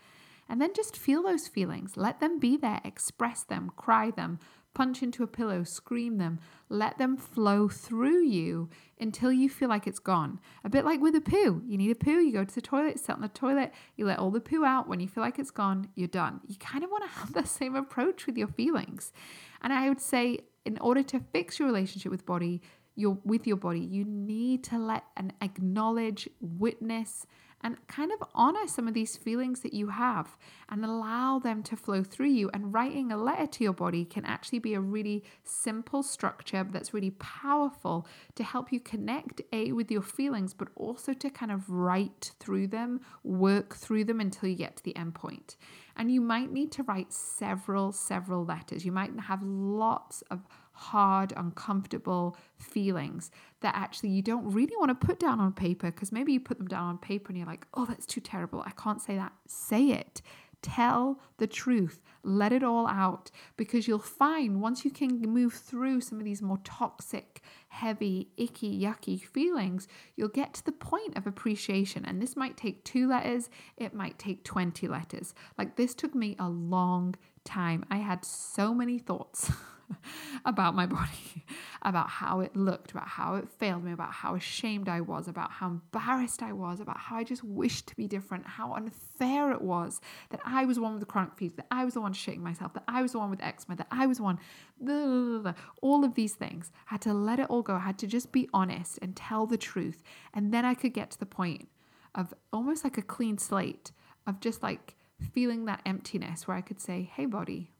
And 0.48 0.61
then 0.61 0.74
just 0.74 0.96
feel 0.96 1.22
those 1.22 1.48
feelings. 1.48 1.96
Let 1.96 2.20
them 2.20 2.38
be 2.38 2.57
there. 2.57 2.81
Express 2.85 3.42
them. 3.44 3.70
Cry 3.76 4.11
them 4.11 4.38
punch 4.74 5.02
into 5.02 5.22
a 5.22 5.26
pillow, 5.26 5.64
scream 5.64 6.18
them, 6.18 6.38
let 6.68 6.98
them 6.98 7.16
flow 7.16 7.68
through 7.68 8.24
you 8.24 8.68
until 8.98 9.31
you 9.31 9.48
feel 9.48 9.68
like 9.68 9.87
it's 9.87 9.98
gone. 9.98 10.40
A 10.64 10.70
bit 10.70 10.85
like 10.85 11.00
with 11.00 11.14
a 11.14 11.20
poo. 11.20 11.62
You 11.66 11.76
need 11.76 11.90
a 11.90 11.94
poo, 11.94 12.20
you 12.20 12.33
go 12.33 12.44
to 12.44 12.55
the 12.55 12.61
toilet, 12.61 12.98
sit 12.98 13.14
on 13.14 13.20
the 13.20 13.28
toilet, 13.28 13.72
you 13.96 14.07
let 14.07 14.18
all 14.18 14.31
the 14.31 14.40
poo 14.40 14.64
out. 14.64 14.88
When 14.88 15.00
you 15.00 15.09
feel 15.09 15.22
like 15.22 15.38
it's 15.38 15.50
gone, 15.50 15.88
you're 15.94 16.09
done. 16.09 16.40
You 16.46 16.57
kind 16.57 16.85
of 16.85 16.90
want 16.90 17.05
to 17.05 17.11
have 17.18 17.33
the 17.33 17.44
same 17.44 17.74
approach 17.74 18.26
with 18.26 18.37
your 18.37 18.48
feelings. 18.48 19.12
And 19.61 19.72
I 19.72 19.88
would 19.88 20.00
say, 20.00 20.40
in 20.64 20.78
order 20.78 21.02
to 21.02 21.20
fix 21.33 21.59
your 21.59 21.66
relationship 21.66 22.11
with 22.11 22.24
body, 22.24 22.62
your 22.94 23.18
with 23.24 23.46
your 23.46 23.57
body, 23.57 23.81
you 23.81 24.05
need 24.05 24.62
to 24.64 24.78
let 24.78 25.05
and 25.16 25.33
acknowledge, 25.40 26.28
witness, 26.40 27.26
and 27.62 27.77
kind 27.87 28.12
of 28.12 28.27
honor 28.35 28.66
some 28.66 28.88
of 28.88 28.94
these 28.94 29.16
feelings 29.16 29.61
that 29.61 29.72
you 29.72 29.88
have 29.88 30.37
and 30.68 30.85
allow 30.85 31.38
them 31.38 31.62
to 31.62 31.77
flow 31.77 32.03
through 32.03 32.31
you. 32.31 32.51
And 32.53 32.72
writing 32.72 33.12
a 33.12 33.16
letter 33.16 33.46
to 33.46 33.64
your 33.64 33.72
body 33.72 34.05
can 34.05 34.25
actually 34.25 34.59
be 34.59 34.75
a 34.75 34.81
really 34.81 35.22
simple 35.44 36.03
structure 36.03 36.66
that's 36.68 36.94
really 36.94 37.11
powerful 37.11 38.07
to 38.35 38.44
help 38.44 38.72
you 38.72 38.81
connect 38.81 39.40
A 39.53 39.72
with 39.72 39.90
your 39.90 40.03
feelings, 40.03 40.55
but 40.55 40.68
also 40.75 41.12
to 41.12 41.31
kind 41.31 41.53
of 41.53 41.68
write 41.68 42.33
through 42.40 42.68
them, 42.68 43.01
work 43.22 43.77
through 43.77 44.05
them 44.05 44.20
until 44.20 44.48
you 44.48 44.57
get 44.57 44.77
to 44.77 44.85
the 44.85 44.96
end 44.96 45.14
point. 45.14 45.57
And 45.96 46.11
you 46.11 46.20
might 46.20 46.51
need 46.51 46.72
to 46.72 46.83
write 46.83 47.12
several, 47.12 47.92
several 47.92 48.44
letters. 48.44 48.85
You 48.85 48.92
might 48.92 49.12
have 49.20 49.42
lots 49.42 50.22
of 50.31 50.46
hard, 50.72 51.33
uncomfortable 51.37 52.37
feelings 52.59 53.31
that 53.62 53.75
actually 53.75 54.11
you 54.11 54.22
don't 54.22 54.53
really 54.53 54.77
want 54.77 54.88
to 54.88 55.07
put 55.07 55.18
down 55.18 55.40
on 55.40 55.53
paper 55.53 55.90
because 55.90 56.12
maybe 56.12 56.33
you 56.33 56.40
put 56.40 56.59
them 56.59 56.68
down 56.68 56.88
on 56.88 56.98
paper 56.98 57.29
and 57.29 57.38
you're 57.38 57.46
like, 57.46 57.66
oh, 57.75 57.87
that's 57.87 58.07
too 58.07 58.20
terrible. 58.20 58.62
I 58.66 58.70
can't 58.70 59.01
say 59.01 59.16
that. 59.16 59.33
Say 59.46 59.90
it. 59.90 60.22
Tell 60.61 61.20
the 61.38 61.48
truth. 61.48 62.01
Let 62.22 62.53
it 62.53 62.62
all 62.62 62.87
out 62.87 63.33
because 63.57 63.88
you'll 63.88 63.98
find 63.98 64.61
once 64.61 64.85
you 64.85 64.92
can 64.92 65.20
move 65.20 65.55
through 65.55 66.03
some 66.03 66.18
of 66.18 66.25
these 66.25 66.40
more 66.40 66.61
toxic, 66.62 67.40
heavy, 67.68 68.29
icky, 68.37 68.81
yucky 68.81 69.20
feelings, 69.20 69.88
you'll 70.14 70.29
get 70.29 70.55
to 70.55 70.64
the 70.64 70.70
point 70.70 71.16
of 71.16 71.27
appreciation. 71.27 72.05
And 72.05 72.22
this 72.22 72.37
might 72.37 72.57
take 72.57 72.85
two 72.85 73.09
letters, 73.09 73.51
it 73.77 73.92
might 73.92 74.20
take 74.20 74.44
20 74.44 74.87
letters. 74.87 75.35
Like 75.59 75.75
this 75.75 75.94
took 75.94 76.14
me 76.14 76.37
a 76.38 76.48
long 76.48 77.16
time. 77.44 77.85
I 77.90 77.96
had 77.96 78.25
so 78.25 78.72
many 78.72 78.98
thoughts. 78.98 79.51
about 80.44 80.74
my 80.74 80.87
body, 80.87 81.44
about 81.83 82.09
how 82.09 82.40
it 82.40 82.57
looked, 82.57 82.90
about 82.90 83.09
how 83.09 83.35
it 83.35 83.48
failed 83.48 83.85
me, 83.85 83.92
about 83.92 84.12
how 84.12 84.35
ashamed 84.35 84.88
I 84.88 85.00
was, 85.00 85.28
about 85.28 85.50
how 85.50 85.68
embarrassed 85.68 86.42
I 86.42 86.52
was, 86.52 86.81
about 86.81 86.98
how 86.98 87.16
I 87.16 87.24
just 87.24 87.44
wished 87.44 87.88
to 87.88 87.96
be 87.96 88.07
different, 88.07 88.46
how 88.46 88.74
unfair 88.74 89.52
it 89.52 89.62
was 89.62 90.00
that 90.31 90.40
I 90.44 90.64
was 90.64 90.76
the 90.76 90.83
one 90.83 90.92
with 90.92 91.00
the 91.00 91.07
chronic 91.07 91.35
fatigue, 91.35 91.57
that 91.57 91.66
I 91.70 91.85
was 91.85 91.94
the 91.94 92.00
one 92.00 92.12
shitting 92.12 92.40
myself, 92.40 92.74
that 92.74 92.85
I 92.88 93.02
was 93.02 93.12
the 93.12 93.18
one 93.18 93.31
with 93.31 93.42
eczema, 93.42 93.76
that 93.76 93.88
I 93.90 94.07
was 94.07 94.18
the 94.18 94.24
one, 94.24 94.38
blah, 94.81 94.94
blah, 94.94 95.38
blah, 95.38 95.55
all 95.81 96.05
of 96.05 96.14
these 96.14 96.35
things. 96.35 96.70
I 96.90 96.94
had 96.94 97.02
to 97.02 97.14
let 97.14 97.38
it 97.38 97.46
all 97.48 97.62
go. 97.62 97.74
I 97.74 97.81
had 97.81 97.98
to 97.98 98.07
just 98.07 98.33
be 98.33 98.48
honest 98.52 98.98
and 99.02 99.16
tell 99.16 99.46
the 99.46 99.59
truth. 99.59 100.02
And 100.35 100.52
then 100.52 100.64
I 100.64 100.74
could 100.74 100.92
get 100.92 101.11
to 101.12 101.18
the 101.18 101.26
point 101.26 101.68
of 102.14 102.35
almost 102.52 102.85
like 102.85 102.98
a 102.98 103.02
clean 103.02 103.38
slate 103.38 103.92
of 104.26 104.40
just 104.40 104.62
like 104.62 104.96
feeling 105.33 105.64
that 105.64 105.81
emptiness 105.87 106.46
where 106.46 106.57
I 106.57 106.61
could 106.61 106.81
say, 106.81 107.11
hey, 107.14 107.26
body, 107.26 107.71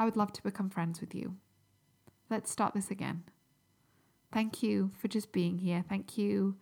I 0.00 0.04
would 0.06 0.16
love 0.16 0.32
to 0.32 0.42
become 0.42 0.70
friends 0.70 0.98
with 1.02 1.14
you. 1.14 1.36
Let's 2.30 2.50
start 2.50 2.72
this 2.72 2.90
again. 2.90 3.24
Thank 4.32 4.62
you 4.62 4.92
for 4.98 5.08
just 5.08 5.30
being 5.30 5.58
here. 5.58 5.84
Thank 5.86 6.16
you. 6.16 6.56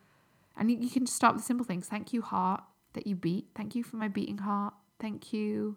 And 0.56 0.72
you 0.72 0.90
can 0.90 1.06
just 1.06 1.16
start 1.16 1.36
with 1.36 1.44
simple 1.44 1.64
things. 1.64 1.86
Thank 1.86 2.12
you, 2.12 2.20
heart, 2.20 2.64
that 2.94 3.06
you 3.06 3.14
beat. 3.14 3.46
Thank 3.54 3.76
you 3.76 3.84
for 3.84 3.94
my 3.94 4.08
beating 4.08 4.38
heart. 4.38 4.74
Thank 4.98 5.32
you 5.32 5.76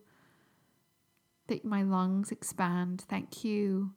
that 1.49 1.63
my 1.63 1.83
lungs 1.83 2.31
expand. 2.31 3.05
Thank 3.07 3.43
you 3.43 3.93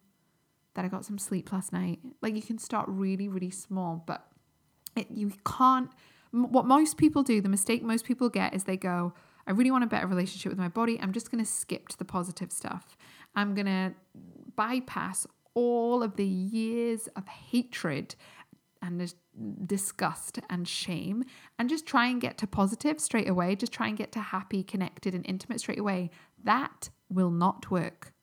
that 0.75 0.85
I 0.85 0.87
got 0.87 1.03
some 1.03 1.17
sleep 1.17 1.51
last 1.51 1.73
night. 1.73 1.99
Like 2.21 2.35
you 2.35 2.43
can 2.43 2.59
start 2.59 2.85
really, 2.87 3.27
really 3.27 3.49
small, 3.49 4.03
but 4.05 4.27
it, 4.95 5.09
you 5.09 5.31
can't. 5.43 5.89
What 6.29 6.67
most 6.67 6.97
people 6.97 7.23
do, 7.23 7.41
the 7.41 7.49
mistake 7.49 7.81
most 7.81 8.05
people 8.05 8.29
get 8.29 8.53
is 8.53 8.65
they 8.65 8.77
go, 8.77 9.13
I 9.47 9.51
really 9.51 9.71
want 9.71 9.83
a 9.83 9.87
better 9.87 10.07
relationship 10.07 10.51
with 10.51 10.59
my 10.59 10.67
body. 10.67 10.99
I'm 10.99 11.13
just 11.13 11.31
going 11.31 11.43
to 11.43 11.49
skip 11.49 11.87
to 11.89 11.97
the 11.97 12.05
positive 12.05 12.51
stuff. 12.51 12.97
I'm 13.35 13.53
going 13.53 13.65
to 13.65 13.93
bypass 14.55 15.27
all 15.53 16.03
of 16.03 16.15
the 16.15 16.25
years 16.25 17.07
of 17.15 17.27
hatred 17.27 18.15
and 18.81 19.13
disgust 19.65 20.39
and 20.49 20.67
shame 20.67 21.23
and 21.57 21.69
just 21.69 21.85
try 21.85 22.07
and 22.07 22.21
get 22.21 22.37
to 22.37 22.47
positive 22.47 22.99
straight 22.99 23.27
away. 23.27 23.55
Just 23.55 23.71
try 23.71 23.87
and 23.87 23.97
get 23.97 24.11
to 24.13 24.19
happy, 24.19 24.63
connected, 24.63 25.15
and 25.15 25.25
intimate 25.27 25.59
straight 25.59 25.79
away. 25.79 26.11
That 26.43 26.89
will 27.09 27.31
not 27.31 27.71
work. 27.71 28.13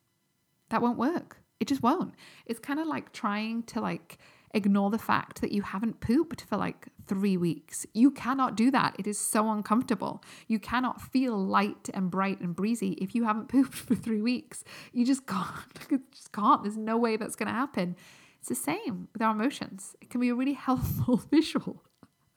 That 0.70 0.82
won't 0.82 0.98
work. 0.98 1.38
It 1.60 1.68
just 1.68 1.82
won't. 1.82 2.14
It's 2.46 2.60
kind 2.60 2.80
of 2.80 2.86
like 2.86 3.12
trying 3.12 3.62
to 3.64 3.80
like 3.80 4.18
ignore 4.54 4.90
the 4.90 4.98
fact 4.98 5.40
that 5.40 5.52
you 5.52 5.62
haven't 5.62 6.00
pooped 6.00 6.42
for 6.42 6.56
like 6.56 6.88
three 7.06 7.36
weeks. 7.36 7.86
You 7.94 8.10
cannot 8.10 8.56
do 8.56 8.70
that. 8.70 8.94
It 8.98 9.06
is 9.06 9.18
so 9.18 9.50
uncomfortable. 9.50 10.22
You 10.46 10.58
cannot 10.58 11.00
feel 11.00 11.36
light 11.36 11.88
and 11.92 12.10
bright 12.10 12.40
and 12.40 12.54
breezy 12.54 12.92
if 12.92 13.14
you 13.14 13.24
haven't 13.24 13.48
pooped 13.48 13.74
for 13.74 13.94
three 13.94 14.22
weeks. 14.22 14.64
You 14.92 15.04
just 15.04 15.26
can't. 15.26 15.46
You 15.90 16.00
just 16.10 16.32
can't. 16.32 16.62
There's 16.62 16.76
no 16.76 16.96
way 16.96 17.16
that's 17.16 17.36
going 17.36 17.48
to 17.48 17.52
happen. 17.52 17.96
It's 18.38 18.48
the 18.48 18.54
same 18.54 19.08
with 19.12 19.20
our 19.20 19.32
emotions. 19.32 19.94
It 20.00 20.10
can 20.10 20.20
be 20.20 20.30
a 20.30 20.34
really 20.34 20.52
helpful 20.68 21.18
visual. 21.30 21.82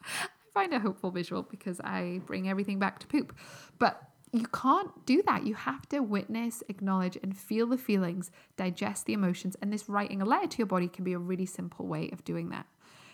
I 0.04 0.28
find 0.54 0.74
a 0.74 0.80
hopeful 0.80 1.12
visual 1.12 1.44
because 1.44 1.80
I 1.82 2.22
bring 2.26 2.50
everything 2.50 2.80
back 2.80 3.00
to 3.00 3.08
poop. 3.08 3.36
But 3.80 4.02
you 4.40 4.48
can't 4.48 5.06
do 5.06 5.22
that. 5.24 5.46
You 5.46 5.54
have 5.56 5.88
to 5.90 6.00
witness, 6.00 6.64
acknowledge, 6.70 7.18
and 7.22 7.38
feel 7.38 7.68
the 7.68 7.78
feelings, 7.78 8.32
digest 8.58 9.06
the 9.06 9.14
emotions. 9.14 9.56
And 9.62 9.72
this 9.72 9.88
writing 9.88 10.22
a 10.22 10.26
letter 10.26 10.48
to 10.48 10.58
your 10.58 10.68
body 10.68 10.88
can 10.88 11.04
be 11.04 11.14
a 11.14 11.20
really 11.20 11.46
simple 11.46 11.86
way 11.88 12.10
of 12.12 12.24
doing 12.24 12.50
that. 12.50 12.66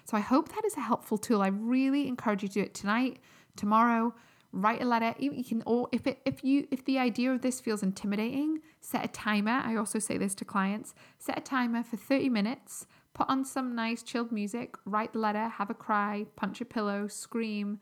So 0.06 0.18
I 0.18 0.22
hope 0.22 0.50
that 0.50 0.66
is 0.66 0.78
a 0.78 0.82
helpful 0.82 1.18
tool. 1.18 1.42
I 1.42 1.48
really 1.48 2.08
encourage 2.08 2.44
you 2.44 2.50
to 2.50 2.54
do 2.54 2.62
it 2.62 2.74
tonight, 2.74 3.20
tomorrow. 3.56 4.14
Write 4.54 4.82
a 4.82 4.86
letter. 4.86 5.16
You 5.18 5.44
can, 5.44 5.64
or 5.66 5.88
if 5.92 6.06
it, 6.08 6.20
if 6.26 6.44
you, 6.44 6.68
if 6.72 6.84
the 6.84 7.00
idea 7.00 7.32
of 7.32 7.42
this 7.42 7.62
feels 7.62 7.84
intimidating, 7.84 8.60
set 8.82 9.06
a 9.06 9.08
timer. 9.08 9.62
I 9.64 9.76
also 9.76 9.98
say 9.98 10.18
this 10.18 10.36
to 10.36 10.46
clients: 10.46 10.94
set 11.20 11.38
a 11.38 11.42
timer 11.42 11.84
for 11.84 11.96
thirty 11.96 12.28
minutes. 12.28 12.86
Put 13.14 13.30
on 13.30 13.46
some 13.46 13.76
nice 13.76 14.04
chilled 14.04 14.32
music. 14.32 14.76
Write 14.86 15.14
the 15.14 15.20
letter. 15.20 15.48
Have 15.48 15.70
a 15.70 15.74
cry. 15.74 16.26
Punch 16.36 16.60
a 16.60 16.66
pillow. 16.66 17.08
Scream 17.08 17.80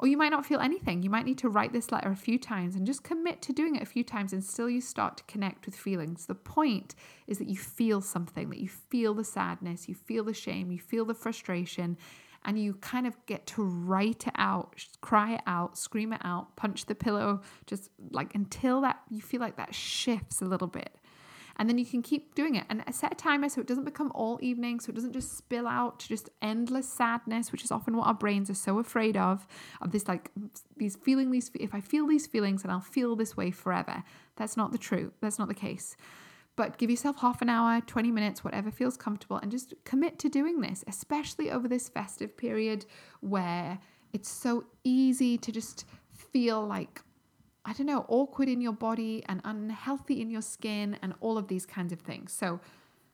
Or 0.00 0.08
you 0.08 0.16
might 0.16 0.30
not 0.30 0.46
feel 0.46 0.60
anything. 0.60 1.02
You 1.02 1.10
might 1.10 1.26
need 1.26 1.36
to 1.38 1.50
write 1.50 1.74
this 1.74 1.92
letter 1.92 2.10
a 2.10 2.16
few 2.16 2.38
times 2.38 2.74
and 2.74 2.86
just 2.86 3.04
commit 3.04 3.42
to 3.42 3.52
doing 3.52 3.76
it 3.76 3.82
a 3.82 3.86
few 3.86 4.02
times 4.02 4.32
and 4.32 4.42
still 4.42 4.70
you 4.70 4.80
start 4.80 5.18
to 5.18 5.24
connect 5.24 5.66
with 5.66 5.76
feelings. 5.76 6.24
The 6.24 6.34
point 6.34 6.94
is 7.26 7.36
that 7.36 7.48
you 7.48 7.58
feel 7.58 8.00
something, 8.00 8.48
that 8.48 8.60
you 8.60 8.68
feel 8.68 9.12
the 9.12 9.24
sadness, 9.24 9.90
you 9.90 9.94
feel 9.94 10.24
the 10.24 10.32
shame, 10.32 10.72
you 10.72 10.78
feel 10.78 11.04
the 11.04 11.12
frustration, 11.12 11.98
and 12.46 12.58
you 12.58 12.72
kind 12.80 13.06
of 13.06 13.14
get 13.26 13.46
to 13.48 13.62
write 13.62 14.26
it 14.26 14.32
out, 14.36 14.86
cry 15.02 15.34
it 15.34 15.42
out, 15.46 15.76
scream 15.76 16.14
it 16.14 16.20
out, 16.24 16.56
punch 16.56 16.86
the 16.86 16.94
pillow, 16.94 17.42
just 17.66 17.90
like 18.10 18.34
until 18.34 18.80
that 18.80 19.02
you 19.10 19.20
feel 19.20 19.42
like 19.42 19.58
that 19.58 19.74
shifts 19.74 20.40
a 20.40 20.46
little 20.46 20.66
bit. 20.66 20.96
And 21.60 21.68
then 21.68 21.76
you 21.76 21.84
can 21.84 22.00
keep 22.00 22.34
doing 22.34 22.54
it 22.54 22.64
and 22.70 22.82
set 22.90 23.12
a 23.12 23.14
timer 23.14 23.50
so 23.50 23.60
it 23.60 23.66
doesn't 23.66 23.84
become 23.84 24.10
all 24.14 24.38
evening, 24.40 24.80
so 24.80 24.88
it 24.88 24.94
doesn't 24.94 25.12
just 25.12 25.36
spill 25.36 25.68
out 25.68 26.00
to 26.00 26.08
just 26.08 26.30
endless 26.40 26.88
sadness, 26.88 27.52
which 27.52 27.62
is 27.62 27.70
often 27.70 27.98
what 27.98 28.06
our 28.06 28.14
brains 28.14 28.48
are 28.48 28.54
so 28.54 28.78
afraid 28.78 29.14
of. 29.14 29.46
Of 29.82 29.92
this, 29.92 30.08
like, 30.08 30.30
these 30.78 30.96
feeling, 30.96 31.30
these, 31.30 31.50
if 31.60 31.74
I 31.74 31.82
feel 31.82 32.06
these 32.06 32.26
feelings, 32.26 32.62
and 32.62 32.72
I'll 32.72 32.80
feel 32.80 33.14
this 33.14 33.36
way 33.36 33.50
forever. 33.50 34.02
That's 34.36 34.56
not 34.56 34.72
the 34.72 34.78
truth. 34.78 35.12
That's 35.20 35.38
not 35.38 35.48
the 35.48 35.54
case. 35.54 35.98
But 36.56 36.78
give 36.78 36.88
yourself 36.88 37.18
half 37.18 37.42
an 37.42 37.50
hour, 37.50 37.82
20 37.82 38.10
minutes, 38.10 38.42
whatever 38.42 38.70
feels 38.70 38.96
comfortable, 38.96 39.36
and 39.36 39.50
just 39.50 39.74
commit 39.84 40.18
to 40.20 40.30
doing 40.30 40.62
this, 40.62 40.82
especially 40.86 41.50
over 41.50 41.68
this 41.68 41.90
festive 41.90 42.38
period 42.38 42.86
where 43.20 43.78
it's 44.14 44.30
so 44.30 44.64
easy 44.82 45.36
to 45.36 45.52
just 45.52 45.84
feel 46.14 46.66
like 46.66 47.02
I 47.64 47.72
don't 47.72 47.86
know, 47.86 48.06
awkward 48.08 48.48
in 48.48 48.60
your 48.60 48.72
body 48.72 49.22
and 49.28 49.40
unhealthy 49.44 50.20
in 50.20 50.30
your 50.30 50.42
skin 50.42 50.98
and 51.02 51.14
all 51.20 51.36
of 51.36 51.48
these 51.48 51.66
kinds 51.66 51.92
of 51.92 52.00
things. 52.00 52.32
So 52.32 52.60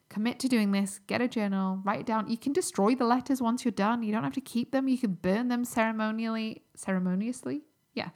commit 0.09 0.38
to 0.40 0.49
doing 0.49 0.70
this, 0.72 1.01
get 1.07 1.20
a 1.20 1.28
journal, 1.28 1.80
write 1.84 2.01
it 2.01 2.07
down. 2.07 2.30
You 2.30 2.38
can 2.38 2.53
destroy 2.53 2.94
the 2.94 3.05
letters 3.05 3.42
once 3.42 3.64
you're 3.64 3.72
done. 3.72 4.03
You 4.03 4.12
don't 4.12 4.22
have 4.24 4.34
to 4.34 4.40
keep 4.40 4.70
them. 4.70 4.86
You 4.88 4.99
can 4.99 5.14
burn 5.14 5.49
them 5.49 5.64
ceremonially, 5.64 6.62
ceremoniously. 6.76 7.62
Yeah. 7.94 8.11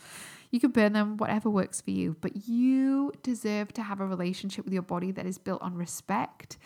You 0.51 0.61
can 0.61 0.71
burn 0.71 0.93
them, 0.93 1.17
whatever 1.17 1.49
works 1.49 1.81
for 1.81 1.91
you. 1.91 2.17
But 2.21 2.49
you 2.49 3.13
deserve 3.23 3.73
to 3.75 3.83
have 3.83 4.01
a 4.01 4.07
relationship 4.07 4.65
with 4.65 4.75
your 4.75 4.83
body 4.83 5.11
that 5.13 5.27
is 5.27 5.39
built 5.39 5.63
on 5.63 5.75
respect 5.75 6.59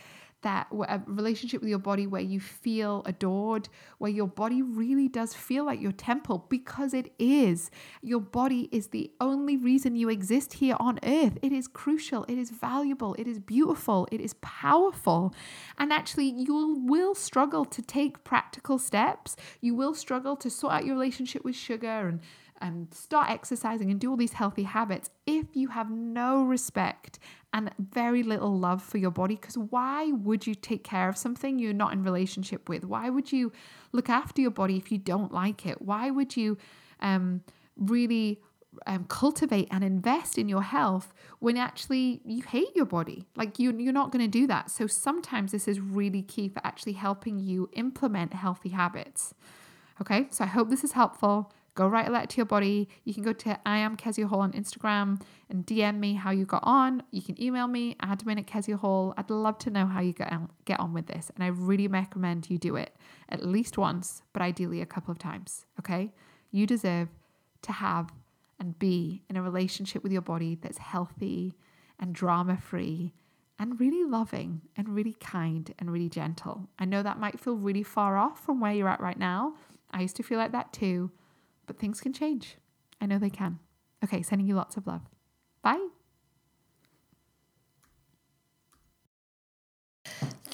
that 0.44 0.68
a 0.70 1.02
relationship 1.06 1.60
with 1.60 1.68
your 1.68 1.78
body 1.78 2.06
where 2.06 2.22
you 2.22 2.38
feel 2.38 3.02
adored, 3.04 3.68
where 3.98 4.10
your 4.10 4.28
body 4.28 4.62
really 4.62 5.08
does 5.08 5.34
feel 5.34 5.64
like 5.64 5.80
your 5.80 5.92
temple 5.92 6.46
because 6.48 6.94
it 6.94 7.12
is. 7.18 7.70
Your 8.02 8.20
body 8.20 8.68
is 8.70 8.88
the 8.88 9.10
only 9.20 9.56
reason 9.56 9.96
you 9.96 10.08
exist 10.08 10.54
here 10.54 10.76
on 10.78 11.00
earth. 11.02 11.38
It 11.42 11.52
is 11.52 11.66
crucial, 11.66 12.24
it 12.28 12.38
is 12.38 12.50
valuable, 12.50 13.14
it 13.18 13.26
is 13.26 13.40
beautiful, 13.40 14.06
it 14.12 14.20
is 14.20 14.34
powerful. 14.34 15.34
And 15.78 15.92
actually, 15.92 16.30
you 16.30 16.84
will 16.86 17.14
struggle 17.14 17.64
to 17.64 17.82
take 17.82 18.22
practical 18.22 18.78
steps. 18.78 19.36
You 19.60 19.74
will 19.74 19.94
struggle 19.94 20.36
to 20.36 20.50
sort 20.50 20.74
out 20.74 20.84
your 20.84 20.94
relationship 20.94 21.44
with 21.44 21.56
sugar 21.56 22.08
and 22.08 22.20
and 22.60 22.92
start 22.94 23.30
exercising 23.30 23.90
and 23.90 24.00
do 24.00 24.10
all 24.10 24.16
these 24.16 24.32
healthy 24.32 24.62
habits 24.62 25.10
if 25.26 25.44
you 25.54 25.68
have 25.68 25.90
no 25.90 26.42
respect 26.42 27.18
and 27.54 27.70
very 27.78 28.24
little 28.24 28.58
love 28.58 28.82
for 28.82 28.98
your 28.98 29.12
body 29.12 29.36
because 29.36 29.56
why 29.56 30.10
would 30.10 30.44
you 30.44 30.56
take 30.56 30.82
care 30.82 31.08
of 31.08 31.16
something 31.16 31.56
you're 31.56 31.72
not 31.72 31.92
in 31.92 32.02
relationship 32.02 32.68
with? 32.68 32.84
Why 32.84 33.08
would 33.08 33.30
you 33.30 33.52
look 33.92 34.10
after 34.10 34.42
your 34.42 34.50
body 34.50 34.76
if 34.76 34.90
you 34.90 34.98
don't 34.98 35.32
like 35.32 35.64
it? 35.64 35.80
Why 35.80 36.10
would 36.10 36.36
you 36.36 36.58
um, 36.98 37.42
really 37.76 38.40
um, 38.88 39.04
cultivate 39.04 39.68
and 39.70 39.84
invest 39.84 40.36
in 40.36 40.48
your 40.48 40.62
health 40.62 41.14
when 41.38 41.56
actually 41.56 42.20
you 42.24 42.42
hate 42.42 42.74
your 42.74 42.86
body? 42.86 43.24
Like 43.36 43.60
you, 43.60 43.72
you're 43.78 43.92
not 43.92 44.10
going 44.10 44.24
to 44.24 44.38
do 44.38 44.48
that. 44.48 44.68
So 44.68 44.88
sometimes 44.88 45.52
this 45.52 45.68
is 45.68 45.78
really 45.78 46.22
key 46.22 46.48
for 46.48 46.60
actually 46.66 46.94
helping 46.94 47.38
you 47.38 47.70
implement 47.74 48.34
healthy 48.34 48.70
habits. 48.70 49.32
Okay? 50.00 50.26
So 50.30 50.42
i 50.42 50.48
hope 50.48 50.70
this 50.70 50.82
is 50.82 50.92
helpful 50.92 51.52
go 51.74 51.88
write 51.88 52.08
a 52.08 52.10
letter 52.10 52.26
to 52.26 52.36
your 52.36 52.46
body. 52.46 52.88
You 53.04 53.14
can 53.14 53.22
go 53.22 53.32
to 53.32 53.58
I 53.66 53.78
am 53.78 53.96
Kezia 53.96 54.26
Hall 54.26 54.40
on 54.40 54.52
Instagram 54.52 55.20
and 55.50 55.66
DM 55.66 55.98
me 55.98 56.14
how 56.14 56.30
you 56.30 56.44
got 56.44 56.62
on. 56.64 57.02
You 57.10 57.22
can 57.22 57.40
email 57.42 57.66
me, 57.66 57.96
admin 57.96 58.38
at 58.38 58.46
Kezia 58.46 58.76
Hall. 58.76 59.14
I'd 59.16 59.30
love 59.30 59.58
to 59.58 59.70
know 59.70 59.86
how 59.86 60.00
you 60.00 60.12
get 60.12 60.32
on, 60.32 60.48
get 60.64 60.78
on 60.80 60.92
with 60.92 61.06
this. 61.06 61.30
And 61.34 61.42
I 61.42 61.48
really 61.48 61.88
recommend 61.88 62.48
you 62.48 62.58
do 62.58 62.76
it 62.76 62.94
at 63.28 63.44
least 63.44 63.76
once, 63.76 64.22
but 64.32 64.42
ideally 64.42 64.80
a 64.80 64.86
couple 64.86 65.10
of 65.10 65.18
times. 65.18 65.66
Okay? 65.80 66.12
You 66.50 66.66
deserve 66.66 67.08
to 67.62 67.72
have 67.72 68.10
and 68.60 68.78
be 68.78 69.24
in 69.28 69.36
a 69.36 69.42
relationship 69.42 70.02
with 70.02 70.12
your 70.12 70.22
body 70.22 70.56
that's 70.60 70.78
healthy 70.78 71.54
and 71.98 72.14
drama 72.14 72.56
free 72.56 73.12
and 73.58 73.80
really 73.80 74.04
loving 74.04 74.60
and 74.76 74.88
really 74.88 75.14
kind 75.14 75.74
and 75.78 75.92
really 75.92 76.08
gentle. 76.08 76.68
I 76.78 76.84
know 76.84 77.02
that 77.02 77.18
might 77.18 77.40
feel 77.40 77.56
really 77.56 77.82
far 77.82 78.16
off 78.16 78.44
from 78.44 78.60
where 78.60 78.72
you're 78.72 78.88
at 78.88 79.00
right 79.00 79.18
now. 79.18 79.54
I 79.90 80.02
used 80.02 80.16
to 80.16 80.22
feel 80.22 80.38
like 80.38 80.52
that 80.52 80.72
too 80.72 81.10
but 81.66 81.78
things 81.78 82.00
can 82.00 82.12
change. 82.12 82.56
I 83.00 83.06
know 83.06 83.18
they 83.18 83.30
can. 83.30 83.58
Okay, 84.02 84.22
sending 84.22 84.46
you 84.46 84.54
lots 84.54 84.76
of 84.76 84.86
love. 84.86 85.02
Bye. 85.62 85.88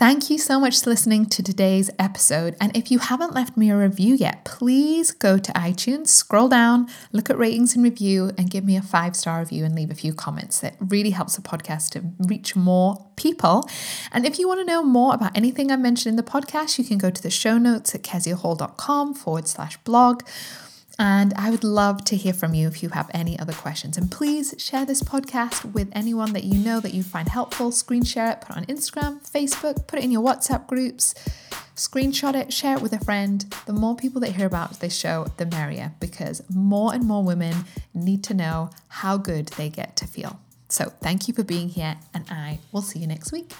Thank 0.01 0.31
you 0.31 0.39
so 0.39 0.59
much 0.59 0.83
for 0.83 0.89
listening 0.89 1.27
to 1.27 1.43
today's 1.43 1.91
episode. 1.99 2.57
And 2.59 2.75
if 2.75 2.91
you 2.91 3.01
haven't 3.01 3.35
left 3.35 3.59
me 3.59 3.69
a 3.69 3.77
review 3.77 4.15
yet, 4.15 4.47
please 4.47 5.11
go 5.11 5.37
to 5.37 5.53
iTunes, 5.53 6.07
scroll 6.07 6.49
down, 6.49 6.89
look 7.13 7.29
at 7.29 7.37
ratings 7.37 7.75
and 7.75 7.85
review, 7.85 8.31
and 8.39 8.49
give 8.49 8.65
me 8.65 8.79
a 8.79 8.83
five 8.83 9.15
star 9.15 9.41
review 9.41 9.63
and 9.67 9.75
leave 9.75 9.91
a 9.91 9.95
few 9.95 10.15
comments. 10.15 10.61
That 10.61 10.75
really 10.81 11.11
helps 11.11 11.37
the 11.37 11.43
podcast 11.43 11.91
to 11.91 12.13
reach 12.19 12.57
more 12.57 13.11
people. 13.17 13.69
And 14.11 14.25
if 14.25 14.39
you 14.39 14.49
want 14.49 14.61
to 14.61 14.65
know 14.65 14.83
more 14.83 15.13
about 15.13 15.37
anything 15.37 15.71
I 15.71 15.77
mentioned 15.77 16.13
in 16.13 16.17
the 16.17 16.23
podcast, 16.23 16.79
you 16.79 16.85
can 16.85 16.97
go 16.97 17.11
to 17.11 17.23
the 17.23 17.29
show 17.29 17.59
notes 17.59 17.95
at 17.95 18.03
keziahall.com 18.03 19.13
forward 19.13 19.49
slash 19.49 19.77
blog 19.85 20.23
and 20.99 21.33
I 21.35 21.51
would 21.51 21.65
love 21.65 22.05
to 22.05 22.17
hear 22.17 22.33
from 22.33 22.55
you 22.55 22.69
if 22.69 22.83
you 22.83 22.91
have 22.91 23.11
any 23.15 23.39
other 23.39 23.53
questions. 23.53 23.97
And 23.97 24.11
please 24.11 24.55
share 24.59 24.85
this 24.85 25.03
podcast 25.03 25.73
with 25.73 25.89
anyone 25.93 26.33
that 26.33 26.45
you 26.45 26.59
know 26.59 26.81
that 26.81 26.95
you 26.95 27.03
find 27.03 27.29
helpful. 27.29 27.73
Screen 27.73 28.05
share 28.05 28.31
it, 28.31 28.41
put 28.41 28.51
it 28.51 28.59
on 28.59 28.67
Instagram, 28.67 29.31
Facebook, 29.31 29.87
put 29.87 29.99
it 29.99 30.05
in 30.05 30.11
your 30.11 30.23
WhatsApp 30.23 30.67
groups, 30.67 31.15
screenshot 31.75 32.35
it, 32.35 32.53
share 32.53 32.77
it 32.77 32.83
with 32.83 32.93
a 32.93 33.03
friend. 33.05 33.47
The 33.67 33.73
more 33.73 33.97
people 33.97 34.21
that 34.21 34.33
hear 34.33 34.47
about 34.47 34.81
this 34.81 34.95
show, 34.97 35.27
the 35.37 35.47
merrier, 35.47 35.93
because 36.01 36.43
more 36.51 36.93
and 36.93 37.05
more 37.05 37.25
women 37.25 37.65
need 37.95 38.23
to 38.25 38.35
know 38.35 38.71
how 38.89 39.17
good 39.17 39.49
they 39.49 39.71
get 39.71 39.97
to 39.97 40.07
feel. 40.07 40.41
So 40.69 40.93
thank 41.01 41.27
you 41.27 41.35
for 41.35 41.43
being 41.43 41.69
here, 41.69 41.97
and 42.15 42.25
I 42.31 42.61
will 42.73 42.83
see 42.83 42.99
you 42.99 43.07
next 43.07 43.33
week. 43.33 43.53